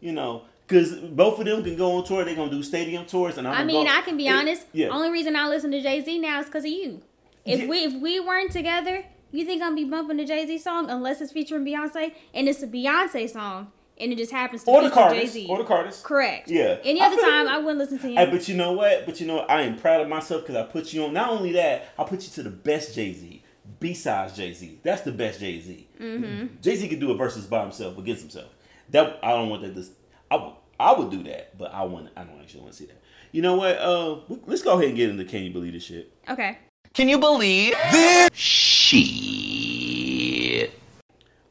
You 0.00 0.12
know, 0.12 0.42
because 0.66 0.92
both 0.94 1.38
of 1.40 1.46
them 1.46 1.64
can 1.64 1.76
go 1.76 1.96
on 1.96 2.04
tour. 2.04 2.24
They're 2.24 2.34
gonna 2.36 2.50
do 2.50 2.62
stadium 2.62 3.06
tours, 3.06 3.38
and 3.38 3.48
I'm 3.48 3.54
I 3.54 3.64
mean, 3.64 3.86
go- 3.86 3.92
I 3.92 4.02
can 4.02 4.16
be 4.16 4.28
It- 4.28 4.32
honest. 4.34 4.66
Yeah. 4.72 4.88
Only 4.88 5.10
reason 5.10 5.34
I 5.34 5.48
listen 5.48 5.70
to 5.72 5.80
Jay 5.80 6.00
Z 6.02 6.18
now 6.18 6.40
is 6.40 6.46
because 6.46 6.64
of 6.64 6.70
you. 6.70 7.00
If 7.44 7.62
Yeah. 7.62 7.66
we 7.68 7.78
if 7.84 7.94
we 7.94 8.20
weren't 8.20 8.52
together, 8.52 9.04
you 9.32 9.44
think 9.44 9.62
I'm 9.62 9.74
be 9.74 9.84
bumping 9.84 10.18
the 10.18 10.24
Jay 10.24 10.46
Z 10.46 10.58
song 10.58 10.90
unless 10.90 11.20
it's 11.20 11.32
featuring 11.32 11.64
Beyonce 11.64 12.12
and 12.34 12.48
it's 12.48 12.62
a 12.62 12.66
Beyonce 12.68 13.28
song 13.30 13.72
and 13.98 14.12
it 14.12 14.16
just 14.18 14.32
happens 14.32 14.64
to 14.64 14.70
or 14.70 14.82
the 14.82 14.88
Jay 14.88 14.94
Carters. 14.94 15.30
Z. 15.32 15.46
Or 15.48 15.58
the 15.58 15.64
Carters. 15.64 16.02
Correct. 16.02 16.50
Yeah. 16.50 16.78
Any 16.84 17.00
other 17.00 17.16
feel 17.16 17.24
time, 17.24 17.46
you. 17.46 17.52
I 17.52 17.58
wouldn't 17.58 17.78
listen 17.78 17.98
to 17.98 18.08
him. 18.08 18.16
Hey, 18.16 18.30
but 18.30 18.48
you 18.48 18.56
know 18.56 18.72
what? 18.72 19.06
But 19.06 19.20
you 19.20 19.26
know, 19.26 19.36
what? 19.36 19.50
I 19.50 19.62
am 19.62 19.76
proud 19.78 20.00
of 20.00 20.08
myself 20.08 20.42
because 20.42 20.56
I 20.56 20.64
put 20.64 20.92
you 20.92 21.04
on. 21.04 21.12
Not 21.12 21.30
only 21.30 21.52
that, 21.52 21.88
I 21.98 22.04
put 22.04 22.22
you 22.24 22.30
to 22.30 22.42
the 22.42 22.50
best 22.50 22.94
Jay 22.94 23.12
Z. 23.12 23.42
Besides 23.80 24.36
Jay 24.36 24.52
Z, 24.52 24.78
that's 24.82 25.02
the 25.02 25.10
best 25.12 25.40
Jay 25.40 25.60
Z. 25.60 25.88
Mm-hmm. 26.00 26.60
Jay 26.62 26.76
Z 26.76 26.88
could 26.88 27.00
do 27.00 27.10
a 27.10 27.16
versus 27.16 27.46
by 27.46 27.62
himself 27.62 27.98
against 27.98 28.22
himself. 28.22 28.50
That 28.90 29.18
I 29.22 29.32
don't 29.32 29.48
want 29.48 29.62
that. 29.62 29.74
This 29.74 29.90
I 30.30 30.36
would 30.36 30.52
I 30.78 30.92
would 30.92 31.10
do 31.10 31.22
that, 31.24 31.58
but 31.58 31.74
I 31.74 31.82
want 31.84 32.10
I 32.16 32.22
don't 32.24 32.40
actually 32.40 32.60
want 32.60 32.74
to 32.74 32.78
see 32.78 32.86
that. 32.86 33.02
You 33.32 33.42
know 33.42 33.56
what? 33.56 33.76
Uh, 33.78 34.20
let's 34.46 34.62
go 34.62 34.74
ahead 34.74 34.86
and 34.86 34.96
get 34.96 35.10
into 35.10 35.24
Can 35.24 35.42
you 35.42 35.50
believe 35.52 35.72
this 35.72 35.82
shit? 35.82 36.12
okay. 36.28 36.58
Can 36.94 37.08
you 37.10 37.18
believe 37.18 37.74
this? 37.92 38.30
Shit. 38.32 39.06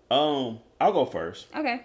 Um, 0.10 0.60
I'll 0.80 0.94
go 0.94 1.06
first. 1.06 1.48
Okay. 1.56 1.82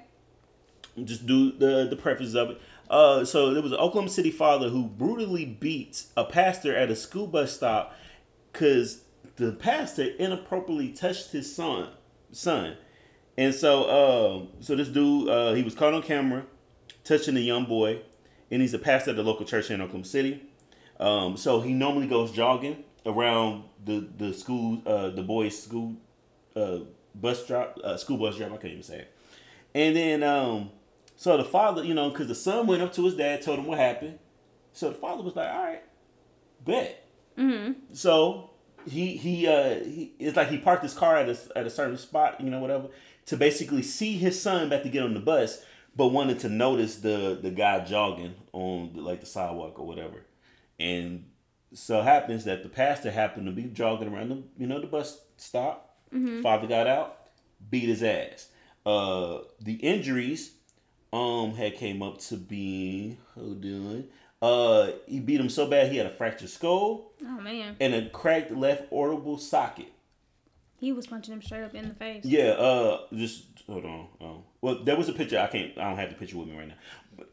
Just 1.05 1.27
do 1.27 1.53
the 1.53 1.87
the 1.89 1.97
preface 1.97 2.35
of 2.35 2.51
it. 2.51 2.61
Uh, 2.89 3.25
so 3.25 3.53
there 3.53 3.63
was 3.63 3.73
an 3.73 3.79
Oklahoma 3.79 4.11
City 4.11 4.31
father 4.31 4.69
who 4.69 4.85
brutally 4.85 5.45
beats 5.45 6.13
a 6.17 6.25
pastor 6.25 6.75
at 6.75 6.91
a 6.91 6.97
school 6.97 7.27
bus 7.27 7.53
stop 7.53 7.95
because 8.53 9.03
the 9.37 9.53
pastor 9.53 10.05
inappropriately 10.19 10.91
touched 10.91 11.31
his 11.31 11.55
son. 11.55 11.89
Son, 12.33 12.77
and 13.37 13.55
so 13.55 14.39
um, 14.39 14.49
so 14.61 14.77
this 14.77 14.89
dude 14.89 15.29
uh, 15.29 15.53
he 15.55 15.63
was 15.63 15.75
caught 15.75 15.95
on 15.95 16.03
camera 16.03 16.45
touching 17.03 17.37
a 17.37 17.41
young 17.41 17.65
boy, 17.65 18.01
and 18.51 18.63
he's 18.63 18.75
a 18.75 18.79
pastor 18.79 19.11
at 19.11 19.17
the 19.17 19.23
local 19.23 19.45
church 19.45 19.71
in 19.71 19.81
Oklahoma 19.81 20.05
City. 20.05 20.43
Um, 21.01 21.37
so 21.37 21.61
he 21.61 21.73
normally 21.73 22.07
goes 22.07 22.31
jogging 22.31 22.85
around 23.05 23.65
the 23.85 24.07
the 24.17 24.33
school 24.33 24.83
uh, 24.87 25.11
the 25.11 25.23
boys' 25.23 25.61
school 25.61 25.97
uh, 26.55 26.79
bus 27.15 27.47
drop 27.47 27.79
uh, 27.83 27.97
school 27.97 28.19
bus 28.19 28.37
drop. 28.37 28.53
I 28.53 28.57
can't 28.57 28.73
even 28.73 28.83
say 28.83 28.99
it. 29.01 29.15
And 29.75 29.97
then, 29.97 30.23
um, 30.23 30.71
so 31.21 31.37
the 31.37 31.45
father, 31.45 31.85
you 31.85 31.93
know, 31.93 32.09
because 32.09 32.29
the 32.29 32.35
son 32.35 32.67
went 32.67 32.81
up 32.81 32.95
to 32.95 33.05
his 33.05 33.15
dad, 33.15 33.43
told 33.43 33.59
him 33.59 33.67
what 33.67 33.77
happened. 33.77 34.19
So 34.73 34.89
the 34.89 34.95
father 34.95 35.23
was 35.23 35.37
like, 35.37 35.53
"All 35.53 35.65
right, 35.65 35.83
bet." 36.65 37.07
Mm-hmm. 37.37 37.95
So 37.95 38.53
he 38.89 39.19
he 39.19 39.47
uh 39.47 39.81
he 39.85 40.15
it's 40.19 40.35
like 40.35 40.49
he 40.49 40.57
parked 40.57 40.83
his 40.83 40.95
car 40.95 41.19
at 41.19 41.29
a 41.29 41.37
at 41.55 41.67
a 41.67 41.71
certain 41.71 41.99
spot, 41.99 42.41
you 42.41 42.49
know, 42.49 42.59
whatever, 42.59 42.89
to 43.27 43.37
basically 43.37 43.83
see 43.83 44.17
his 44.17 44.41
son 44.41 44.69
about 44.69 44.83
to 44.85 44.89
get 44.89 45.03
on 45.03 45.13
the 45.13 45.21
bus, 45.21 45.63
but 45.95 46.07
wanted 46.07 46.39
to 46.39 46.49
notice 46.49 46.97
the 46.97 47.39
the 47.39 47.51
guy 47.51 47.85
jogging 47.85 48.37
on 48.55 48.95
the, 48.95 49.03
like 49.03 49.21
the 49.21 49.27
sidewalk 49.27 49.79
or 49.79 49.87
whatever. 49.87 50.25
and 50.79 51.27
so 51.75 52.01
happens 52.01 52.47
that 52.47 52.63
the 52.63 52.71
pastor 52.71 53.11
happened 53.11 53.45
to 53.45 53.53
be 53.53 53.65
jogging 53.65 54.09
around 54.09 54.31
the 54.31 54.43
you 54.57 54.67
know 54.67 54.81
the 54.81 54.87
bus 54.87 55.21
stop. 55.37 55.99
Father 56.43 56.67
got 56.67 56.87
out, 56.87 57.29
beat 57.69 57.91
his 57.91 58.03
ass. 58.03 58.49
Uh, 58.87 59.41
the 59.61 59.75
injuries 59.75 60.53
um 61.13 61.55
had 61.55 61.75
came 61.77 62.03
up 62.03 62.19
to 62.19 62.37
be 62.37 63.19
hold 63.35 63.65
on. 63.65 64.05
Uh, 64.43 64.93
he 65.07 65.21
beat 65.21 65.39
him 65.41 65.51
so 65.51 65.67
bad 65.67 65.91
he 65.93 65.99
had 65.99 66.07
a 66.07 66.15
fractured 66.15 66.49
skull 66.49 67.13
Oh 67.23 67.41
man, 67.41 67.77
and 67.81 67.95
a 67.95 68.09
cracked 68.09 68.51
left 68.51 68.85
orbital 68.91 69.37
socket. 69.37 69.93
he 70.79 70.93
was 70.93 71.07
punching 71.07 71.35
him 71.35 71.43
straight 71.43 71.63
up 71.63 71.75
in 71.75 71.89
the 71.89 71.95
face. 71.95 72.25
Yeah, 72.25 72.53
uh, 72.53 73.01
just 73.15 73.45
hold 73.67 73.85
on. 73.85 74.07
Oh, 74.21 74.45
well, 74.63 74.83
there 74.83 74.97
was 74.97 75.09
a 75.11 75.13
picture. 75.13 75.39
I 75.39 75.47
can't. 75.49 75.77
I 75.77 75.89
don't 75.91 75.99
have 75.99 76.09
the 76.09 76.15
picture 76.17 76.39
with 76.39 76.49
me 76.49 76.57
right 76.57 76.69
now. 76.69 76.75
But 77.19 77.29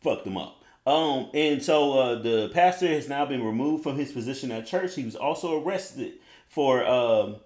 fucked 0.00 0.24
them 0.24 0.36
up. 0.36 0.62
Um, 0.86 1.30
and 1.34 1.60
so 1.62 1.98
uh, 1.98 2.14
the 2.22 2.50
pastor 2.52 2.86
has 2.88 3.08
now 3.08 3.24
been 3.24 3.42
removed 3.42 3.82
from 3.82 3.96
his 3.96 4.12
position 4.12 4.52
at 4.52 4.66
church. 4.66 4.94
He 4.94 5.02
was 5.04 5.16
also 5.16 5.60
arrested 5.60 6.12
for 6.48 6.86
um, 6.86 7.36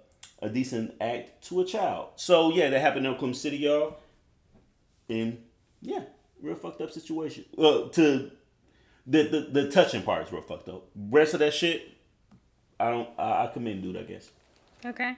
a 0.43 0.49
decent 0.51 0.95
act 1.01 1.45
to 1.49 1.61
a 1.61 1.65
child. 1.65 2.09
So 2.17 2.53
yeah, 2.53 2.69
that 2.69 2.81
happened 2.81 3.07
in 3.07 3.13
Oklahoma 3.13 3.35
City, 3.35 3.59
y'all. 3.59 3.97
And 5.09 5.39
yeah, 5.81 6.03
real 6.43 6.55
fucked 6.55 6.81
up 6.81 6.91
situation. 6.91 7.45
Well, 7.57 7.89
to 7.91 8.31
the 9.07 9.23
the, 9.23 9.49
the 9.63 9.71
touching 9.71 10.03
part 10.03 10.27
is 10.27 10.33
real 10.33 10.43
fucked 10.43 10.69
up. 10.69 10.85
Rest 10.97 11.35
of 11.35 11.41
that 11.41 11.55
shit, 11.55 11.89
I 12.79 12.91
don't. 12.91 13.09
I, 13.19 13.45
I 13.45 13.51
commend 13.53 13.83
dude. 13.83 13.97
I 13.97 14.03
guess. 14.03 14.31
Okay. 14.85 15.17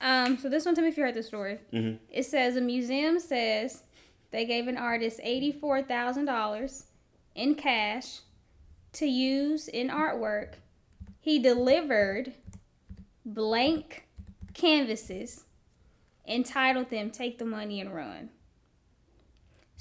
Um, 0.00 0.36
so 0.38 0.48
this 0.48 0.64
one, 0.66 0.74
tell 0.74 0.82
me 0.82 0.90
if 0.90 0.96
you 0.96 1.04
heard 1.04 1.14
the 1.14 1.22
story. 1.22 1.58
Mhm. 1.72 1.98
It 2.10 2.24
says 2.24 2.56
a 2.56 2.60
museum 2.60 3.20
says 3.20 3.82
they 4.32 4.44
gave 4.44 4.66
an 4.68 4.76
artist 4.76 5.20
eighty-four 5.22 5.82
thousand 5.82 6.24
dollars 6.24 6.86
in 7.34 7.54
cash 7.54 8.20
to 8.94 9.06
use 9.06 9.68
in 9.68 9.88
artwork. 9.88 10.54
He 11.20 11.38
delivered 11.38 12.32
blank 13.24 14.08
canvases, 14.54 15.44
entitled 16.26 16.90
them 16.90 17.10
"Take 17.10 17.38
the 17.38 17.44
Money 17.44 17.80
and 17.80 17.94
Run." 17.94 18.30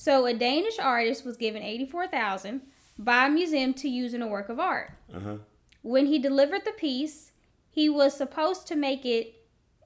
So 0.06 0.26
a 0.26 0.34
Danish 0.34 0.80
artist 0.80 1.24
was 1.26 1.38
given 1.38 1.62
eighty-four 1.62 2.08
thousand 2.08 2.62
by 2.98 3.28
a 3.28 3.30
museum 3.30 3.74
to 3.76 3.88
use 3.88 4.14
in 4.16 4.22
a 4.24 4.28
work 4.36 4.50
of 4.50 4.60
art. 4.60 4.90
Uh 5.14 5.20
huh. 5.20 5.38
When 5.84 6.08
he 6.08 6.18
delivered 6.18 6.66
the 6.66 6.72
piece, 6.72 7.32
he 7.70 7.88
was 7.88 8.16
supposed 8.18 8.66
to 8.70 8.76
make 8.76 9.06
it 9.06 9.26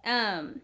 um 0.05 0.61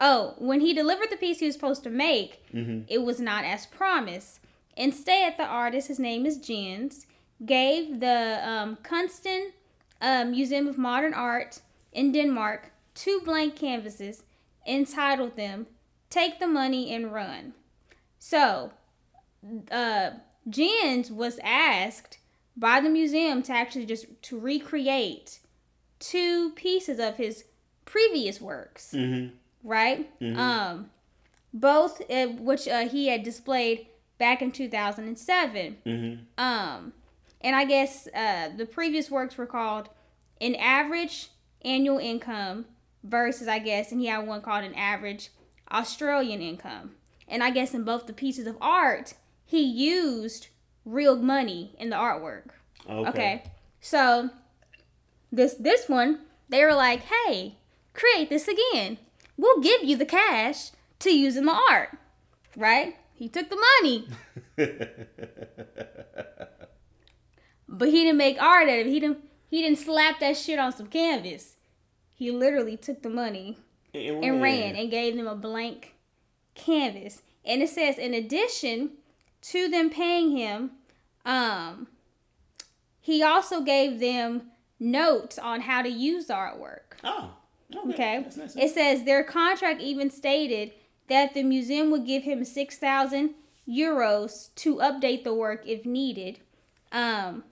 oh 0.00 0.34
when 0.38 0.60
he 0.60 0.72
delivered 0.74 1.10
the 1.10 1.16
piece 1.16 1.38
he 1.40 1.46
was 1.46 1.54
supposed 1.54 1.82
to 1.84 1.90
make 1.90 2.32
Mhm. 2.52 2.84
it 2.88 3.02
was 3.02 3.20
not 3.20 3.44
as 3.44 3.66
promised 3.66 4.40
instead 4.76 5.36
the 5.36 5.44
artist 5.44 5.88
his 5.88 5.98
name 5.98 6.24
is 6.30 6.38
jens 6.38 7.06
gave 7.44 8.00
the 8.00 8.40
um, 8.52 8.76
kunsten 8.82 9.52
uh, 10.00 10.24
museum 10.24 10.66
of 10.66 10.78
modern 10.78 11.12
art 11.12 11.60
in 11.92 12.10
denmark 12.12 12.72
two 12.94 13.20
blank 13.24 13.54
canvases 13.56 14.22
entitled 14.66 15.36
them 15.36 15.66
take 16.08 16.38
the 16.40 16.48
money 16.48 16.84
and 16.94 17.12
run 17.12 17.52
so 18.20 18.70
uh, 19.72 20.10
jens 20.48 21.10
was 21.10 21.40
asked 21.42 22.18
by 22.56 22.80
the 22.80 22.88
museum 22.88 23.42
to 23.42 23.52
actually 23.52 23.86
just 23.86 24.06
to 24.22 24.38
recreate 24.38 25.40
two 25.98 26.50
pieces 26.50 26.98
of 27.00 27.16
his 27.16 27.44
previous 27.84 28.40
works 28.40 28.92
Mm-hmm. 28.94 29.36
right? 29.68 30.08
Um, 30.38 30.90
both 31.52 32.00
uh, 32.10 32.28
which 32.28 32.68
uh, 32.68 32.88
he 32.88 33.08
had 33.08 33.22
displayed 33.24 33.86
back 34.18 34.40
in 34.42 34.52
2007. 34.52 35.76
Mm-hmm. 35.84 36.22
Um, 36.42 36.92
and 37.40 37.56
I 37.56 37.64
guess 37.64 38.06
uh, 38.14 38.50
the 38.56 38.66
previous 38.66 39.10
works 39.10 39.36
were 39.36 39.46
called 39.46 39.88
an 40.40 40.54
average 40.54 41.30
annual 41.64 41.98
income 41.98 42.66
versus 43.02 43.48
I 43.48 43.58
guess, 43.58 43.90
and 43.90 44.00
he 44.00 44.06
had 44.06 44.26
one 44.26 44.42
called 44.42 44.64
an 44.64 44.74
average 44.74 45.30
Australian 45.72 46.40
income. 46.40 46.92
And 47.30 47.44
I 47.44 47.50
guess 47.50 47.72
in 47.72 47.84
both 47.84 48.06
the 48.06 48.12
pieces 48.12 48.46
of 48.46 48.58
art, 48.60 49.14
he 49.44 49.62
used 49.62 50.48
real 50.84 51.16
money 51.16 51.74
in 51.78 51.90
the 51.90 51.96
artwork. 51.96 52.50
Okay. 52.88 53.08
Okay. 53.08 53.42
So 53.80 54.30
this 55.30 55.54
this 55.54 55.88
one, 55.88 56.20
they 56.48 56.64
were 56.64 56.74
like, 56.74 57.02
"Hey, 57.02 57.56
create 57.94 58.28
this 58.28 58.48
again. 58.48 58.98
We'll 59.36 59.60
give 59.60 59.84
you 59.84 59.96
the 59.96 60.04
cash 60.04 60.70
to 60.98 61.10
use 61.10 61.36
in 61.36 61.46
the 61.46 61.58
art." 61.70 61.96
Right? 62.56 62.96
He 63.14 63.28
took 63.28 63.48
the 63.48 63.64
money, 63.80 64.08
but 67.68 67.88
he 67.88 68.04
didn't 68.04 68.16
make 68.16 68.40
art 68.42 68.68
out 68.68 68.80
of 68.80 68.86
it. 68.86 68.90
He 68.90 68.98
didn't 68.98 69.18
he 69.48 69.62
didn't 69.62 69.78
slap 69.78 70.20
that 70.20 70.36
shit 70.36 70.58
on 70.58 70.72
some 70.72 70.86
canvas. 70.86 71.56
He 72.14 72.30
literally 72.30 72.76
took 72.76 73.02
the 73.02 73.08
money 73.08 73.58
and, 73.94 74.24
and 74.24 74.42
ran 74.42 74.76
and 74.76 74.90
gave 74.90 75.16
them 75.16 75.26
a 75.26 75.34
blank 75.34 75.94
canvas. 76.54 77.22
And 77.44 77.62
it 77.62 77.68
says, 77.68 77.98
in 77.98 78.14
addition 78.14 78.90
to 79.42 79.68
them 79.68 79.90
paying 79.90 80.36
him, 80.36 80.72
um, 81.24 81.88
he 83.00 83.22
also 83.22 83.62
gave 83.62 84.00
them 84.00 84.50
notes 84.78 85.38
on 85.38 85.62
how 85.62 85.82
to 85.82 85.88
use 85.88 86.26
the 86.26 86.34
artwork. 86.34 86.96
Oh. 87.04 87.30
Okay. 87.74 88.18
Okay. 88.18 88.26
Nice. 88.36 88.56
It 88.56 88.70
says 88.74 89.04
their 89.04 89.22
contract 89.22 89.80
even 89.80 90.10
stated 90.10 90.72
that 91.08 91.34
the 91.34 91.42
museum 91.42 91.90
would 91.90 92.06
give 92.06 92.24
him 92.24 92.44
6,000 92.44 93.34
euros 93.68 94.54
to 94.56 94.76
update 94.76 95.24
the 95.24 95.34
work 95.34 95.62
if 95.66 95.84
needed. 95.84 96.40
Um, 96.92 97.44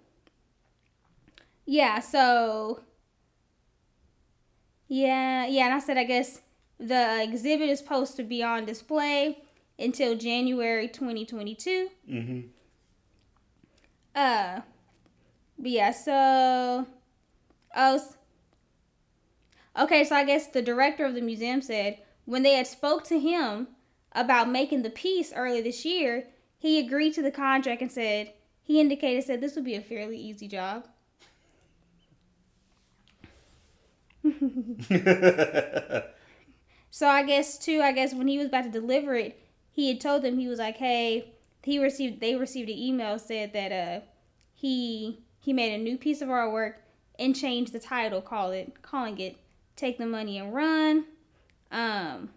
yeah, 1.64 2.00
so. 2.00 2.80
Yeah, 4.88 5.46
yeah, 5.46 5.66
and 5.66 5.74
I 5.74 5.78
said 5.80 5.98
I 5.98 6.04
guess 6.04 6.40
the 6.78 7.22
exhibit 7.22 7.68
is 7.68 7.78
supposed 7.78 8.16
to 8.16 8.22
be 8.22 8.42
on 8.42 8.64
display 8.64 9.38
until 9.78 10.16
January 10.16 10.88
2022. 10.88 11.88
mm-hmm. 12.08 12.40
Uh, 14.14 14.60
but 15.58 15.70
yeah, 15.70 15.92
so 15.92 16.86
oh, 17.76 18.00
okay. 19.78 20.02
So 20.04 20.16
I 20.16 20.24
guess 20.24 20.48
the 20.48 20.62
director 20.62 21.04
of 21.04 21.14
the 21.14 21.20
museum 21.20 21.62
said 21.62 21.98
when 22.24 22.42
they 22.42 22.54
had 22.54 22.66
spoke 22.66 23.04
to 23.04 23.20
him 23.20 23.68
about 24.12 24.48
making 24.48 24.82
the 24.82 24.90
piece 24.90 25.32
early 25.32 25.60
this 25.60 25.84
year, 25.84 26.24
he 26.58 26.80
agreed 26.80 27.14
to 27.14 27.22
the 27.22 27.30
contract 27.30 27.80
and 27.80 27.92
said 27.92 28.32
he 28.60 28.80
indicated 28.80 29.24
said 29.24 29.40
this 29.40 29.54
would 29.54 29.64
be 29.64 29.76
a 29.76 29.80
fairly 29.80 30.18
easy 30.18 30.48
job. 30.48 30.88
So 36.90 37.06
I 37.08 37.22
guess 37.22 37.58
too, 37.58 37.80
I 37.82 37.92
guess 37.92 38.14
when 38.14 38.28
he 38.28 38.38
was 38.38 38.46
about 38.48 38.64
to 38.64 38.70
deliver 38.70 39.14
it, 39.14 39.38
he 39.70 39.88
had 39.88 40.00
told 40.00 40.22
them 40.22 40.38
he 40.38 40.48
was 40.48 40.58
like, 40.58 40.78
"Hey, 40.78 41.32
he 41.62 41.78
received 41.78 42.20
they 42.20 42.34
received 42.34 42.68
an 42.70 42.76
email 42.78 43.18
said 43.18 43.52
that 43.52 43.72
uh 43.72 44.00
he 44.54 45.20
he 45.40 45.52
made 45.52 45.72
a 45.74 45.82
new 45.82 45.96
piece 45.98 46.20
of 46.22 46.28
artwork 46.28 46.74
and 47.18 47.36
changed 47.36 47.72
the 47.72 47.78
title, 47.78 48.20
call 48.20 48.50
it 48.50 48.82
calling 48.82 49.18
it 49.20 49.36
Take 49.76 49.98
the 49.98 50.06
Money 50.06 50.38
and 50.38 50.52
Run." 50.54 51.04
Um 51.70 52.30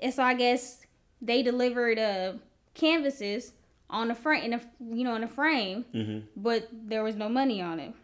and 0.00 0.12
so 0.12 0.22
I 0.22 0.34
guess 0.34 0.84
they 1.20 1.42
delivered 1.42 1.98
uh 1.98 2.32
canvases 2.74 3.52
on 3.90 4.08
the 4.08 4.14
front 4.14 4.44
in 4.44 4.52
a 4.52 4.60
you 4.80 5.04
know 5.04 5.14
in 5.14 5.22
a 5.24 5.28
frame, 5.28 5.84
Mm-hmm. 5.94 6.26
but 6.36 6.68
there 6.72 7.02
was 7.02 7.16
no 7.16 7.28
money 7.28 7.62
on 7.62 7.80
it. 7.80 7.94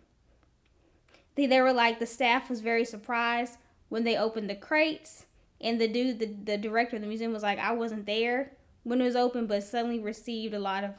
They, 1.34 1.46
they 1.46 1.60
were 1.60 1.72
like 1.72 1.98
the 1.98 2.06
staff 2.06 2.48
was 2.48 2.60
very 2.60 2.84
surprised 2.84 3.58
when 3.94 4.04
they 4.04 4.16
opened 4.16 4.50
the 4.50 4.54
crates 4.54 5.26
and 5.60 5.80
the 5.80 5.88
dude 5.88 6.18
the, 6.18 6.26
the 6.26 6.58
director 6.58 6.96
of 6.96 7.02
the 7.02 7.08
museum 7.08 7.32
was 7.32 7.44
like 7.44 7.58
i 7.58 7.72
wasn't 7.72 8.04
there 8.06 8.52
when 8.82 9.00
it 9.00 9.04
was 9.04 9.16
open 9.16 9.46
but 9.46 9.62
suddenly 9.62 10.00
received 10.00 10.52
a 10.52 10.58
lot 10.58 10.82
of 10.82 10.90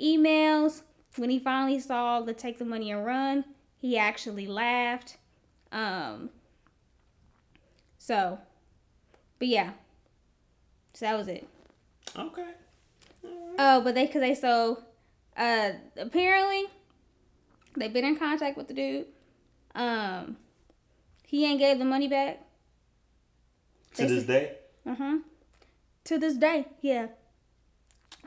emails 0.00 0.82
when 1.16 1.30
he 1.30 1.38
finally 1.38 1.80
saw 1.80 2.20
the 2.20 2.34
take 2.34 2.58
the 2.58 2.64
money 2.64 2.90
and 2.92 3.04
run 3.04 3.44
he 3.78 3.96
actually 3.96 4.46
laughed 4.46 5.16
um 5.72 6.28
so 7.98 8.38
but 9.38 9.48
yeah 9.48 9.70
so 10.92 11.06
that 11.06 11.16
was 11.16 11.28
it 11.28 11.48
Okay. 12.16 12.44
Oh, 13.58 13.80
but 13.80 13.94
they, 13.94 14.06
cause 14.06 14.20
they 14.20 14.34
so, 14.34 14.82
uh, 15.36 15.70
apparently, 15.96 16.64
they've 17.76 17.92
been 17.92 18.04
in 18.04 18.16
contact 18.16 18.56
with 18.56 18.68
the 18.68 18.74
dude. 18.74 19.06
Um, 19.74 20.36
he 21.32 21.46
ain't 21.46 21.58
gave 21.58 21.78
the 21.78 21.84
money 21.86 22.08
back. 22.08 22.40
To 23.94 24.06
this 24.06 24.24
day. 24.24 24.56
Uh 24.86 24.94
huh. 24.94 25.18
To 26.04 26.18
this 26.18 26.34
day, 26.36 26.66
yeah. 26.82 27.06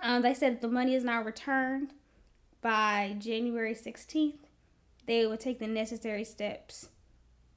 Um, 0.01 0.21
they 0.23 0.33
said 0.33 0.53
if 0.53 0.61
the 0.61 0.67
money 0.67 0.95
is 0.95 1.03
not 1.03 1.23
returned 1.25 1.91
by 2.61 3.15
January 3.19 3.75
sixteenth, 3.75 4.47
they 5.05 5.25
will 5.27 5.37
take 5.37 5.59
the 5.59 5.67
necessary 5.67 6.23
steps 6.23 6.89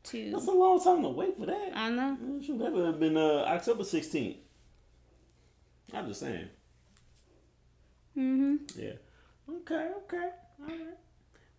to. 0.05 0.31
That's 0.33 0.47
a 0.47 0.51
long 0.53 0.83
time 0.83 1.03
to 1.03 1.09
wait 1.09 1.39
for 1.39 1.47
that. 1.47 1.71
I 1.75 1.89
know. 1.91 2.17
Shoot, 2.45 2.59
that 2.59 2.73
would 2.73 2.85
have 2.87 3.01
been 3.01 3.17
uh, 3.17 3.45
October 3.49 3.85
16th. 3.85 4.37
I'm 5.95 6.09
just 6.09 6.21
saying. 6.21 6.49
Mhm. 8.17 8.59
Yeah. 8.77 8.93
Okay, 9.49 9.89
okay, 10.05 10.29
all 10.61 10.67
right. 10.69 10.99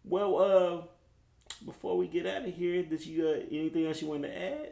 Well, 0.03 0.37
uh, 0.37 0.81
before 1.65 1.97
we 1.97 2.07
get 2.07 2.25
out 2.25 2.45
of 2.47 2.53
here, 2.53 2.83
did 2.83 3.05
you 3.05 3.27
uh, 3.27 3.39
anything 3.51 3.85
else 3.85 4.01
you 4.01 4.07
want 4.07 4.23
to 4.23 4.35
add 4.37 4.69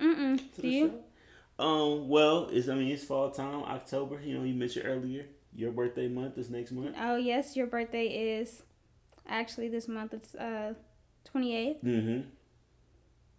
Mm-mm. 0.00 0.38
to 0.54 0.60
Do 0.60 0.62
the 0.62 0.68
you? 0.68 0.88
show? 0.88 1.64
Um, 1.64 2.08
well, 2.08 2.48
it's 2.52 2.68
I 2.68 2.74
mean 2.74 2.88
it's 2.92 3.04
fall 3.04 3.30
time, 3.30 3.62
October. 3.64 4.20
You 4.22 4.38
know, 4.38 4.44
you 4.44 4.54
mentioned 4.54 4.86
earlier 4.86 5.26
your 5.54 5.72
birthday 5.72 6.08
month 6.08 6.38
is 6.38 6.50
next 6.50 6.72
month. 6.72 6.94
Oh 7.00 7.16
yes, 7.16 7.56
your 7.56 7.66
birthday 7.66 8.06
is 8.38 8.62
actually 9.28 9.68
this 9.68 9.88
month. 9.88 10.14
It's 10.14 10.34
uh 10.34 10.74
twenty 11.24 11.56
eighth. 11.56 11.82
Mm-hmm. 11.82 12.28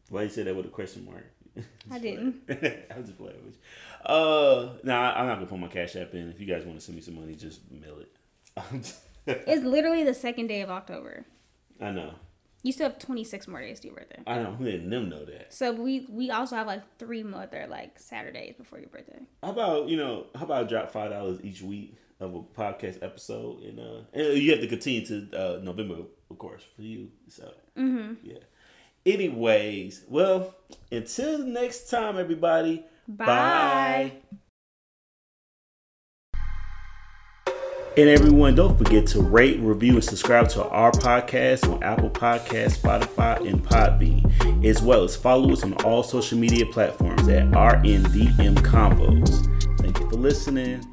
Why 0.09 0.23
you 0.23 0.29
say 0.29 0.43
that 0.43 0.55
with 0.55 0.65
a 0.65 0.69
question 0.69 1.05
mark? 1.05 1.25
I 1.91 1.99
didn't. 1.99 2.41
I'm 2.95 3.03
just 3.05 3.17
playing 3.17 3.35
with 3.45 3.55
you. 3.55 4.05
Uh, 4.13 4.73
nah, 4.83 5.13
I'm 5.13 5.27
not 5.27 5.35
gonna 5.35 5.45
put 5.45 5.59
my 5.59 5.67
cash 5.67 5.95
app 5.95 6.13
in. 6.13 6.29
If 6.29 6.39
you 6.39 6.45
guys 6.47 6.65
want 6.65 6.79
to 6.79 6.85
send 6.85 6.95
me 6.95 7.01
some 7.01 7.15
money, 7.15 7.35
just 7.35 7.61
mail 7.71 7.99
it. 7.99 8.93
It's 9.27 9.63
literally 9.63 10.03
the 10.03 10.13
second 10.13 10.47
day 10.47 10.61
of 10.61 10.71
October. 10.71 11.25
I 11.79 11.91
know. 11.91 12.13
You 12.63 12.71
still 12.73 12.89
have 12.89 12.99
twenty 12.99 13.23
six 13.23 13.47
more 13.47 13.61
days 13.61 13.79
to 13.81 13.87
your 13.87 13.95
birthday. 13.97 14.21
I 14.27 14.35
know. 14.43 14.57
Letting 14.59 14.89
them 14.89 15.09
know 15.09 15.23
that. 15.25 15.53
So 15.53 15.71
we 15.71 16.05
we 16.09 16.29
also 16.31 16.55
have 16.57 16.67
like 16.67 16.83
three 16.97 17.23
more 17.23 17.43
other 17.43 17.65
like 17.69 17.97
Saturdays 17.99 18.55
before 18.57 18.79
your 18.79 18.89
birthday. 18.89 19.19
How 19.43 19.51
about 19.51 19.87
you 19.87 19.97
know? 19.97 20.25
How 20.35 20.43
about 20.45 20.67
drop 20.69 20.91
five 20.91 21.11
dollars 21.11 21.39
each 21.43 21.61
week 21.61 21.95
of 22.19 22.35
a 22.35 22.41
podcast 22.41 23.01
episode, 23.01 23.63
and 23.63 23.79
uh, 23.79 24.01
and 24.13 24.37
you 24.37 24.51
have 24.51 24.59
to 24.59 24.67
continue 24.67 25.05
to 25.05 25.29
uh 25.33 25.59
November, 25.63 25.99
of 26.29 26.37
course, 26.37 26.63
for 26.75 26.81
you. 26.81 27.09
So 27.29 27.49
Mm-hmm. 27.77 28.15
yeah. 28.27 28.39
Anyways, 29.05 30.03
well, 30.09 30.53
until 30.91 31.39
next 31.39 31.89
time, 31.89 32.17
everybody. 32.17 32.83
Bye. 33.07 34.11
And 37.97 38.07
everyone, 38.07 38.55
don't 38.55 38.77
forget 38.77 39.07
to 39.07 39.21
rate, 39.21 39.59
review, 39.59 39.95
and 39.95 40.03
subscribe 40.03 40.47
to 40.49 40.63
our 40.69 40.91
podcast 40.91 41.69
on 41.69 41.83
Apple 41.83 42.09
Podcasts, 42.09 42.77
Spotify, 42.77 43.45
and 43.49 43.63
Podbean, 43.63 44.65
as 44.65 44.81
well 44.81 45.03
as 45.03 45.15
follow 45.15 45.51
us 45.51 45.63
on 45.63 45.73
all 45.83 46.03
social 46.03 46.37
media 46.37 46.65
platforms 46.67 47.27
at 47.27 47.49
RNDM 47.51 48.55
Convos. 48.57 49.79
Thank 49.79 49.99
you 49.99 50.09
for 50.09 50.15
listening. 50.15 50.85